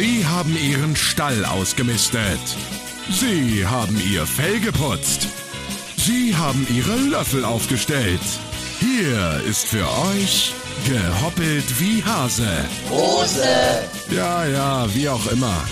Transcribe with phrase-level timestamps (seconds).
[0.00, 2.38] Sie haben Ihren Stall ausgemistet.
[3.10, 5.26] Sie haben Ihr Fell geputzt.
[5.96, 8.20] Sie haben Ihre Löffel aufgestellt.
[8.78, 10.52] Hier ist für euch
[10.86, 12.46] gehoppelt wie Hase.
[12.88, 13.42] Hose.
[14.14, 15.64] Ja, ja, wie auch immer.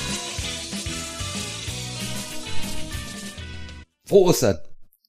[4.07, 4.59] Frohe Ostern.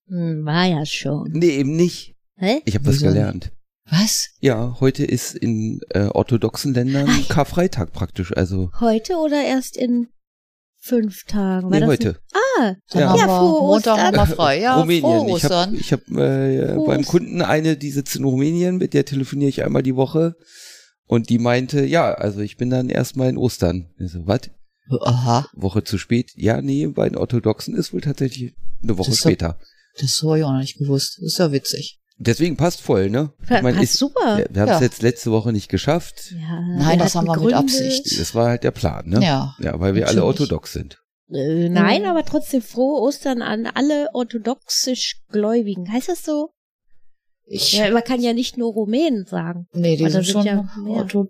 [0.09, 1.31] Hm, war ja schon.
[1.31, 2.13] Nee, eben nicht.
[2.35, 2.61] Hä?
[2.65, 3.51] Ich habe was gelernt.
[3.89, 4.29] Was?
[4.39, 7.29] Ja, heute ist in äh, orthodoxen Ländern Ach.
[7.29, 8.35] Karfreitag praktisch.
[8.35, 10.07] Also Heute oder erst in
[10.79, 11.71] fünf Tagen?
[11.71, 12.07] War nee, heute.
[12.09, 12.19] Nicht?
[12.33, 13.09] Ah, Dann Ja.
[13.09, 13.99] haben Ja, wir frohe Montag Ostern.
[14.05, 14.59] haben wir frei.
[14.61, 15.03] Ja, Rumänien.
[15.05, 15.75] Ich habe Ostern.
[15.75, 17.05] ich hab, äh, beim.
[17.05, 20.35] Kunden eine, die sitzt in Rumänien, mit der telefoniere ich einmal die Woche.
[21.05, 23.93] Und die meinte, ja, also ich bin dann erstmal in Ostern.
[23.97, 24.41] Ich so, was?
[25.01, 26.31] Aha, Woche zu spät?
[26.35, 29.59] Ja, nee, bei den Orthodoxen ist wohl tatsächlich eine Woche Das später.
[29.99, 31.17] das habe ich auch noch nicht gewusst.
[31.21, 31.99] Das ist ja witzig.
[32.19, 33.31] Deswegen passt voll, ne?
[33.43, 34.43] Ich mein, passt ist- super.
[34.49, 34.81] Wir, haben es Ja.
[34.81, 36.31] jetzt letzte Woche nicht geschafft.
[36.31, 37.57] Ja, Nein, das haben wir mit Gründe.
[37.57, 38.19] Absicht.
[38.19, 39.21] Das war halt der Plan, ne?
[39.23, 39.55] Ja.
[39.59, 40.97] Ja, weil wir alle orthodox sind.
[41.29, 42.07] Äh, nein, Mhm.
[42.07, 45.91] aber trotzdem frohe Ostern an alle orthodoxisch Gläubigen.
[45.91, 46.51] Heißt das so?
[47.45, 49.67] Ich, Ja, man kann ja nicht nur Rumänen sagen.
[49.73, 50.69] nee, die sind sind schon ja.
[50.87, 51.27] Ortho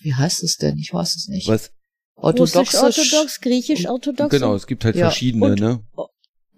[0.00, 0.76] wie heißt es denn?
[0.78, 1.48] Ich weiß es nicht.
[1.48, 1.70] Was?
[2.16, 2.80] Orthodoxisch.
[2.82, 5.06] Russisch-orthodox, griechisch-orthodox, Genau, es gibt halt Ja.
[5.08, 5.80] verschiedene, Und- ne?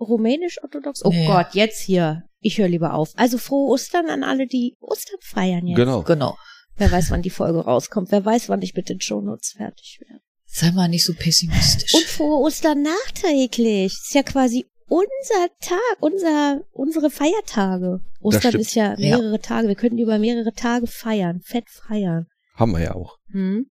[0.01, 1.05] rumänisch-orthodox.
[1.05, 1.27] Oh Nee.
[1.27, 2.25] Gott, jetzt hier.
[2.41, 3.12] Ich höre lieber auf.
[3.17, 5.77] Also frohe Ostern an alle, die Ostern feiern jetzt.
[5.77, 6.03] Genau.
[6.03, 6.36] Genau.
[6.77, 8.12] Wer weiß, wann die Folge rauskommt.
[8.12, 10.22] Wer weiß, wann ich mit den Shownotes fertig werde.
[10.47, 11.92] Sei mal nicht so pessimistisch.
[11.95, 13.92] Und frohe Ostern nachträglich.
[13.92, 18.00] Ist ja quasi unser Tag, unser, unsere Feiertage.
[18.20, 19.17] Ostern ist ja Ja.
[19.19, 19.69] mehrere Tage.
[19.69, 21.41] Wir könnten über mehrere Tage feiern.
[21.42, 22.27] Fett feiern.
[22.55, 23.19] Haben wir ja auch.
[23.33, 23.67] Hm?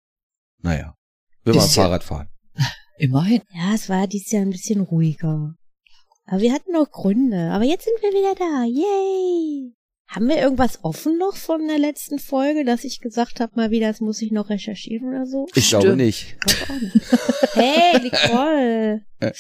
[0.60, 0.94] Naja.
[1.44, 2.28] Wenn wir ja- Fahrrad fahren.
[2.98, 3.42] Immerhin.
[3.52, 5.54] Ja, es war dieses Jahr ein bisschen ruhiger.
[6.27, 7.51] Aber wir hatten noch Gründe.
[7.53, 8.65] Aber jetzt sind wir wieder da.
[8.65, 9.75] Yay!
[10.09, 13.89] Haben wir irgendwas offen noch von der letzten Folge, dass ich gesagt habe, mal wieder,
[13.89, 15.47] das muss ich noch recherchieren oder so?
[15.55, 15.98] Ich glaube Stimmt.
[15.98, 16.37] nicht.
[16.41, 17.55] Glaub auch nicht.
[17.55, 19.03] hey, Nicole!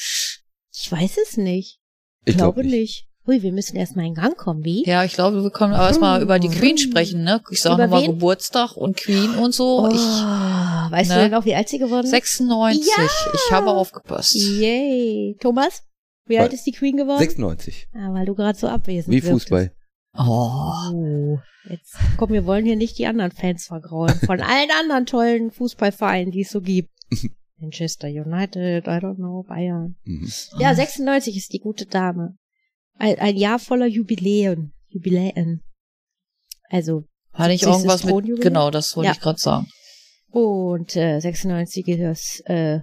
[0.74, 1.80] Ich weiß es nicht.
[2.24, 2.80] Ich glaube glaube nicht.
[2.80, 3.08] nicht.
[3.28, 4.84] Ui, wir müssen erstmal in Gang kommen, wie?
[4.84, 7.40] Ja, ich glaube, wir können aber erstmal über die Queen sprechen, ne?
[7.50, 8.06] Ich nochmal wen?
[8.12, 9.84] Geburtstag und Queen und so.
[9.84, 11.20] Oh, Ich, weißt du ne?
[11.24, 12.10] denn auch, wie alt sie geworden ist?
[12.10, 12.86] 96.
[12.86, 13.04] Ja!
[13.34, 14.34] Ich habe aufgepasst.
[14.34, 15.36] Yay.
[15.40, 15.82] Thomas?
[16.26, 17.18] Wie alt ist die Queen geworden?
[17.18, 17.88] 96.
[17.94, 19.48] Ah, weil du gerade so abwesend Wie wirktest.
[19.48, 19.72] Fußball.
[20.14, 20.72] Oh.
[20.92, 21.38] Oh,
[21.68, 24.14] jetzt komm, wir wollen hier nicht die anderen Fans vergraulen.
[24.26, 26.90] Von allen anderen tollen Fußballvereinen, die es so gibt.
[27.58, 29.96] Manchester United, I don't know, Bayern.
[30.04, 30.30] Mhm.
[30.58, 32.36] Ja, 96 ist die gute Dame.
[32.98, 34.72] Ein, ein Jahr voller Jubiläen.
[34.88, 35.62] Jubiläen.
[36.68, 37.72] Also, Hatte ich 70.
[37.84, 39.12] irgendwas mit, genau, das wollte Ja.
[39.12, 39.66] ich gerade sagen.
[40.30, 42.80] und äh, 96 ist das äh,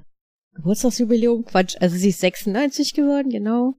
[0.56, 1.46] Geburtstagsjubiläum.
[1.46, 3.74] Quatsch, also sie ist 96 geworden, genau.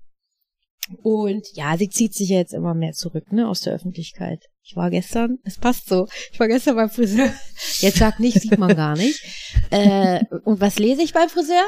[1.02, 4.44] Und ja, sie zieht sich ja jetzt immer mehr zurück, ne, aus der Öffentlichkeit.
[4.62, 7.32] Ich war gestern, es passt so, ich war gestern beim Friseur.
[7.78, 9.20] Jetzt sag nicht, sieht man gar nicht.
[9.72, 11.62] Äh, und was lese ich beim Friseur?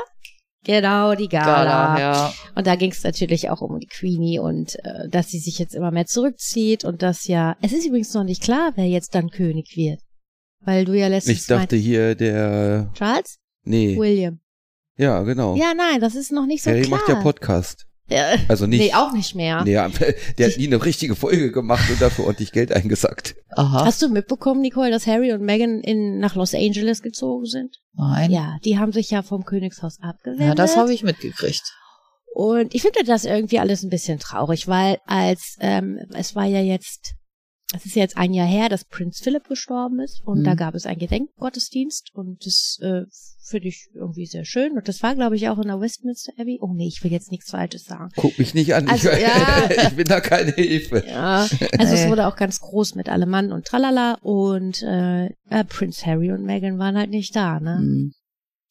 [0.64, 1.44] Genau, die Gala.
[1.44, 2.34] Gala, ja.
[2.56, 5.74] Und da ging es natürlich auch um die Queenie und äh, dass sie sich jetzt
[5.74, 9.30] immer mehr zurückzieht und dass ja, es ist übrigens noch nicht klar, wer jetzt dann
[9.30, 10.00] König wird.
[10.64, 13.38] Weil du ja letztens Ich dachte hier der, Charles?
[13.64, 14.40] nee, William.
[14.96, 15.56] Ja, genau.
[15.56, 16.98] Ja, nein, das ist noch nicht so Harry klar.
[17.00, 17.86] macht ja Podcast.
[18.08, 19.62] Ja, Also nicht, nee, auch nicht mehr.
[19.64, 19.72] nee,
[20.38, 23.36] der hat nie eine richtige Folge gemacht und dafür ordentlich Geld eingesackt.
[23.56, 23.86] Aha.
[23.86, 27.78] Hast du mitbekommen, Nicole, dass Harry und Meghan in, nach Los Angeles gezogen sind?
[27.94, 28.30] Nein.
[28.30, 30.46] Ja, die haben sich ja vom Königshaus abgewendet.
[30.48, 31.62] Ja, das habe ich mitgekriegt.
[32.34, 36.60] Und ich finde das irgendwie alles ein bisschen traurig, weil als ähm, es war ja
[36.60, 37.14] jetzt,
[37.74, 40.44] es ist ja jetzt ein Jahr her, dass Prinz Philip gestorben ist und Mhm.
[40.44, 43.02] da gab es einen Gedenkgottesdienst und das äh,
[43.44, 46.58] finde ich irgendwie sehr schön und das war, glaube ich, auch in der Westminster Abbey.
[46.60, 48.10] Oh nee, ich will jetzt nichts Falsches sagen.
[48.16, 48.88] Guck mich nicht an.
[48.88, 49.68] Also, ich, ja.
[49.88, 51.04] ich bin da keine Hilfe.
[51.06, 55.64] Ja, also es wurde auch ganz groß mit allem Mann und Tralala und äh, äh,
[55.68, 57.78] Prinz Harry und Meghan waren halt nicht da, ne?
[57.78, 58.12] Hm.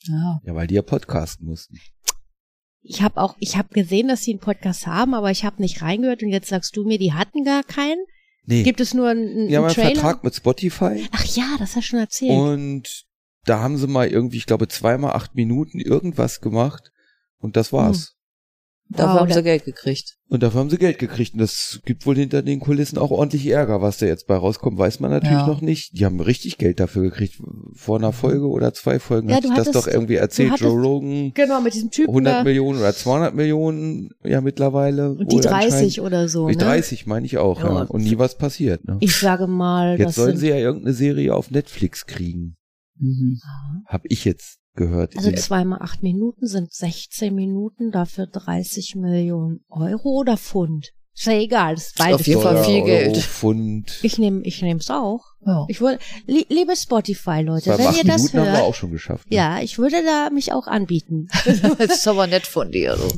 [0.07, 0.41] Ja.
[0.45, 1.77] Ja, weil die ja podcasten mussten.
[2.83, 5.83] Ich habe auch, ich habe gesehen, dass sie einen Podcast haben, aber ich habe nicht
[5.83, 8.03] reingehört und jetzt sagst du mir, die hatten gar keinen.
[8.45, 9.89] Nee, Gibt es nur einen, haben einen einen Trailer?
[9.91, 12.31] Vertrag mit Spotify Ach ja, das hast du schon erzählt.
[12.31, 13.05] und
[13.45, 16.91] da haben sie mal irgendwie, ich glaube, zweimal acht Minuten irgendwas gemacht
[17.39, 18.15] und das war's.
[18.93, 20.17] Dafür Wow, haben sie Geld gekriegt.
[20.27, 21.33] Und dafür haben sie Geld gekriegt.
[21.33, 23.81] Und das gibt wohl hinter den Kulissen auch ordentlich Ärger.
[23.81, 25.47] Was da jetzt bei rauskommt, weiß man natürlich Ja.
[25.47, 25.97] noch nicht.
[25.97, 27.41] Die haben richtig Geld dafür gekriegt.
[27.73, 30.51] Vor einer Folge oder zwei Folgen Ja, hat du sich das doch irgendwie erzählt.
[30.51, 32.43] hattest- Joe Rogan, Genau, mit diesem Typen 100 da.
[32.43, 35.11] Millionen oder 200 Millionen, ja mittlerweile.
[35.11, 35.99] Und die wohl 30 anscheinend.
[35.99, 36.63] oder so, Die ne?
[36.63, 37.69] 30 meine ich auch, Ja.
[37.73, 37.81] ja.
[37.83, 38.97] Und nie was passiert, ne?
[38.99, 42.55] Ich sage mal, Jetzt das sollen sind, sie ja irgendeine Serie auf Netflix kriegen.
[42.99, 43.39] Mhm.
[43.87, 45.15] Hab ich jetzt gehört.
[45.17, 50.91] also zweimal acht Minuten sind 16 Minuten, dafür 30 Millionen Euro oder Pfund?
[51.13, 52.21] Ist ja egal, das ist beides.
[52.21, 53.17] Auf jeden Fall viel Euro, Geld.
[53.17, 53.99] Pfund.
[54.01, 55.25] Ich nehme ich nehm's auch.
[55.45, 55.65] Ja.
[55.67, 58.75] Ich würde, li liebe Spotify-Leute, Bei wenn acht ihr das Minuten haben wir hört, auch
[58.75, 59.29] schon geschafft.
[59.29, 59.35] ne?
[59.35, 61.27] ja, ich würde da mich auch anbieten.
[61.77, 62.95] das ist aber nett von dir.
[62.95, 63.09] So.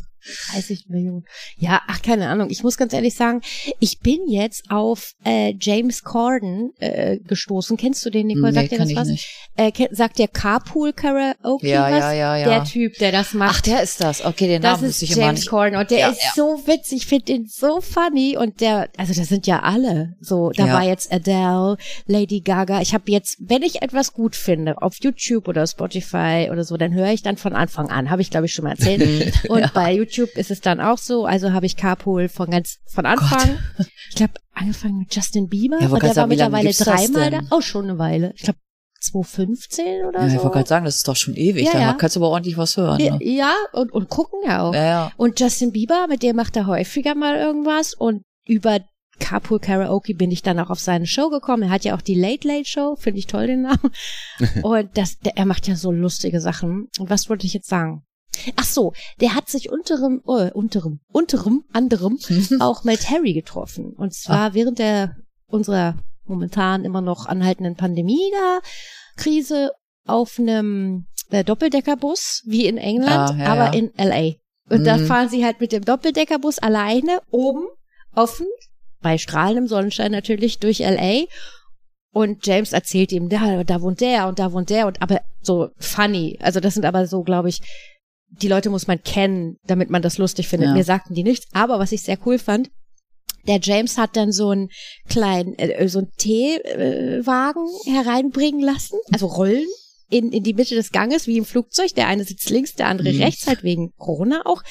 [0.54, 1.26] 30 Millionen.
[1.58, 2.50] Ja, ach, keine Ahnung.
[2.50, 3.42] Ich muss ganz ehrlich sagen,
[3.80, 7.78] ich bin jetzt auf äh, James Corden äh, gestoßen.
[7.78, 8.54] Kennst du den, Nicole?
[8.54, 9.08] Sagt dir das was?
[9.08, 9.28] nicht.
[9.56, 12.00] Äh, sagt der Carpool Karaoke Ja, was?
[12.00, 12.50] ja, ja, ja.
[12.50, 13.56] Der Typ, der das macht.
[13.58, 14.24] Ach, der ist das.
[14.26, 15.50] Okay, den das Namen ist ich immer James nicht.
[15.50, 16.32] Corden und der Ja, ist ja.
[16.36, 20.52] so witzig, ich finde ihn so funny und der, also das sind ja alle so,
[20.52, 20.74] da Ja.
[20.74, 21.78] war jetzt Adele,
[22.08, 26.64] Lady Gaga, ich habe jetzt, wenn ich etwas gut finde, auf YouTube oder Spotify oder
[26.64, 29.34] so, dann höre ich dann von Anfang an, habe ich glaube ich schon mal erzählt
[29.50, 33.06] und bei YouTube ist es dann auch so, also habe ich Carpool von ganz, von
[33.06, 33.58] Anfang,
[34.10, 37.86] ich glaube angefangen mit Justin Bieber Ja, und der war mittlerweile dreimal da, auch schon
[37.86, 38.60] eine Weile, ich glaube
[39.02, 40.36] 2015 oder Ja, so.
[40.38, 41.66] ich wollte gerade sagen, das ist doch schon ewig.
[41.66, 41.94] Ja, da ja.
[41.94, 43.00] kannst du aber ordentlich was hören.
[43.00, 43.26] ja, Ne?
[43.26, 44.74] ja und, und gucken ja auch.
[44.74, 45.12] Ja, ja.
[45.18, 48.80] Und Justin Bieber, mit dem macht er häufiger mal irgendwas und über
[49.20, 51.64] Carpool Karaoke bin ich dann auch auf seine Show gekommen.
[51.64, 53.92] Er hat ja auch die Late Late Show, finde ich toll den Namen.
[54.64, 56.88] und das, der, er macht ja so lustige Sachen.
[56.98, 58.04] Und was wollte ich jetzt sagen?
[58.56, 62.20] Ach so, der hat sich unterem, oh, unterem, unterem, anderem
[62.60, 63.94] auch mit Harry getroffen.
[63.94, 65.16] Und zwar während der
[65.48, 65.96] unserer
[66.26, 68.60] momentan immer noch anhaltenden Pandemie da
[69.18, 69.72] Krise
[70.06, 73.74] auf einem äh, Doppeldeckerbus wie in England, Ah, ja, aber ja.
[73.74, 74.34] in LA.
[74.70, 75.06] Und da Mhm.
[75.08, 77.66] fahren sie halt mit dem Doppeldeckerbus alleine oben
[78.16, 78.48] offen
[79.02, 81.26] bei strahlendem Sonnenschein natürlich durch LA.
[82.14, 85.70] Und James erzählt ihm, da, da wohnt der und da wohnt der und aber so
[85.78, 86.38] funny.
[86.42, 87.60] Also das sind aber so, glaube ich,
[88.42, 90.70] die Leute muss man kennen, damit man das lustig findet.
[90.70, 90.74] Ja.
[90.74, 91.48] Mir sagten die nichts.
[91.54, 92.70] Aber was ich sehr cool fand,
[93.48, 94.70] der James hat dann so einen
[95.08, 99.66] kleinen, äh, so einen Teewagen hereinbringen lassen, also rollen
[100.10, 101.94] in, in die Mitte des Ganges, wie im Flugzeug.
[101.96, 103.22] Der eine sitzt links, der andere Mhm.
[103.22, 104.62] rechts, halt wegen Corona auch.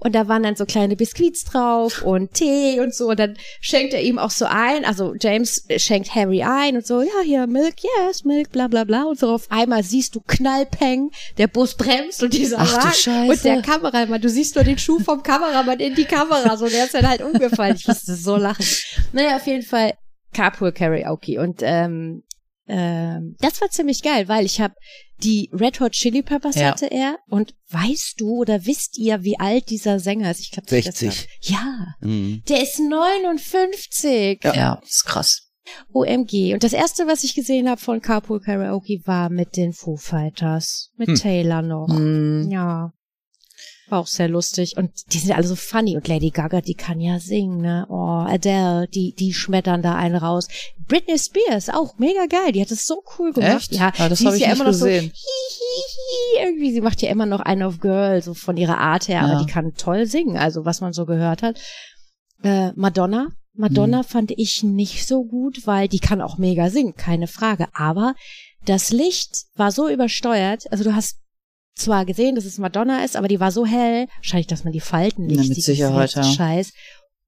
[0.00, 3.10] Und da waren dann so kleine Biskuits drauf und Tee und so.
[3.10, 4.84] Und dann schenkt er ihm auch so ein.
[4.86, 9.04] Also James schenkt Harry ein und so, ja, hier, Milk, yes, Milk, bla bla bla.
[9.04, 12.94] Und so auf einmal siehst du Knallpeng, der Bus bremst und dieser Ach Wagen.
[12.94, 13.30] Scheiße.
[13.30, 16.56] Und der Kameramann, du siehst nur den Schuh vom Kameramann in die Kamera.
[16.56, 17.76] So, der ist dann halt umgefallen.
[17.76, 18.64] Ich musste so lachen.
[19.12, 19.92] Naja, auf jeden Fall
[20.32, 21.40] Carpool Karaoke.
[21.40, 22.22] Und ähm,
[22.70, 24.74] ähm, das war ziemlich geil, weil ich habe
[25.22, 26.68] die Red Hot Chili Peppers Ja.
[26.70, 27.18] hatte er.
[27.28, 30.40] Und weißt du oder wisst ihr, wie alt dieser Sänger ist?
[30.40, 31.26] Ich glaube 60.
[31.42, 32.42] Ja, Mhm.
[32.48, 34.40] der ist 59.
[34.44, 34.76] Ja.
[34.80, 35.46] das ist krass.
[35.92, 36.52] OMG.
[36.54, 40.90] Und das erste, was ich gesehen habe von Carpool Karaoke, war mit den Foo Fighters.
[40.96, 41.14] Mit Hm.
[41.16, 41.88] Taylor noch.
[41.88, 42.48] Hm.
[42.50, 42.92] Ja.
[43.90, 44.76] War auch sehr lustig.
[44.76, 45.96] Und die sind alle so funny.
[45.96, 47.86] Und Lady Gaga, die kann ja singen, ne?
[47.90, 50.46] Oh, Adele, die, die schmettern da einen raus.
[50.86, 52.52] Britney Spears, auch mega geil.
[52.52, 53.70] Die hat es so cool gemacht.
[53.70, 53.72] Echt?
[53.72, 55.10] Ja, Ja, das sie habe ich ja immer noch gesehen.
[55.12, 55.20] so,
[55.64, 59.22] hihihi, irgendwie, sie macht ja immer noch einen auf Girl, so von ihrer Art her,
[59.22, 59.42] aber Ja.
[59.44, 61.60] die kann toll singen, also was man so gehört hat.
[62.42, 63.28] Äh, Madonna.
[63.54, 64.04] Madonna Hm.
[64.04, 67.66] fand ich nicht so gut, weil die kann auch mega singen, keine Frage.
[67.74, 68.14] Aber
[68.64, 71.19] das Licht war so übersteuert, also du hast
[71.80, 74.80] zwar gesehen, dass es Madonna ist, aber die war so hell, wahrscheinlich, dass man die
[74.80, 76.22] Falten nicht Ja, mit sieht, Sicherheit, ja.
[76.22, 76.72] Scheiß.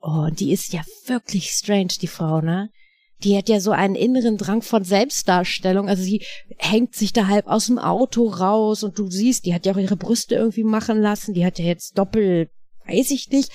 [0.00, 2.70] Oh, und die ist ja wirklich strange, die Frau, ne?
[3.22, 5.88] Die hat ja so einen inneren Drang von Selbstdarstellung.
[5.88, 6.24] Also sie
[6.58, 9.78] hängt sich da halb aus dem Auto raus und du siehst, die hat ja auch
[9.78, 11.32] ihre Brüste irgendwie machen lassen.
[11.32, 12.50] Die hat ja jetzt doppel,
[12.88, 13.52] weiß ich nicht.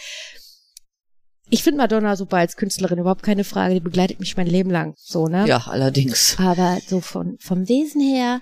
[1.50, 3.74] Ich finde Madonna super als Künstlerin, überhaupt keine Frage.
[3.74, 5.46] Die begleitet mich mein Leben lang, so, ne?
[5.48, 6.38] Ja, allerdings.
[6.40, 8.42] Aber so von, vom Wesen her,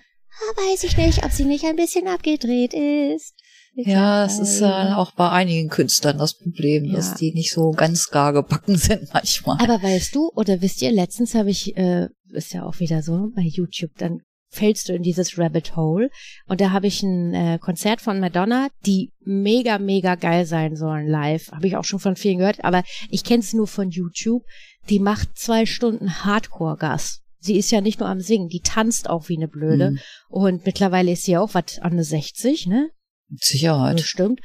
[0.57, 3.33] weiß ich nicht, ob sie nicht ein bisschen abgedreht ist.
[3.77, 6.95] Ja, es ist äh, auch bei einigen Künstlern das Problem, Ja.
[6.95, 9.57] dass die nicht so ganz gar gebacken sind manchmal.
[9.61, 13.31] Aber weißt du, oder wisst ihr, letztens habe ich, äh, ist ja auch wieder so
[13.35, 14.19] bei YouTube, dann
[14.49, 16.09] fällst du in dieses Rabbit Hole
[16.47, 21.07] und da habe ich ein äh, Konzert von Madonna, die mega, mega geil sein sollen
[21.07, 21.51] live.
[21.51, 24.43] Habe ich auch schon von vielen gehört, aber ich kenne es nur von YouTube.
[24.89, 27.23] Die macht zwei Stunden Hardcore-Gas.
[27.45, 29.91] Sie ist ja nicht nur am Singen, die tanzt auch wie eine Blöde.
[29.91, 29.99] Mhm.
[30.29, 32.89] Und mittlerweile ist sie auch was an eine 60, ne?
[33.29, 33.97] Mit Sicherheit.
[33.97, 34.41] Bestimmt.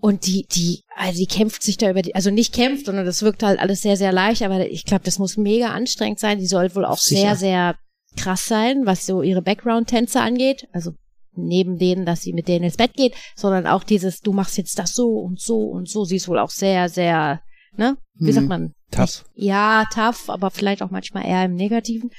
[0.00, 3.22] Und die, die, also die kämpft sich da über die, also nicht kämpft, sondern das
[3.22, 6.38] wirkt halt alles sehr, sehr leicht, aber ich glaube, das muss mega anstrengend sein.
[6.38, 7.20] Die soll wohl auch Sicher.
[7.20, 7.76] sehr, sehr
[8.16, 10.68] krass sein, was so ihre Background-Tänze angeht.
[10.72, 10.92] Also
[11.32, 14.78] neben denen, dass sie mit denen ins Bett geht, sondern auch dieses, du machst jetzt
[14.78, 16.04] das so und so und so.
[16.04, 17.40] Sie ist wohl auch sehr, sehr,
[17.76, 17.96] ne?
[18.14, 18.32] Wie Mhm.
[18.32, 18.72] sagt man?
[18.90, 19.24] Tough.
[19.34, 22.10] Ja, tough, aber vielleicht auch manchmal eher im Negativen.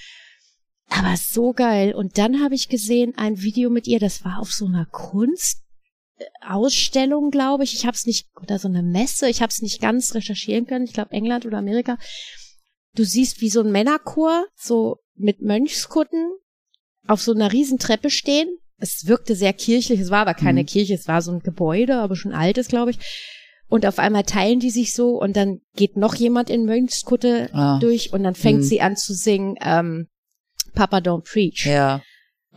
[0.89, 1.93] Aber so geil.
[1.93, 4.85] Und dann habe ich gesehen ein Video mit ihr, das war auf so einer
[6.41, 7.73] Kunstausstellung, glaube ich.
[7.73, 10.85] Ich habe es nicht, oder so eine Messe, ich habe es nicht ganz recherchieren können.
[10.85, 11.97] Ich glaube England oder Amerika.
[12.95, 16.31] Du siehst, wie so ein Männerchor, so mit Mönchskutten,
[17.07, 18.49] auf so einer riesen Treppe stehen.
[18.77, 20.67] Es wirkte sehr kirchlich, es war aber keine Mhm.
[20.67, 22.99] Kirche, es war so ein Gebäude, aber schon altes, glaube ich.
[23.69, 27.79] Und auf einmal teilen die sich so und dann geht noch jemand in Mönchskutte Ah.
[27.79, 28.63] durch und dann fängt Hm.
[28.67, 30.07] sie an zu singen ähm,
[30.73, 31.65] Papa Don't Preach.
[31.65, 32.01] Ja.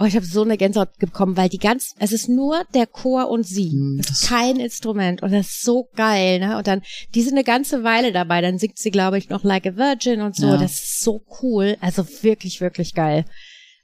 [0.00, 3.28] Oh, ich habe so eine Gänsehaut bekommen, weil die ganz, es ist nur der Chor
[3.28, 3.70] und sie.
[3.70, 6.56] Hm, es ist das- kein Instrument und das ist so geil, ne?
[6.56, 6.80] Und dann,
[7.14, 10.22] die sind eine ganze Weile dabei, dann singt sie, glaube ich, noch Like a Virgin
[10.22, 10.46] und so.
[10.46, 10.56] Ja.
[10.56, 11.76] Das ist so cool.
[11.80, 13.26] Also wirklich, wirklich geil.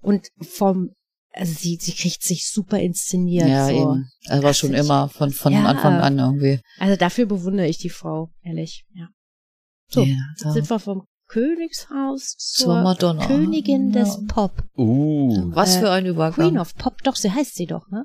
[0.00, 0.90] Und vom,
[1.38, 3.48] also sie, sie kriegt sich super inszeniert.
[3.48, 3.72] Ja, so.
[3.72, 4.10] eben.
[4.26, 5.64] Also war schon immer von, von Ja.
[5.64, 6.60] Anfang an irgendwie.
[6.78, 8.84] Also dafür bewundere ich die Frau, ehrlich.
[8.94, 9.08] Ja.
[9.90, 13.26] So, Ja, jetzt da- sind wir vom Königshaus zur, Zur Madonna.
[13.26, 14.22] Königin des Ja.
[14.28, 14.64] Pop.
[14.76, 15.50] Uh.
[15.54, 16.34] Was Äh, für ein Übergang.
[16.50, 18.04] Queen of Pop, doch, sie heißt sie doch, ne?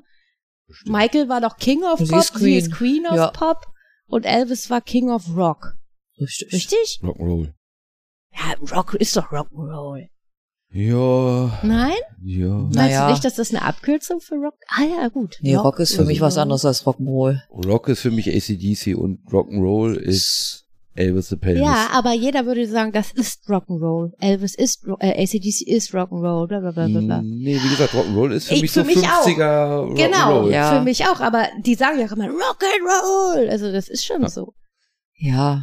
[0.84, 2.58] Michael war doch King of Sie Pop, ist sie Queen.
[2.58, 3.26] ist Queen of Ja.
[3.28, 3.66] Pop
[4.06, 5.74] und Elvis war King of Rock.
[6.20, 6.52] Richtig.
[6.52, 7.00] Richtig?
[7.02, 7.52] Rock'n'Roll.
[8.32, 10.08] Ja, Rock ist doch Rock'n'Roll.
[10.76, 11.56] Ja.
[11.62, 11.92] Nein?
[12.24, 12.48] Ja.
[12.48, 13.06] Meinst Naja.
[13.06, 14.54] du nicht, dass das eine Abkürzung für Rock?
[14.68, 15.36] Ah ja, gut.
[15.40, 17.38] Nee, Rock ist für mich was anderes als Rock'n'Roll.
[17.64, 20.64] Rock ist für mich ACDC und Rock'n'Roll ist
[20.96, 21.62] Elvis the Pelvis.
[21.62, 24.12] Ja, aber jeder würde sagen, das ist Rock'n'Roll.
[24.18, 27.22] Elvis ist, Ro- äh, ACDC ist Rock'n'Roll, bla bla bla bla bla.
[27.22, 29.24] Mm, Nee, wie gesagt, Rock'n'Roll ist für Ich- mich für so mich auch.
[29.26, 29.36] 50er
[29.80, 29.94] Rock'n'Roll.
[29.96, 30.76] Genau, Ja.
[30.76, 33.48] für mich auch, aber die sagen ja auch immer Rock'n'Roll.
[33.48, 34.28] Also das ist schon Ja.
[34.28, 34.54] so.
[35.16, 35.62] Ja.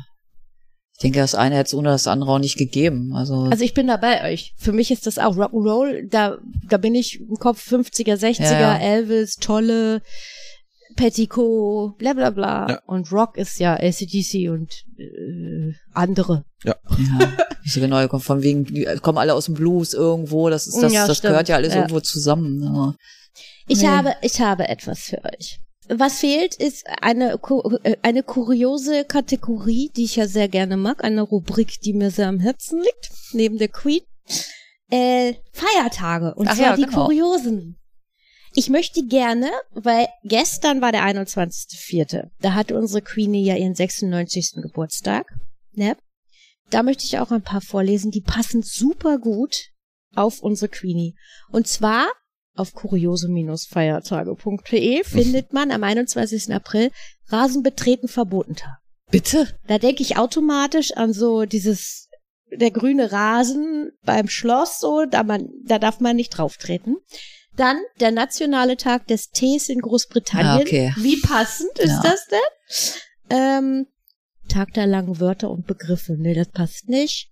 [1.01, 3.15] Ich denke, das eine hätte es ohne das andere auch nicht gegeben.
[3.15, 4.53] Also, Also ich bin da bei euch.
[4.55, 6.07] Für mich ist das auch Rock'n'Roll.
[6.11, 6.37] Da,
[6.69, 8.77] da bin ich im Kopf 50er, 60er, Ja, ja.
[8.77, 10.03] Elvis, Tolle,
[10.95, 12.67] Petticoat, bla bla bla.
[12.69, 12.81] Ja.
[12.85, 16.45] Und Rock ist ja ACDC und äh, andere.
[16.63, 16.75] ja.
[17.63, 20.49] Nicht so genau, kommt von wegen, die kommen alle aus dem Blues irgendwo.
[20.49, 21.31] Das ist das, Ja, das stimmt.
[21.31, 21.79] gehört ja alles Ja.
[21.81, 22.61] irgendwo zusammen.
[22.61, 22.93] Ja.
[23.67, 23.87] Ich Nee.
[23.87, 25.59] habe, ich habe etwas für euch.
[25.93, 27.33] Was fehlt, ist eine,
[27.83, 32.29] äh, eine kuriose Kategorie, die ich ja sehr gerne mag, eine Rubrik, die mir sehr
[32.29, 34.01] am Herzen liegt, neben der Queen.
[34.89, 37.05] Äh, Feiertage, und Ach zwar ja, die genau.
[37.05, 37.77] kuriosen.
[38.53, 44.61] Ich möchte gerne, weil gestern war der 21.04., da hatte unsere Queenie ja ihren 96.
[44.61, 45.27] Geburtstag,
[45.73, 45.97] ne?
[46.69, 49.71] Da möchte ich auch ein paar vorlesen, die passen super gut
[50.15, 51.15] auf unsere Queenie.
[51.51, 52.07] Und zwar
[52.55, 56.53] auf kuriose-feiertage.de findet man am 21.
[56.53, 56.91] April
[57.27, 58.77] Rasen betreten verboten Tag.
[59.09, 59.47] Bitte?
[59.67, 62.07] Da denke ich automatisch an so dieses
[62.53, 66.97] der grüne Rasen beim Schloss so, da man da darf man nicht drauf treten.
[67.55, 70.47] Dann der nationale Tag des Tees in Großbritannien.
[70.47, 70.93] Ah, okay.
[70.97, 72.01] Wie passend ist Ja.
[72.03, 72.39] das denn?
[73.29, 73.87] Ähm,
[74.49, 76.15] Tag der langen Wörter und Begriffe.
[76.17, 77.30] Nee, das passt nicht.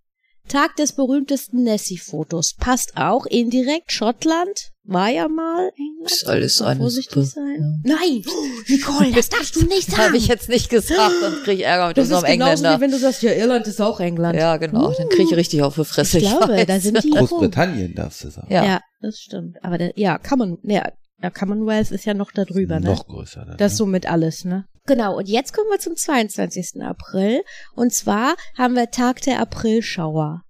[0.50, 2.56] Tag des berühmtesten Nessie-Fotos.
[2.60, 3.92] Passt auch indirekt.
[3.92, 6.12] Schottland war ja mal England.
[6.12, 7.26] Ist alles eine vorsichtig Suppe.
[7.26, 7.82] sein.
[7.86, 8.24] Nein,
[8.68, 10.04] Nicole, das darfst du nicht sagen.
[10.04, 12.78] Habe ich jetzt nicht gesagt, dann kriege ich Ärger mit das ist unserem genauso Engländer.
[12.78, 14.38] wie wenn du sagst, ja, Irland ist auch England.
[14.38, 14.92] Ja, genau.
[14.92, 16.18] Dann kriege ich richtig auf die Fresse.
[16.18, 16.66] ich glaube, weiß.
[16.66, 18.48] da sind die Großbritannien darfst du sagen.
[18.52, 18.66] Ja.
[18.66, 19.58] Ja, das stimmt.
[19.64, 20.92] Aber der, ja, Common, ja,
[21.22, 22.88] ja, Commonwealth ist ja noch da drüber, ne?
[22.88, 23.46] Noch größer.
[23.46, 23.78] Dann, Das ne?
[23.78, 24.66] so mit alles, ne?
[24.90, 26.82] Genau, und jetzt kommen wir zum 22.
[26.82, 27.44] April.
[27.76, 30.42] Und zwar haben wir Tag der Aprilschauer.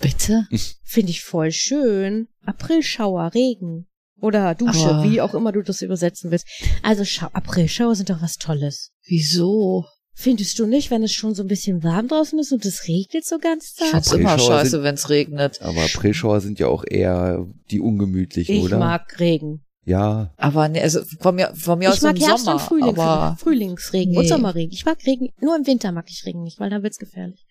[0.00, 0.46] Bitte?
[0.84, 2.28] Finde ich voll schön.
[2.44, 3.88] Aprilschauer, Regen.
[4.20, 6.46] Oder Dusche, Aber- wie auch immer du das übersetzen willst.
[6.82, 8.90] Also Schau Aprilschauer sind doch was Tolles.
[9.06, 9.86] Wieso?
[10.12, 13.24] Findest du nicht, wenn es schon so ein bisschen warm draußen ist und es regnet
[13.24, 13.90] so ganz Ich Tag?
[13.90, 15.62] find's immer scheiße, sind- wenn's regnet.
[15.62, 18.78] Aber Aprilschauer sind ja auch eher die ungemütlichen, Ich oder?
[18.78, 19.64] mag Regen.
[19.88, 20.32] Ja.
[20.36, 22.56] Aber ne, also von mir, von mir Ich aus mag im Herbst Sommer.
[22.60, 24.28] und Frühlings aber, Frühlingsregen und Nee.
[24.28, 24.72] Sommerregen.
[24.72, 27.44] Ich mag Regen, nur im Winter mag ich Regen nicht, weil dann wird's gefährlich.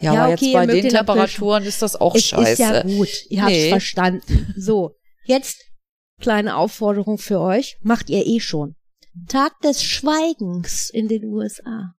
[0.00, 2.52] ja, Ja, aber okay, jetzt bei den den Temperaturen ist das auch es scheiße.
[2.52, 3.68] ist ja gut, ihr habt's Nee.
[3.70, 4.54] verstanden.
[4.58, 5.56] So, jetzt
[6.20, 8.74] kleine Aufforderung für euch, macht ihr eh schon.
[9.28, 11.94] Tag des Schweigens in den USA.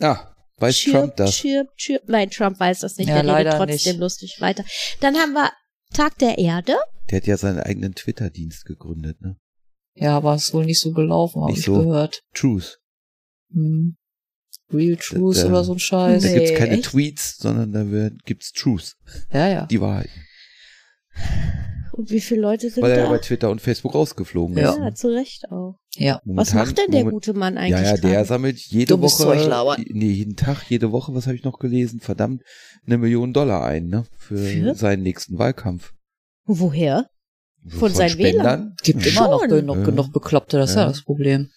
[0.00, 1.36] Ah, weiß chirp, Trump das?
[1.36, 2.02] Chirp, chirp.
[2.08, 4.00] Nein, Trump weiß das nicht, Ja, der redet trotzdem nicht.
[4.00, 4.64] lustig weiter.
[5.00, 5.50] Dann haben wir
[5.92, 6.76] Tag der Erde.
[7.10, 9.36] Der hat ja seinen eigenen Twitter-Dienst gegründet, ne?
[9.94, 11.78] Ja, aber ist wohl nicht so gelaufen, habe Nicht ich so.
[11.82, 12.22] gehört.
[12.34, 12.78] Truth.
[13.52, 13.96] Hm.
[14.70, 16.22] Real Truth Da- oder so ein Scheiß.
[16.22, 16.84] Da gibt's keine echt?
[16.90, 18.96] Tweets, sondern da wird, gibt's Truth.
[19.32, 19.66] Ja, ja.
[19.66, 20.10] Die Wahrheit.
[21.98, 23.10] Und wie viele Leute sind Weil er ja da?
[23.10, 24.70] bei Twitter und Facebook rausgeflogen Ja.
[24.70, 24.78] ist.
[24.78, 25.78] Ja, zu Recht auch.
[25.96, 26.20] Ja.
[26.24, 26.24] Was
[26.54, 27.82] Momentan- macht denn der moment- gute Mann eigentlich?
[27.82, 31.42] Ja, ja, der sammelt jede Dummes Woche, nee, jeden Tag, jede Woche, was habe ich
[31.42, 31.98] noch gelesen?
[32.00, 32.42] Verdammt,
[32.86, 34.04] eine Million Dollar ein, ne?
[34.16, 34.74] Für, Für?
[34.76, 35.92] seinen nächsten Wahlkampf.
[36.44, 37.08] Woher?
[37.64, 38.76] So Von seinen Wählern?
[38.84, 39.10] Gibt Ja.
[39.10, 39.84] immer noch genug, Ja.
[39.84, 41.50] genug Bekloppte, das ist ja, das Problem.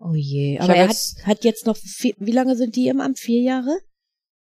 [0.00, 0.58] Oh je.
[0.60, 3.18] Aber er hat, jetzt- hat jetzt noch, vier, wie lange sind die im Amt?
[3.18, 3.78] Vier Jahre?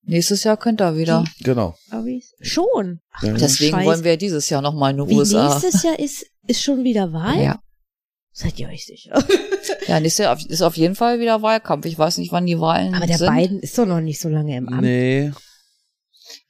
[0.03, 1.25] Nächstes Jahr könnt ihr wieder.
[1.43, 1.77] Genau.
[1.91, 2.25] Abi?
[2.41, 3.01] Schon.
[3.13, 3.35] Ach, Ja.
[3.35, 3.87] Deswegen Scheiß.
[3.87, 5.49] wollen wir dieses Jahr nochmal in die Wie USA.
[5.61, 7.43] nächstes Jahr ist, ist schon wieder Wahl?
[7.43, 7.61] Ja.
[8.33, 9.23] Seid ihr euch sicher?
[9.87, 11.85] Ja, nächstes Jahr ist auf jeden Fall wieder Wahlkampf.
[11.85, 13.35] Ich weiß nicht, wann die Wahlen Aber der sind.
[13.35, 14.83] Biden ist doch noch nicht so lange im Amt.
[14.83, 15.33] Nee.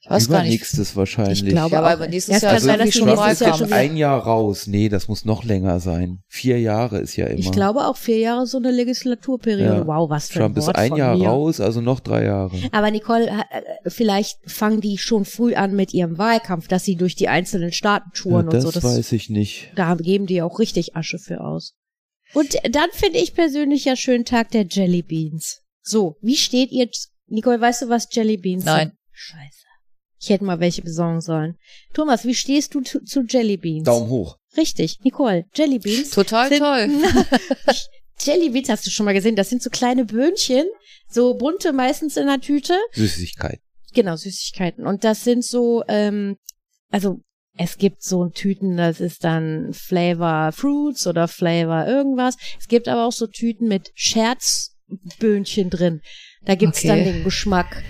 [0.03, 0.47] Ich weiß gar nicht.
[0.47, 1.43] Übernächstes wahrscheinlich.
[1.43, 3.19] Ich glaube Ja, aber nächstes Ja, es Jahr kann ist sein, dass die schon Trump
[3.19, 4.65] nächstes ist Jahr ja schon ein Jahr raus.
[4.65, 6.23] Nee, das muss noch länger sein.
[6.27, 7.37] Vier Jahre ist ja immer.
[7.39, 9.63] Ich glaube auch vier Jahre so eine Legislaturperiode.
[9.63, 9.85] Ja.
[9.87, 11.27] Wow, was für Trump ein ist Wort ein von Jahr mir.
[11.27, 12.57] raus, also noch drei Jahre.
[12.71, 17.15] Aber Nicole, äh, vielleicht fangen die schon früh an mit ihrem Wahlkampf, dass sie durch
[17.15, 18.71] die einzelnen Staaten Ja, touren und das so.
[18.71, 19.71] Das, weiß ich nicht.
[19.75, 21.75] da geben die auch richtig Asche für aus.
[22.33, 25.61] Und dann finde ich persönlich ja schön Tag der Jelly Beans.
[25.83, 26.89] So, wie steht ihr?
[27.27, 28.87] Nicole, weißt du, was Jelly Beans Nein.
[28.87, 28.97] sind?
[29.11, 29.61] Scheiße.
[30.21, 31.57] Ich hätte mal welche besorgen sollen.
[31.93, 33.85] Thomas, wie stehst du zu, zu Jelly Beans?
[33.85, 34.37] Daumen hoch.
[34.55, 36.11] Richtig, Nicole, Jelly Beans.
[36.11, 36.89] Total sind, toll.
[38.19, 39.35] Jelly Beans hast du schon mal gesehen.
[39.35, 40.65] Das sind so kleine Böhnchen,
[41.09, 42.77] so bunte meistens in der Tüte.
[42.93, 43.59] Süßigkeit.
[43.93, 44.85] Genau, Süßigkeiten.
[44.85, 46.37] Und das sind so, ähm,
[46.91, 47.21] also
[47.57, 52.37] es gibt so Tüten, das ist dann Flavor Fruits oder Flavor irgendwas.
[52.59, 56.01] Es gibt aber auch so Tüten mit Scherzböhnchen drin.
[56.45, 56.87] Da gibt's Okay.
[56.87, 57.83] dann den Geschmack,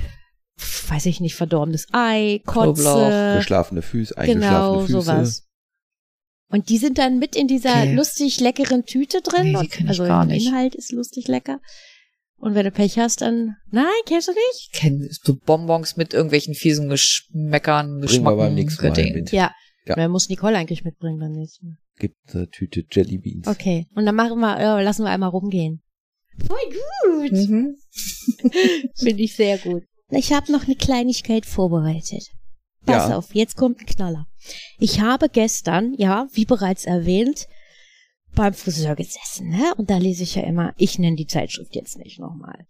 [0.89, 5.01] weiß ich nicht, verdorbenes Ei, Knoblauch, Kotze, Geschlafene Füße, Äh, genau, eingeschlafene Füße.
[5.01, 5.48] sowas.
[6.50, 7.94] Und die sind dann mit in dieser Okay.
[7.94, 9.53] lustig leckeren Tüte drin.
[9.53, 10.48] Nee, die also gar der nicht.
[10.48, 11.62] Inhalt ist lustig lecker.
[12.38, 14.70] Und wenn du Pech hast, dann, nein, kennst du nicht?
[14.74, 18.38] Ich kenne so Bonbons mit irgendwelchen fiesen Geschmäckern, Bringen wir Geschmacken.
[18.38, 19.32] beim nächsten Mal mit.
[19.32, 19.51] Ja.
[19.86, 19.96] Ja.
[19.96, 21.77] Wer muss Nicole eigentlich mitbringen beim nächsten Mal?
[21.98, 23.48] Gibt eine Tüte Jelly Beans.
[23.48, 23.88] Okay.
[23.96, 25.82] Und dann machen wir, äh, lassen wir einmal rumgehen.
[26.48, 26.58] Voll
[27.20, 27.32] gut.
[27.32, 27.75] Mhm.
[28.96, 29.84] Finde ich sehr gut.
[30.12, 32.32] Ich habe noch eine Kleinigkeit vorbereitet.
[32.86, 33.18] Pass Ja.
[33.18, 34.27] auf, jetzt kommt ein Knaller.
[34.80, 37.48] Ich habe gestern, ja, wie bereits erwähnt,
[38.34, 39.74] beim Friseur gesessen, ne?
[39.77, 42.65] Und da lese ich ja immer, ich nenne die Zeitschrift jetzt nicht nochmal.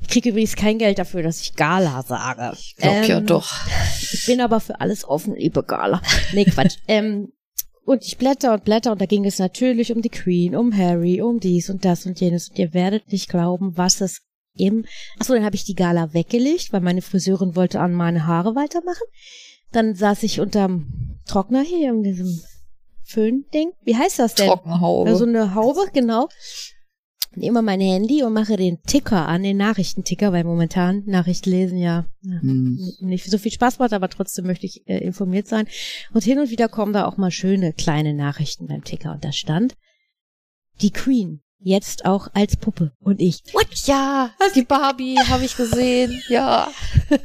[0.00, 2.54] Ich kriege übrigens kein Geld dafür, dass ich Gala sage.
[2.58, 3.50] Ich glaub ja Ähm, doch.
[4.12, 6.02] Ich bin aber für alles offen, liebe Gala.
[6.32, 6.76] Nee, Quatsch.
[6.88, 7.32] ähm,
[7.86, 11.22] und ich blätter und blätter und da ging es natürlich um die Queen, um Harry,
[11.22, 12.48] um dies und das und jenes.
[12.50, 14.22] Und ihr werdet nicht glauben, was es
[14.56, 14.84] im...
[15.18, 19.06] Achso, dann habe ich die Gala weggelegt, weil meine Friseurin wollte an meine Haare weitermachen.
[19.72, 22.40] Dann saß ich unterm Trockner hier in diesem
[23.04, 23.72] Föhn-Ding.
[23.82, 24.48] Wie heißt das denn?
[24.48, 25.10] Trockenhaube.
[25.10, 26.28] Also eine Haube, genau.
[27.36, 32.06] Nehme mein Handy und mache den Ticker an, den Nachrichtenticker, weil momentan Nachrichten lesen ja,
[32.22, 32.78] ja Hm.
[33.00, 35.66] nicht so viel Spaß macht, aber trotzdem möchte ich äh, informiert sein.
[36.12, 39.12] Und hin und wieder kommen da auch mal schöne kleine Nachrichten beim Ticker.
[39.12, 39.74] Und da stand
[40.80, 42.92] die Queen jetzt auch als Puppe.
[43.00, 43.68] Und ich, what?
[43.86, 46.20] Ja, die Barbie habe ich gesehen.
[46.28, 46.68] Ja.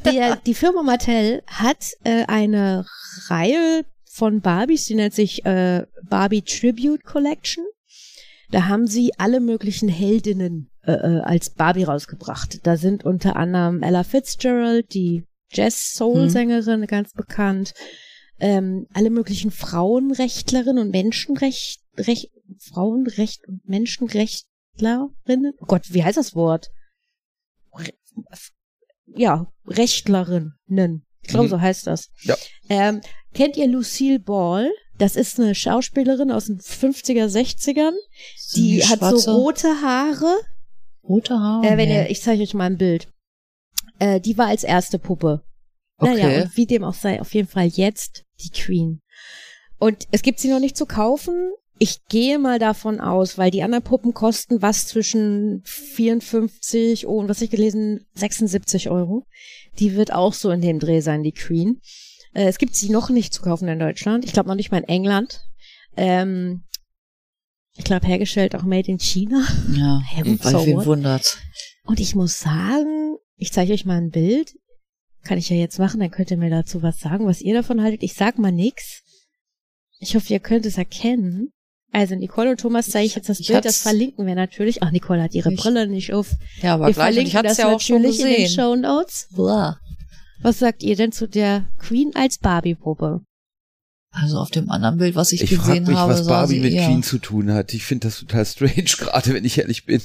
[0.04, 2.84] Der, die Firma Mattel hat äh, eine
[3.28, 7.64] Reihe von Barbies, die nennt sich äh, Barbie Tribute Collection.
[8.50, 12.66] Da haben sie alle möglichen Heldinnen äh, äh, als Barbie rausgebracht.
[12.66, 17.74] Da sind unter anderem Ella Fitzgerald, die Jazz-Soul-Sängerin, ganz bekannt.
[18.38, 25.52] Ähm, alle möglichen Frauenrechtlerinnen und Menschenrecht, Recht, Frauenrecht und Menschenrechtlerinnen.
[25.60, 26.70] Oh Gott, wie heißt das Wort?
[27.74, 27.92] Re
[29.14, 31.04] ja, Rechtlerinnen.
[31.22, 31.50] Ich glaube, Mhm.
[31.50, 32.10] so heißt das.
[32.22, 32.36] Ja.
[32.68, 33.00] Ähm,
[33.34, 34.70] kennt ihr Lucille Ball?
[34.98, 37.94] Das ist eine Schauspielerin aus den 50er, 60ern.
[38.54, 40.40] Die hat so rote Haare.
[41.02, 41.66] rote Haare.
[41.66, 41.94] Äh, wenn Nee.
[42.04, 43.08] ihr, ich zeige euch mal ein Bild.
[43.98, 45.42] Äh, die war als erste Puppe.
[45.98, 46.42] Naja, Okay.
[46.42, 49.00] und wie dem auch sei, auf jeden Fall jetzt die Queen.
[49.78, 51.52] Und es gibt sie noch nicht zu kaufen.
[51.82, 57.40] Ich gehe mal davon aus, weil die anderen Puppen kosten was zwischen 54 und was
[57.40, 59.24] ich gelesen, 76 Euro.
[59.78, 61.80] Die wird auch so in dem Dreh sein, die Queen.
[62.34, 64.26] Äh, es gibt sie noch nicht zu kaufen in Deutschland.
[64.26, 65.40] Ich glaube noch nicht mal in England.
[65.96, 66.64] Ähm,
[67.78, 69.42] ich glaube hergestellt auch made in China.
[69.74, 71.38] Ja, gut, weil so wen wundert's.
[71.84, 74.54] Und ich muss sagen, ich zeige euch mal ein Bild.
[75.22, 77.80] Kann ich ja jetzt machen, dann könnt ihr mir dazu was sagen, was ihr davon
[77.80, 78.02] haltet.
[78.02, 79.02] Ich sag mal nix.
[79.98, 81.54] Ich hoffe, ihr könnt es erkennen.
[81.92, 84.82] Also Nicole und Thomas zeige ich jetzt das Ich Bild, hab's- das verlinken wir natürlich.
[84.82, 86.30] Ach, Nicole hat ihre Ich- Brille nicht auf.
[86.62, 88.42] Ja, aber wir gleich, verlinken ich hatte das es ja auch schon natürlich in den
[88.44, 88.54] gesehen.
[88.60, 89.28] Show Notes.
[89.34, 89.80] Blah.
[90.42, 93.22] Was sagt ihr denn zu der Queen als Barbie-Puppe?
[94.12, 96.60] Also auf dem anderen Bild, was ich, Ich frage gesehen mich, habe, was Barbie sie
[96.60, 96.86] mit eher.
[96.86, 97.74] Queen zu tun hat.
[97.74, 100.00] Ich finde das total strange, gerade wenn ich ehrlich bin.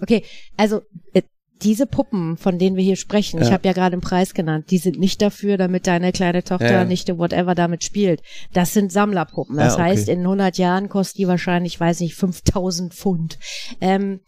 [0.00, 0.24] Okay,
[0.56, 1.22] also äh,
[1.62, 3.52] diese Puppen, von denen wir hier sprechen, ich Ja.
[3.54, 6.84] habe ja gerade einen Preis genannt, die sind nicht dafür, damit deine kleine Tochter, ja.
[6.84, 8.22] Nichte, whatever damit spielt.
[8.52, 9.56] Das sind Sammlerpuppen.
[9.56, 9.82] Das Ja, okay.
[9.92, 13.38] heißt, in 100 Jahren kostet die wahrscheinlich, weiß nicht, 5000 Pfund.
[13.80, 14.20] Ähm,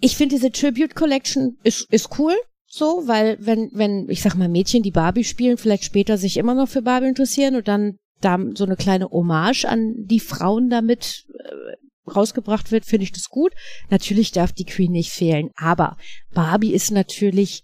[0.00, 2.34] ich finde diese Tribute Collection ist, ist cool.
[2.66, 6.54] So, weil wenn, wenn, ich sag mal, Mädchen, die Barbie spielen, vielleicht später sich immer
[6.54, 11.24] noch für Barbie interessieren und dann da so eine kleine Hommage an die Frauen damit
[11.38, 13.52] äh, rausgebracht wird, finde ich das gut.
[13.90, 15.96] Natürlich darf die Queen nicht fehlen, aber
[16.32, 17.62] Barbie ist natürlich,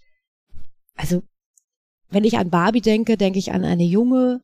[0.95, 1.21] also
[2.09, 4.41] wenn ich an Barbie denke, denke ich an eine junge,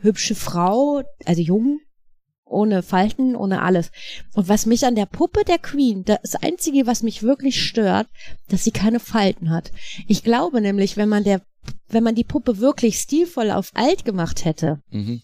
[0.00, 1.80] hübsche Frau, also jung,
[2.44, 3.90] ohne Falten, ohne alles.
[4.34, 8.08] Und was mich an der Puppe der Queen, das Einzige, was mich wirklich stört,
[8.48, 9.70] dass sie keine Falten hat.
[10.08, 11.42] Ich glaube nämlich, wenn man der
[11.88, 15.22] wenn man die Puppe wirklich stilvoll auf alt gemacht hätte, Mhm.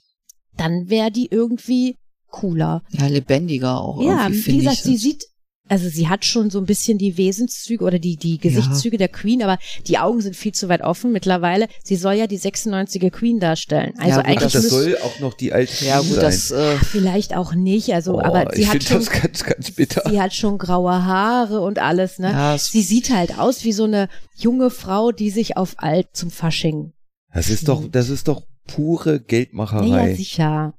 [0.56, 1.96] dann wäre die irgendwie
[2.30, 2.82] cooler.
[2.90, 4.02] Ja, lebendiger auch.
[4.02, 4.82] Ja, wie gesagt, ich.
[4.82, 5.24] sie sieht,
[5.68, 9.40] also sie hat schon so ein bisschen die Wesenszüge oder die, die Gesichtszüge der Queen,
[9.40, 11.68] aber die Augen sind viel zu weit offen mittlerweile.
[11.84, 13.92] Sie soll ja die 96er Queen darstellen.
[13.96, 16.20] Also Ja, gut, Ach, eigentlich das soll auch noch die alte ja, gut, sein.
[16.22, 19.70] das, äh, vielleicht auch nicht, also, oh, aber sie ich hat schon, das ganz, ganz
[19.70, 20.02] bitter.
[20.10, 22.32] sie hat schon graue Haare und alles, ne?
[22.32, 26.32] ja, Sie sieht halt aus wie so eine junge Frau, die sich auf alt zum
[26.32, 26.94] Fasching.
[27.32, 30.14] Das ist doch, das ist doch pure Ja, Geldmacherei.
[30.16, 30.74] sicher.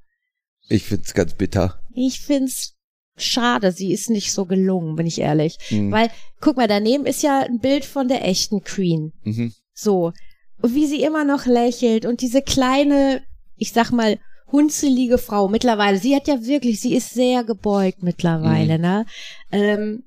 [0.72, 1.80] Ich find's ganz bitter.
[1.94, 2.74] Ich find's
[3.16, 5.58] schade, sie ist nicht so gelungen, bin ich ehrlich.
[5.70, 5.92] Mhm.
[5.92, 9.12] Weil, guck mal, daneben ist ja ein Bild von der echten Queen.
[9.24, 9.52] Mhm.
[9.74, 10.12] So.
[10.60, 13.22] Und wie sie immer noch lächelt und diese kleine,
[13.56, 14.18] ich sag mal,
[14.50, 19.06] hunzelige Frau mittlerweile, sie hat ja wirklich, sie ist sehr gebeugt mittlerweile, ne?
[19.50, 20.04] Ähm,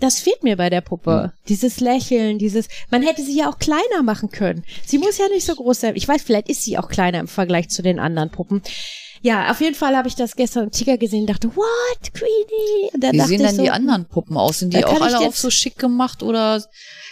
[0.00, 1.34] das fehlt mir bei der Puppe.
[1.48, 4.64] Dieses Lächeln, dieses, man hätte sie ja auch kleiner machen können.
[4.86, 5.96] Sie muss ja nicht so groß sein.
[5.96, 8.62] Ich weiß, vielleicht ist sie auch kleiner im Vergleich zu den anderen Puppen.
[9.22, 12.90] Ja, auf jeden Fall habe ich das gestern im Ticker gesehen und dachte, what, Queenie?
[12.94, 14.60] Und dann Wie sehen denn so, die anderen Puppen aus?
[14.60, 16.62] Sind die auch alle auf so schick gemacht oder?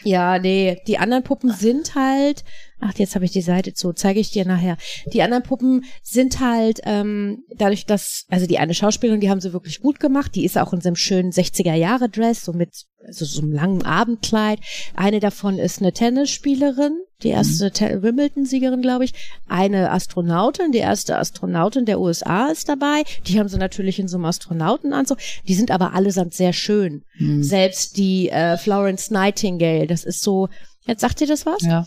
[0.05, 2.45] Ja, nee, die anderen Puppen sind halt,
[2.81, 4.77] ach, jetzt habe ich die Seite zu, zeige ich dir nachher.
[5.13, 9.53] Die anderen Puppen sind halt, ähm, dadurch, dass, also die eine Schauspielerin, die haben sie
[9.53, 12.71] wirklich gut gemacht, die ist auch in so einem schönen 60er-Jahre-Dress, so mit
[13.07, 14.59] also so einem langen Abendkleid.
[14.95, 19.13] Eine davon ist eine Tennisspielerin, die erste Te- Wimbledon-Siegerin, glaube ich.
[19.49, 23.05] Eine Astronautin, die erste Astronautin der USA ist dabei.
[23.27, 25.19] Die haben sie natürlich in so einem Astronautenanzug.
[25.47, 27.03] Die sind aber allesamt sehr schön.
[27.19, 27.43] Hm.
[27.43, 30.49] Selbst die äh, Florence Nightingale, das ist so,
[30.87, 31.63] jetzt sagt ihr das was?
[31.63, 31.87] Ja.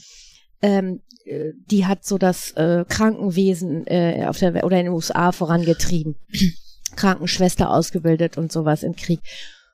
[0.62, 5.32] Ähm, äh, die hat so das äh, Krankenwesen äh, auf der oder in den USA
[5.32, 6.16] vorangetrieben.
[6.96, 9.22] Krankenschwester ausgebildet und sowas im Krieg.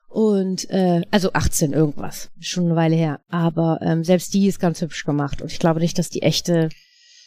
[0.08, 3.20] Und äh, also 18 irgendwas, schon eine Weile her.
[3.28, 5.42] Aber ähm, selbst die ist ganz hübsch gemacht.
[5.42, 6.68] Und ich glaube nicht, dass die echte,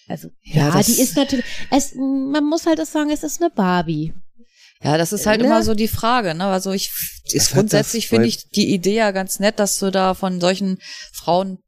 [0.07, 3.41] also Ja, ja, das- die ist natürlich, es, man muss halt das sagen, es ist
[3.41, 4.13] eine Barbie.
[4.83, 5.45] Ja, das ist halt Ne?
[5.45, 6.45] immer so die Frage, ne?
[6.45, 6.91] Also ich
[7.31, 10.79] ist grundsätzlich finde ich die Idee ja ganz nett, dass du da von solchen
[11.13, 11.59] Frauen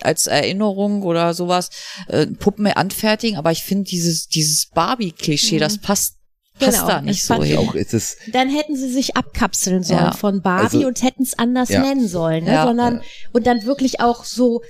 [0.00, 1.70] als Erinnerung oder sowas
[2.08, 5.60] äh, Puppen anfertigen, aber ich finde dieses dieses Barbie-Klischee, Mhm.
[5.60, 6.16] das passt
[6.58, 7.58] passt Genau, da nicht so hin.
[7.58, 10.12] Auch ist es, Dann hätten sie sich abkapseln sollen Ja.
[10.12, 11.80] von Barbie Also- und hätten es anders Ja.
[11.80, 12.52] nennen sollen, ne?
[12.52, 12.64] Ja.
[12.66, 13.02] sondern Ja.
[13.32, 14.62] und dann wirklich auch so,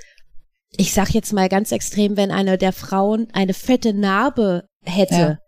[0.77, 5.39] ich sag jetzt mal ganz extrem, wenn eine der Frauen eine fette Narbe hätte, Ja.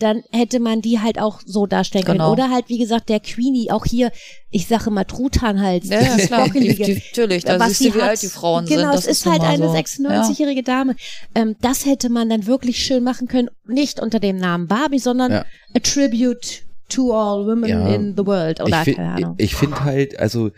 [0.00, 2.18] Dann hätte man die halt auch so darstellen können.
[2.18, 2.32] Genau.
[2.32, 4.10] Oder halt, wie gesagt, der Queenie, auch hier,
[4.50, 8.00] ich sage mal Truthahnhals, Ja, ja, klar, die, die, natürlich, da siehst du, sie wie
[8.02, 8.76] alt die Frauen sind.
[8.78, 9.74] genau, es ist halt eine so.
[9.74, 10.96] 96-jährige Dame.
[11.34, 15.30] Ähm, das hätte man dann wirklich schön machen können, nicht unter dem Namen Barbie, sondern
[15.32, 15.44] Ja.
[15.74, 17.94] a tribute to all women Ja.
[17.94, 18.60] in the world.
[18.60, 19.34] Oder ich, keine Ahnung.
[19.38, 20.50] ich finde halt, also,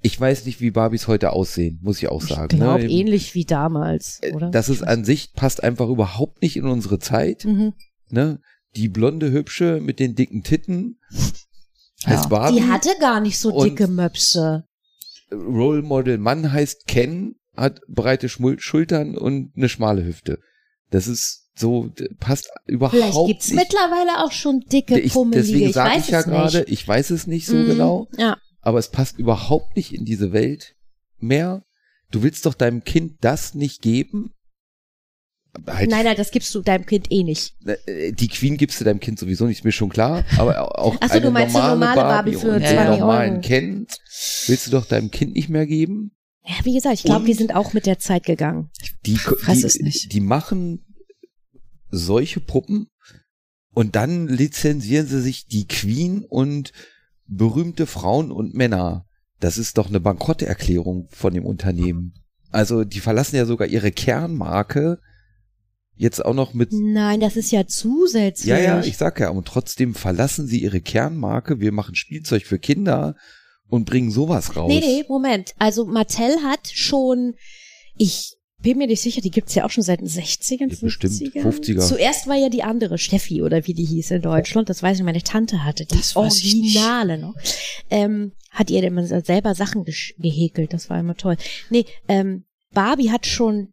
[0.00, 2.48] ich weiß nicht, wie Barbies heute aussehen, muss ich auch sagen.
[2.50, 2.90] Ich glaube, ne?
[2.90, 4.50] ähnlich wie damals, Äh, oder?
[4.50, 7.44] Das ist an sich, passt einfach überhaupt nicht in unsere Zeit.
[7.44, 7.74] mhm.
[8.10, 8.40] Ne?
[8.76, 10.98] Die blonde Hübsche mit den dicken Titten
[12.06, 12.28] heißt Ja.
[12.28, 12.56] Barbie.
[12.56, 14.64] Die hatte gar nicht so Und- dicke Möpse.
[15.30, 20.38] Role Model Mann heißt Ken, hat breite Schmul Schultern und eine schmale Hüfte.
[20.90, 23.56] Das ist so, passt überhaupt Vielleicht gibt's nicht.
[23.58, 25.42] mittlerweile auch schon dicke, ich, pummelige.
[25.46, 26.68] deswegen ich sage weiß ich ja es gerade, nicht.
[26.70, 27.66] ich weiß es nicht so Mhm.
[27.66, 28.38] genau, Ja.
[28.60, 30.74] aber es passt überhaupt nicht in diese Welt
[31.18, 31.64] mehr.
[32.10, 34.34] Du willst doch deinem Kind das nicht geben?
[35.66, 37.54] Halt, Nein, nein, das gibst du deinem Kind eh nicht.
[37.86, 40.96] äh, die Queen gibst du deinem Kind sowieso nicht, ist mir schon klar, aber auch
[41.00, 42.98] Ach so, eine du meinst eine normale, normale Barbie für und 20 den Euro.
[43.00, 43.86] normalen Ken
[44.46, 46.12] willst du doch deinem Kind nicht mehr geben?
[46.44, 48.70] Ja, wie gesagt, ich glaube, die sind auch mit der Zeit gegangen.
[49.04, 50.12] Die, weiß die, es nicht.
[50.12, 50.84] die machen
[51.90, 52.88] solche Puppen
[53.74, 56.72] und dann lizenzieren sie sich die Queen und
[57.26, 59.06] berühmte Frauen und Männer.
[59.38, 62.14] Das ist doch eine Bankrotterklärung von dem Unternehmen.
[62.50, 64.98] Also die verlassen ja sogar ihre Kernmarke
[65.96, 66.70] jetzt auch noch mit.
[66.72, 68.48] Nein, das ist ja zusätzlich.
[68.48, 71.60] Ja, ja, ich sag ja, und trotzdem verlassen sie ihre Kernmarke.
[71.60, 73.16] Wir machen Spielzeug für Kinder
[73.68, 74.68] und bringen sowas raus.
[74.68, 75.54] Nee, nee, Moment.
[75.58, 77.34] Also Mattel hat schon,
[77.96, 81.14] ich bin mir nicht sicher, die gibt's ja auch schon seit den 60ern, Ja, bestimmt,
[81.14, 81.42] 50ern.
[81.42, 81.80] 50er.
[81.80, 85.04] Zuerst war ja die andere, Steffi oder wie die hieß in Deutschland, das weiß ich,
[85.04, 86.14] meine Tante hatte die Das.
[86.16, 87.34] Originale noch.
[87.90, 89.84] Ähm, hat ihr immer selber Sachen
[90.18, 91.36] gehäkelt, das war immer toll.
[91.70, 93.72] Nee, ähm, Barbie hat schon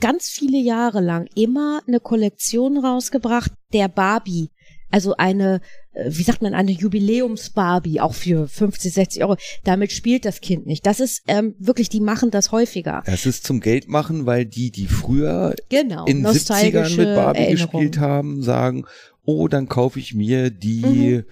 [0.00, 4.50] ganz viele Jahre lang immer eine Kollektion rausgebracht, der Barbie.
[4.92, 5.60] Also eine,
[5.92, 9.36] äh, wie sagt man, eine Jubiläums-Barbie, auch für 50, 60 Euro.
[9.62, 10.84] Damit spielt das Kind nicht.
[10.84, 13.02] Das ist ähm, wirklich, die machen das häufiger.
[13.06, 16.06] Das ist zum Geld machen, weil die, die früher Genau.
[16.06, 17.70] in 70ern mit Barbie Erinnerung.
[17.80, 18.84] gespielt haben, sagen,
[19.24, 21.24] oh, dann kaufe ich mir die Mhm.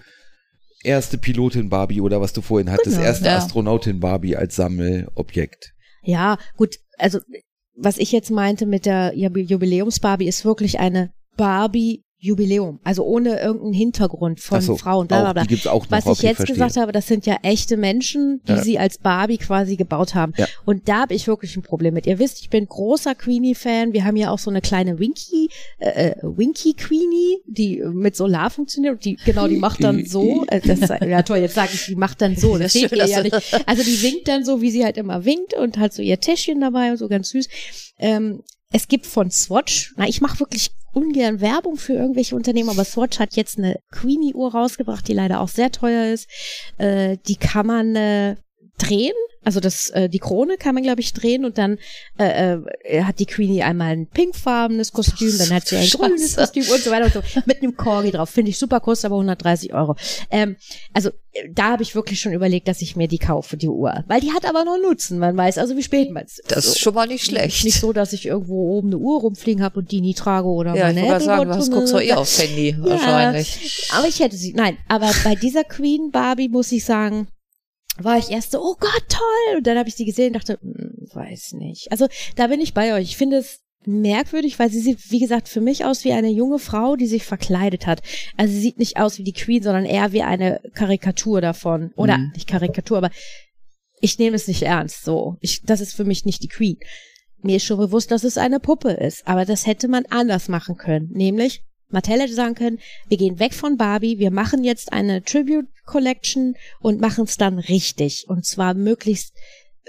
[0.83, 3.01] erste Pilotin Barbie oder was du vorhin hattest, Genau.
[3.07, 3.37] erste Ja.
[3.37, 5.73] Astronautin Barbie als Sammelobjekt.
[6.03, 7.19] Ja, gut, also
[7.79, 13.73] was ich jetzt meinte mit der Jubiläums-Barbie, ist wirklich eine Barbie Jubiläum, also ohne irgendeinen
[13.73, 15.41] Hintergrund von so, Frauen, bla bla auch, bla.
[15.43, 16.55] die gibt's auch noch, Was ich okay, jetzt verstehe.
[16.55, 18.61] gesagt habe, das sind ja echte Menschen, die Ja.
[18.61, 20.33] sie als Barbie quasi gebaut haben.
[20.35, 20.45] Ja.
[20.65, 22.07] Und da habe ich wirklich ein Problem mit.
[22.07, 23.93] Ihr wisst, ich bin großer Queenie-Fan.
[23.93, 28.49] Wir haben ja auch so eine kleine Winky, äh, äh, Winky Queenie, die mit Solar
[28.49, 28.95] funktioniert.
[28.95, 30.45] Und die, genau, die macht dann so.
[30.49, 32.57] Äh, das, ja toll, jetzt sage ich, die macht dann so.
[32.59, 33.35] Das seht schön, ihr ja nicht.
[33.65, 36.59] Also die winkt dann so, wie sie halt immer winkt und hat so ihr Täschchen
[36.59, 37.47] dabei und so ganz süß.
[37.99, 42.83] Ähm, es gibt von Swatch, na, ich mache wirklich ungern Werbung für irgendwelche Unternehmen, aber
[42.83, 46.29] Swatch hat jetzt eine Queenie-Uhr rausgebracht, die leider auch sehr teuer ist.
[46.77, 48.35] Äh, die kann man äh,
[48.79, 49.13] drehen,
[49.43, 51.77] also das, äh, die Krone kann man, glaube ich, drehen und dann
[52.19, 55.97] äh, äh, hat die Queenie einmal ein pinkfarbenes Kostüm, dann hat sie ein Scheiße.
[55.97, 57.21] grünes Kostüm und so weiter und so.
[57.45, 58.29] Mit einem Corgi drauf.
[58.29, 59.95] Finde ich super, kostet aber 130 Euro.
[60.29, 60.57] Ähm,
[60.93, 64.03] also äh, da habe ich wirklich schon überlegt, dass ich mir die kaufe, die Uhr.
[64.07, 65.19] Weil die hat aber noch Nutzen.
[65.19, 67.63] Man weiß also, wie spät man es Das ist schon mal nicht schlecht.
[67.63, 70.75] Nicht so, dass ich irgendwo oben eine Uhr rumfliegen habe und die nie trage oder
[70.75, 73.89] ja, ich meine sagen, Apple das Watch guckst du eh aufs Handy, wahrscheinlich.
[73.95, 74.53] aber ich hätte sie.
[74.53, 77.27] Nein, aber bei dieser Queen Barbie muss ich sagen,
[78.03, 79.57] war ich erst so, oh Gott, toll.
[79.57, 81.91] Und dann habe ich sie gesehen und dachte, hm, weiß nicht.
[81.91, 83.03] Also da bin ich bei euch.
[83.09, 86.59] Ich finde es merkwürdig, weil sie sieht, wie gesagt, für mich aus wie eine junge
[86.59, 88.01] Frau, die sich verkleidet hat.
[88.37, 91.91] Also sie sieht nicht aus wie die Queen, sondern eher wie eine Karikatur davon.
[91.95, 92.31] Oder Mhm.
[92.33, 93.09] nicht Karikatur, aber
[94.01, 95.03] ich nehme es nicht ernst.
[95.03, 96.77] So, ich, das ist für mich nicht die Queen.
[97.41, 100.75] Mir ist schon bewusst, dass es eine Puppe ist, aber das hätte man anders machen
[100.75, 101.09] können.
[101.11, 105.67] Nämlich, Mattel hätte sagen können, wir gehen weg von Barbie, wir machen jetzt eine Tribute
[105.85, 108.25] Collection und machen es dann richtig.
[108.27, 109.33] Und zwar möglichst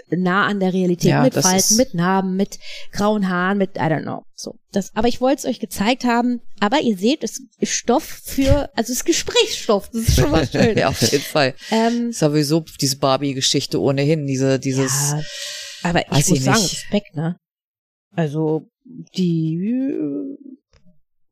[0.08, 2.58] nah an der Realität, Ja, mit Falten, mit Narben, mit
[2.90, 4.22] grauen Haaren, mit, I don't know.
[4.34, 6.40] So, das, aber ich wollte es euch gezeigt haben.
[6.58, 9.90] Aber ihr seht, es ist Stoff für, also es ist Gesprächsstoff.
[9.90, 10.78] Das ist schon mal schön.
[10.78, 11.54] Ja, auf jeden Fall.
[11.70, 15.22] ähm, Ist sowieso diese Barbie-Geschichte ohnehin, diese, dieses, Ja,
[15.82, 16.72] aber ich muss ich sagen, nicht.
[16.72, 17.36] Respekt, ne?
[18.16, 18.66] Also,
[19.16, 19.58] die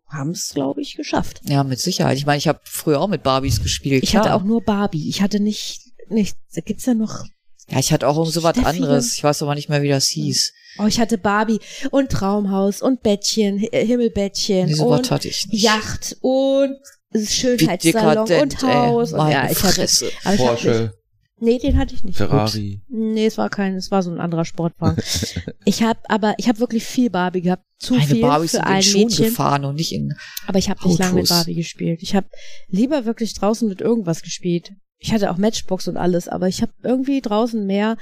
[0.08, 1.40] haben es, glaube ich, geschafft.
[1.48, 2.16] ja, mit Sicherheit.
[2.16, 4.02] Ich meine, ich habe früher auch mit Barbies gespielt.
[4.02, 4.24] Ich klar.
[4.24, 5.08] hatte auch nur Barbie.
[5.08, 7.24] Ich hatte nicht, nicht, gibt's ja noch,
[7.68, 9.14] Ja, ich hatte auch so was anderes.
[9.16, 10.52] Ich weiß aber nicht mehr, wie das hieß.
[10.78, 11.58] oh, ich hatte Barbie
[11.90, 15.62] und Traumhaus und Bettchen, Hi- Himmelbettchen Nee, so was und hatte ich nicht.
[15.62, 16.76] Yacht und
[17.28, 19.12] Schönheitssalon dekadent, und Haus.
[19.12, 19.18] ey.
[19.20, 20.97] und, ja, ich hatte, aber ich hatte, Porsche,
[21.40, 22.16] nee, den hatte ich nicht.
[22.16, 22.80] Ferrari.
[22.88, 25.02] Nee, es war kein, es war so ein anderer Sportwagen.
[25.64, 27.64] ich habe aber, ich habe wirklich viel Barbie gehabt.
[27.78, 29.24] Zu Meine viel Barbies für sind in ein Schuhen Mädchen.
[29.26, 30.14] gefahren und nicht in,
[30.46, 31.28] Aber ich habe nicht lange mit.
[31.28, 32.02] Barbie gespielt.
[32.02, 32.26] Ich habe
[32.68, 34.72] lieber wirklich draußen mit irgendwas gespielt.
[34.98, 37.96] Ich hatte auch Matchbox und alles, aber ich habe irgendwie draußen mehr.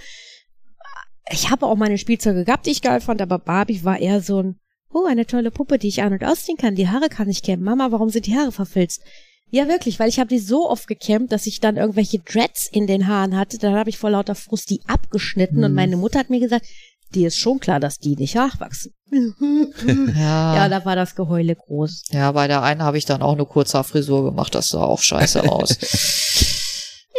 [1.30, 4.42] Ich habe auch meine Spielzeuge gehabt, die ich geil fand, aber Barbie war eher so
[4.42, 4.56] ein,
[4.90, 6.74] oh, eine tolle Puppe, die ich an- und ausziehen kann.
[6.76, 7.64] Die Haare kann ich kämmen.
[7.64, 9.02] Mama, warum sind die Haare verfilzt?
[9.50, 12.86] Ja, wirklich, weil ich habe die so oft gekämmt, dass ich dann irgendwelche Dreads in
[12.86, 13.58] den Haaren hatte.
[13.58, 15.76] Dann habe ich vor lauter Frust die abgeschnitten und Mhm.
[15.76, 16.66] meine Mutter hat mir gesagt,
[17.14, 18.92] dir ist schon klar, dass die nicht nachwachsen.
[19.12, 22.06] ja, Ja, da war das Geheule groß.
[22.10, 24.54] ja, bei der einen habe ich dann auch eine kurze Frisur gemacht.
[24.54, 25.78] Das sah auch scheiße aus.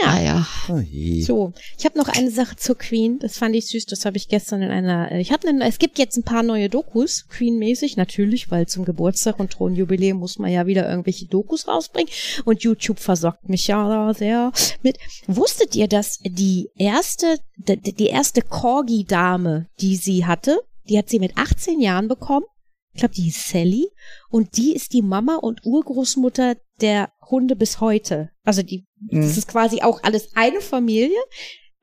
[0.02, 0.14] Ja.
[0.14, 0.48] Naja.
[0.70, 1.22] Oh je.
[1.22, 3.20] So, ich habe noch eine Sache zur Queen.
[3.20, 3.86] Das fand ich süß.
[3.86, 5.12] Das habe ich gestern in einer.
[5.12, 8.86] äh, Ich habe, eine, es gibt jetzt ein paar neue Dokus, Queen-mäßig natürlich, weil zum
[8.86, 12.12] Geburtstag und Thronjubiläum muss man ja wieder irgendwelche Dokus rausbringen.
[12.46, 14.52] Und YouTube versorgt mich ja da sehr
[14.84, 14.98] mit.
[15.28, 21.20] Wusstet ihr, dass die erste, die, die erste Corgi-Dame, die sie hatte, die hat sie
[21.20, 22.46] mit 18 Jahren bekommen?
[22.94, 23.90] Ich glaube, die hieß Sally.
[24.30, 28.30] Und die ist die Mama und Urgroßmutter der Hunde bis heute.
[28.48, 29.22] Also die, Mhm.
[29.22, 31.20] das ist quasi auch alles eine Familie.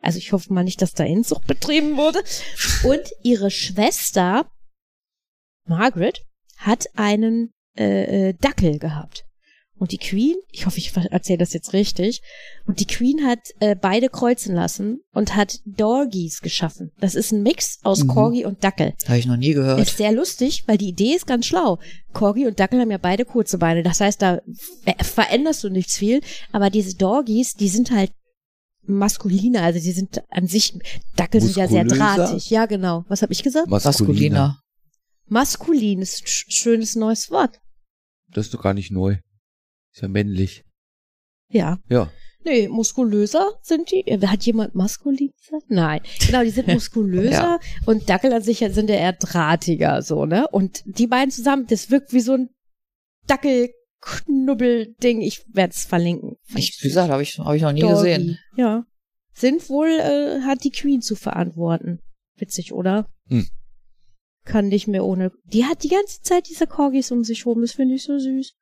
[0.00, 2.22] Also ich hoffe mal nicht, dass da Inzucht betrieben wurde.
[2.84, 4.50] Und ihre Schwester,
[5.68, 6.24] Margaret,
[6.56, 9.24] hat einen äh, äh, Dackel gehabt.
[9.76, 12.22] Und die Queen, ich hoffe, ich erzähle das jetzt richtig,
[12.64, 16.92] und die Queen hat äh, beide kreuzen lassen und hat Dorgies geschaffen.
[17.00, 18.08] Das ist ein Mix aus Mhm.
[18.08, 18.94] Corgi und Dackel.
[19.06, 19.80] Habe ich noch nie gehört.
[19.80, 21.80] Ist sehr lustig, weil die Idee ist ganz schlau.
[22.12, 23.82] Corgi und Dackel haben ja beide kurze Beine.
[23.82, 24.40] Das heißt, da
[24.84, 26.20] ver veränderst du nichts viel.
[26.52, 28.12] Aber diese Dorgies, die sind halt
[28.86, 29.62] maskuliner.
[29.62, 30.78] Also die sind an sich,
[31.16, 32.48] Dackel sind ja sehr drahtig.
[32.48, 33.04] Ja, genau.
[33.08, 33.68] Was habe ich gesagt?
[33.68, 34.60] Maskuliner.
[35.26, 37.60] Maskulin ist ein sch- schönes neues Wort.
[38.30, 39.16] Das ist doch gar nicht neu.
[39.94, 40.64] Ist ja männlich.
[41.48, 41.78] Ja.
[41.88, 42.10] Ja.
[42.44, 44.06] Nee, muskulöser sind die.
[44.06, 45.64] Äh, Hat jemand maskulin gesagt?
[45.68, 46.00] Nein.
[46.26, 47.60] Genau, die sind muskulöser Ja.
[47.86, 50.46] und Dackel an sich sind ja eher drahtiger, so, ne?
[50.48, 52.50] Und die beiden zusammen, das wirkt wie so ein
[53.28, 55.20] Dackelknubbel-Ding.
[55.22, 56.36] Ich werde es verlinken.
[56.54, 57.94] Ich, wie gesagt, habe ich, hab ich noch nie Doggy.
[57.94, 58.38] gesehen.
[58.56, 58.84] Ja.
[59.32, 62.00] Sind wohl, äh, hat die Queen zu verantworten.
[62.36, 63.08] Witzig, oder?
[63.28, 63.46] Hm.
[64.44, 65.32] Kann nicht mehr ohne.
[65.44, 67.62] Die hat die ganze Zeit diese Corgis um sich rum.
[67.62, 68.54] Das finde ich so süß.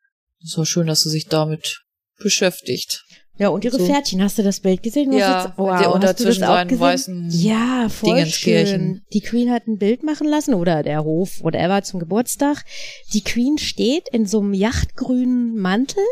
[0.42, 1.82] Ist doch schön, dass sie sich damit
[2.18, 3.04] beschäftigt.
[3.38, 3.86] Ja, und ihre So.
[3.86, 4.22] Pferdchen.
[4.22, 5.10] Hast du das Bild gesehen?
[5.10, 6.80] Was Ja, jetzt- der wow, unter hast du das zwischen auch seinen gesehen?
[6.80, 8.80] weißen Ja, voll Dingenskirchen.
[8.80, 9.02] schön.
[9.12, 12.64] Die Queen hat ein Bild machen lassen oder der Hof, whatever, zum Geburtstag.
[13.14, 16.02] Die Queen steht in so einem yachtgrünen Mantel.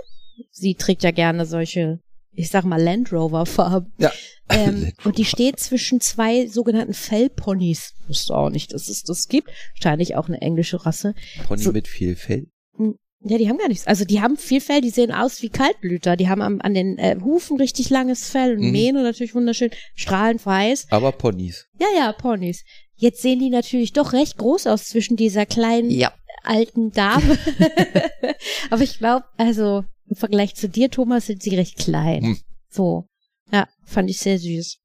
[0.51, 2.01] Sie trägt ja gerne solche,
[2.33, 3.93] ich sag mal, Land Rover Farben.
[3.99, 4.11] Ja.
[4.49, 7.93] Ähm, und die steht zwischen zwei sogenannten Fellponys.
[8.09, 9.51] Wusste auch nicht, dass es das gibt.
[9.77, 11.15] Wahrscheinlich auch eine englische Rasse.
[11.47, 12.47] Pony So- mit viel Fell.
[13.23, 13.87] Ja, die haben gar nichts.
[13.87, 16.17] Also die haben viel Fell, die sehen aus wie Kaltblüter.
[16.17, 18.73] Die haben am, an den äh, Hufen richtig langes Fell und Mhm.
[18.73, 20.87] Mähne natürlich wunderschön, strahlend weiß.
[20.91, 21.67] Aber Ponys.
[21.79, 22.65] Ja, ja, Ponys.
[22.97, 26.13] Jetzt sehen die natürlich doch recht groß aus zwischen dieser kleinen Ja.
[26.45, 27.39] alten Dame.
[28.71, 32.23] Aber ich glaube, also im Vergleich zu dir, Thomas, sind sie recht klein.
[32.25, 32.39] Hm.
[32.69, 33.07] So.
[33.53, 34.79] Ja, fand ich sehr süß.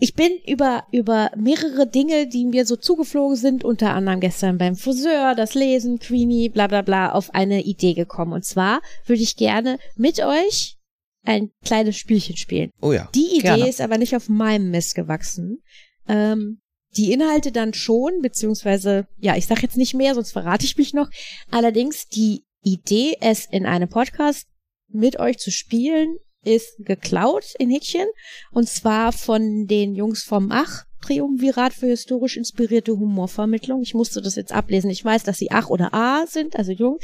[0.00, 4.76] Ich bin über, über mehrere Dinge, die mir so zugeflogen sind, unter anderem gestern beim
[4.76, 8.32] Friseur, das Lesen, Queenie, bla bla bla, auf eine Idee gekommen.
[8.32, 10.76] Und zwar würde ich gerne mit euch
[11.24, 12.70] ein kleines Spielchen spielen.
[12.80, 13.08] Oh ja.
[13.14, 13.68] Die Idee Gerne.
[13.68, 15.62] ist aber nicht auf meinem Mist gewachsen.
[16.08, 16.60] Ähm,
[16.96, 20.94] die Inhalte dann schon, beziehungsweise, ja, ich sag jetzt nicht mehr, sonst verrate ich mich
[20.94, 21.10] noch.
[21.50, 24.46] Allerdings die Idee, es in einem Podcast
[24.88, 26.16] mit euch zu spielen,
[26.48, 28.06] ist geklaut in Häkchen.
[28.50, 30.84] Und zwar von den Jungs vom Ach.
[31.00, 33.82] Triumvirat für historisch inspirierte Humorvermittlung.
[33.82, 34.90] Ich musste das jetzt ablesen.
[34.90, 36.98] Ich weiß, dass sie Ach oder A sind, also jung.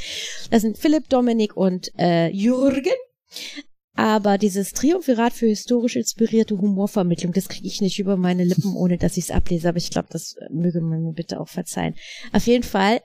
[0.51, 2.91] Das sind Philipp, Dominik und äh, Jürgen.
[3.95, 8.97] Aber dieses Triumvirat für historisch inspirierte Humorvermittlung, das kriege ich nicht über meine Lippen, ohne
[8.97, 9.69] dass ich es ablese.
[9.69, 11.95] Aber ich glaube, das äh, möge man mir bitte auch verzeihen.
[12.33, 12.99] Auf jeden Fall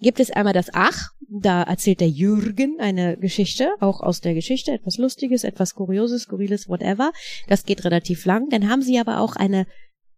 [0.00, 1.10] gibt es einmal das Ach.
[1.28, 6.68] Da erzählt der Jürgen eine Geschichte, auch aus der Geschichte, etwas Lustiges, etwas Kurioses, Skurriles,
[6.68, 7.12] whatever.
[7.48, 8.48] Das geht relativ lang.
[8.50, 9.66] Dann haben sie aber auch eine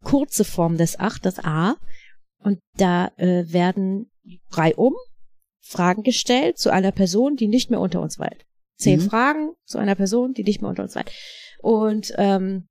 [0.02, 1.76] kurze Form des Ach, das A.
[2.40, 4.10] Und da äh, werden
[4.50, 4.94] reihum
[5.60, 8.44] Fragen gestellt zu einer Person, die nicht mehr unter uns weilt.
[8.76, 9.10] Zehn Mhm.
[9.10, 11.10] Fragen zu einer Person, die nicht mehr unter uns weilt.
[11.60, 12.68] Und ähm,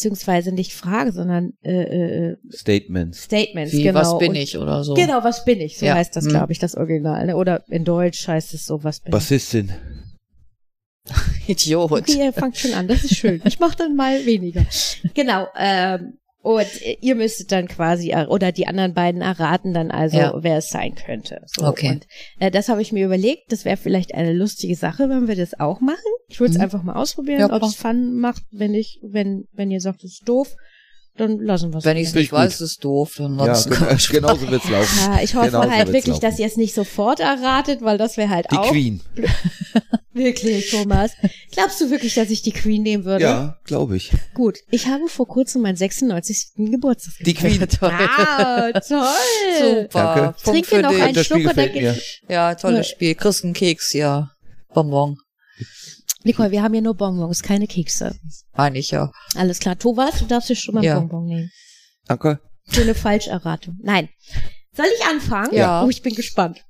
[0.00, 3.24] beziehungsweise nicht Fragen, sondern äh, äh, Statements.
[3.24, 3.72] Statements.
[3.74, 4.00] Wie, genau.
[4.00, 4.94] was bin ich oder so.
[4.94, 5.76] Genau, was bin ich?
[5.78, 5.94] So Ja.
[5.94, 6.30] heißt das, Mhm.
[6.30, 7.26] glaube ich, das Original.
[7.26, 7.36] Ne?
[7.36, 9.70] Oder in Deutsch heißt es so, was bin Bassistin.
[11.46, 11.90] Idiot.
[12.08, 12.14] ich?
[12.14, 13.42] Okay, ihr fangt schon an, das ist schön.
[13.44, 14.64] Ich mache dann mal weniger.
[15.12, 16.66] Genau, ähm, und
[17.00, 20.34] ihr müsstet dann quasi, er- oder die anderen beiden erraten dann also, Ja.
[20.42, 21.42] wer es sein könnte.
[21.46, 21.88] So, Okay.
[21.90, 22.06] Und
[22.38, 25.58] äh, das habe ich mir überlegt, das wäre vielleicht eine lustige Sache, wenn wir das
[25.60, 25.98] auch machen.
[26.28, 26.64] Ich würde es Mhm.
[26.64, 28.42] einfach mal ausprobieren, Ja, ob es Fun macht.
[28.50, 30.54] Wenn ich, wenn, wenn ihr sagt, es ist doof,
[31.20, 31.84] dann lassen wir es.
[31.84, 32.38] Wenn ich es nicht ich gut.
[32.40, 33.14] weiß, ist es doof.
[33.18, 34.98] Dann Ja, sonst genau, genau so wird's laufen.
[35.12, 36.20] Ja, ich hoffe Genau so halt wirklich, laufen.
[36.20, 39.00] dass ihr es nicht sofort erratet, weil das wäre halt Die auch Queen.
[40.12, 41.12] Wirklich, Thomas.
[41.52, 43.22] Glaubst du wirklich, dass ich die Queen nehmen würde?
[43.24, 44.10] Ja, glaube ich.
[44.34, 46.48] Gut, ich habe vor kurzem meinen 96.
[46.56, 47.14] Geburtstag.
[47.24, 47.60] Die Queen.
[47.68, 47.90] Toll.
[47.92, 49.84] Wow, toll.
[49.84, 50.34] Super.
[50.34, 50.34] Danke.
[50.42, 52.20] Trinke für noch einen Schluck und dann geht.
[52.28, 52.88] Ja, tolles.
[52.88, 53.14] Spiel.
[53.14, 54.32] Kriegst einen Keks, ja.
[54.74, 55.16] Bonbon.
[56.24, 58.18] Nicole, wir haben hier nur Bonbons, keine Kekse.
[58.52, 59.10] Meine ich ja.
[59.34, 59.78] Alles klar.
[59.78, 60.98] Thomas, du darfst dir schon mal ein Ja.
[60.98, 61.50] Bonbon nehmen.
[62.06, 62.40] Danke.
[62.64, 63.78] Für eine Falscherratung.
[63.82, 64.08] Nein.
[64.72, 65.54] Soll ich anfangen?
[65.54, 65.82] Ja.
[65.84, 66.64] Oh, ich bin gespannt.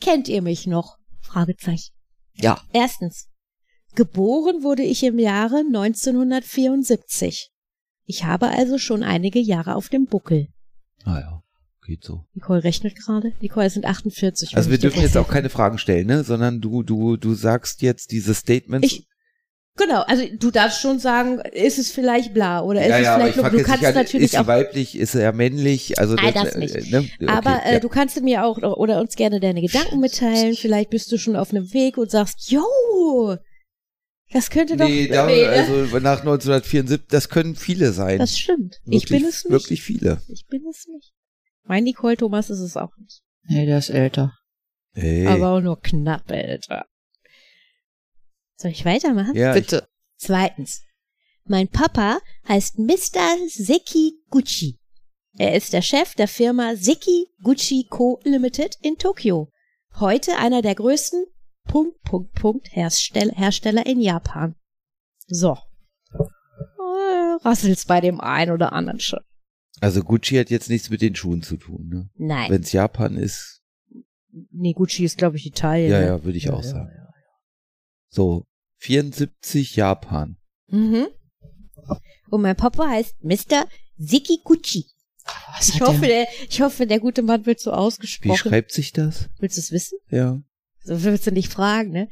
[0.00, 0.96] Kennt ihr mich noch?
[1.20, 1.92] Fragezeichen.
[2.32, 2.60] Ja.
[2.72, 3.28] Erstens.
[3.94, 7.50] Geboren wurde ich im Jahre 1974.
[8.04, 10.48] Ich habe also schon einige Jahre auf dem Buckel.
[11.04, 11.39] Naja,
[11.82, 12.24] geht so.
[12.34, 13.32] Nicole rechnet gerade.
[13.40, 14.56] Nicole, es sind 48.
[14.56, 16.24] Also wir ich dürfen jetzt auch keine Fragen stellen, ne?
[16.24, 18.86] Sondern du, du, du sagst jetzt diese Statements.
[18.86, 19.06] Ich-
[19.76, 23.14] Genau, also du darfst schon sagen, ist es vielleicht bla oder ist ja, es ja,
[23.14, 25.98] aber ich vielleicht du kannst an, natürlich ist sie auch weiblich, ist er männlich?
[25.98, 26.74] Also Nein, das, das nicht.
[26.74, 26.98] äh, Ne?
[27.14, 27.80] Okay, Aber äh, ja.
[27.80, 30.54] du kannst mir auch oder uns gerne deine Gedanken mitteilen.
[30.54, 33.36] Vielleicht bist du schon auf einem Weg und sagst, yo,
[34.32, 34.86] das könnte doch.
[34.86, 35.48] Nee, da, Nee, ne?
[35.48, 38.18] also nach 1974, das können viele sein.
[38.18, 38.80] das stimmt.
[38.84, 39.52] ich wirklich, bin es nicht.
[39.52, 40.20] Wirklich viele.
[40.28, 41.12] Ich bin es nicht.
[41.64, 43.22] Mein Nicole Thomas ist es auch nicht.
[43.44, 44.36] Nee, der ist älter.
[44.92, 45.26] Hey.
[45.26, 46.86] Aber auch nur knapp älter.
[48.56, 49.34] Soll ich weitermachen?
[49.34, 49.88] ja, ich, Bitte.
[50.16, 50.82] Zweitens.
[51.44, 53.36] Mein Papa heißt Mr.
[53.48, 54.78] Seki Gucci.
[55.38, 58.20] Er ist der Chef der Firma Seki Gucci Co.
[58.24, 59.50] Limited in Tokio.
[59.98, 61.24] Heute einer der größten
[61.66, 64.56] Punkt, Punkt, Punkt Hersteller, Hersteller in Japan.
[65.26, 65.56] So.
[66.12, 69.20] Äh, rasselt's bei dem einen oder anderen schon.
[69.80, 72.10] Also Gucci hat jetzt nichts mit den Schuhen zu tun, ne?
[72.16, 72.50] Nein.
[72.50, 73.58] Wenn es Japan ist,
[74.52, 75.90] Nee, Gucci ist, glaube ich, Italien.
[75.90, 76.06] ja, ne?
[76.06, 76.90] ja, würde ich Ja, auch ja, sagen.
[78.10, 78.44] So,
[78.76, 80.36] 74 Japan.
[80.68, 81.08] Mhm.
[82.30, 83.66] Und mein Papa heißt Mr.
[83.96, 84.86] Seki Gucci.
[85.56, 86.08] Was Ich hoffe, der?
[86.08, 88.36] der, ich hoffe, der gute Mann wird so Wie ausgesprochen.
[88.36, 89.28] schreibt sich das?
[89.40, 89.98] Willst du es wissen?
[90.10, 90.40] Ja.
[90.84, 92.08] So willst du nicht fragen, ne?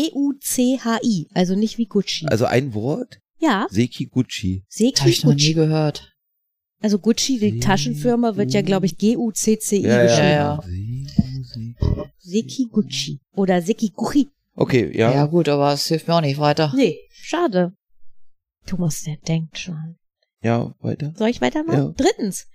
[0.00, 1.28] S-E-K-I-G-U-C-H-I.
[1.34, 2.26] Also nicht wie Gucci.
[2.26, 3.20] Also ein Wort?
[3.40, 4.64] Ja, Seki Gucci.
[4.68, 5.54] Das habe Seki ich noch nie Gucci.
[5.54, 6.12] gehört.
[6.82, 10.28] Also Gucci, die Taschenfirma, wird ja, glaube ich, G-U-C-C-I Ja, geschrieben.
[10.28, 10.60] ja.
[10.62, 11.08] Seki,
[11.42, 11.76] Seki.
[12.18, 13.20] Seki Gucci.
[13.32, 14.28] Oder Seki Gucci.
[14.54, 15.12] Okay, Ja.
[15.12, 15.26] ja.
[15.26, 16.72] gut, aber es hilft mir auch nicht weiter.
[16.74, 17.72] Nee, schade.
[18.66, 19.96] Thomas, der denkt schon.
[20.42, 21.12] Ja, weiter.
[21.16, 21.78] Soll ich weitermachen?
[21.78, 21.94] Ja.
[21.96, 22.46] Drittens.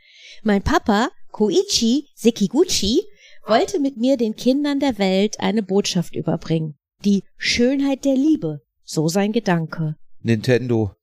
[0.43, 3.03] Mein Papa, Koichi Sekiguchi,
[3.45, 6.75] wollte mit mir den Kindern der Welt eine Botschaft überbringen.
[7.03, 8.61] Die Schönheit der Liebe.
[8.83, 9.95] So sein Gedanke.
[10.25, 10.95] Nintendo.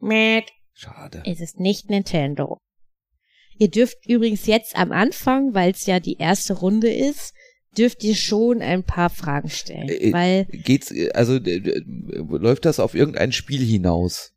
[0.00, 0.42] Mäh.
[0.74, 1.22] Schade.
[1.24, 2.58] Es ist nicht Nintendo.
[3.58, 7.32] Ihr dürft übrigens jetzt am Anfang, weil es ja die erste Runde ist,
[7.78, 9.88] dürft ihr schon ein paar Fragen stellen.
[9.88, 11.82] Äh, weil, Geht's, äh, also äh, äh,
[12.18, 14.32] läuft das auf irgendein Spiel hinaus?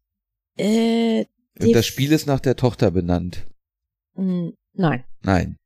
[0.57, 1.25] äh,
[1.59, 3.47] Und das Spiel ist nach der Tochter benannt.
[4.13, 5.03] mh, nein.
[5.23, 5.57] Nein.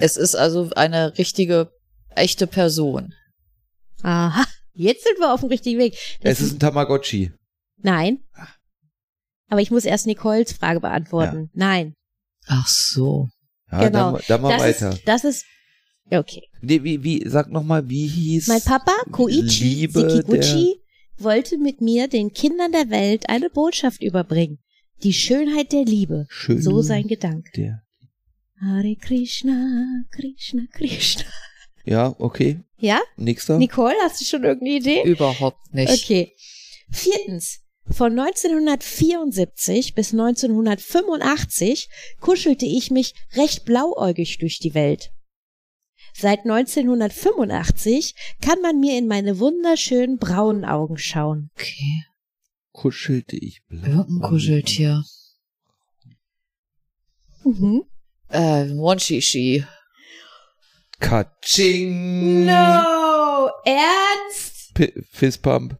[0.00, 1.72] Es ist also eine richtige,
[2.10, 3.14] echte Person.
[4.02, 4.44] Aha,
[4.74, 5.92] jetzt sind wir auf dem richtigen Weg.
[6.22, 7.32] Das Es ist ein Tamagotchi.
[7.78, 8.20] nein.
[9.48, 11.50] Aber ich muss erst Nicoles Frage beantworten.
[11.52, 11.94] Nein.
[12.46, 13.28] Ach so.
[13.70, 14.12] Ja, Genau.
[14.12, 14.90] dann, dann mal das weiter.
[14.94, 15.44] Ist, das ist,
[16.10, 16.42] okay.
[16.62, 20.80] Nee, wie, wie, sag noch mal, wie hieß Mein Papa, Koichi Liebe Sekiguchi,
[21.18, 24.58] wollte mit mir den Kindern der Welt eine Botschaft überbringen.
[25.02, 26.26] Die Schönheit der Liebe.
[26.30, 27.50] Schön So sein Gedanke.
[27.54, 27.82] der.
[28.60, 31.24] Hare Krishna, Krishna, Krishna.
[31.84, 32.60] Ja, okay.
[32.78, 33.00] Ja?
[33.16, 33.58] Nächster.
[33.58, 35.02] Nicole, hast du schon irgendeine Idee?
[35.04, 36.04] Überhaupt nicht.
[36.04, 36.32] Okay.
[36.90, 37.60] Viertens.
[37.90, 45.10] Von 1974 bis 1985 kuschelte ich mich recht blauäugig durch die Welt.
[46.14, 51.50] Seit 1985 kann man mir in meine wunderschönen braunen Augen schauen.
[51.56, 52.04] Okay.
[52.72, 53.86] Kuschelte ich blau.
[53.86, 55.04] Irgendein Kuscheltier.
[57.44, 57.84] Mhm.
[58.30, 59.64] Äh, Monchichi.
[61.00, 62.46] Katsching.
[62.46, 63.50] No!
[63.64, 64.74] Ernst?
[64.74, 65.76] P Fistpump.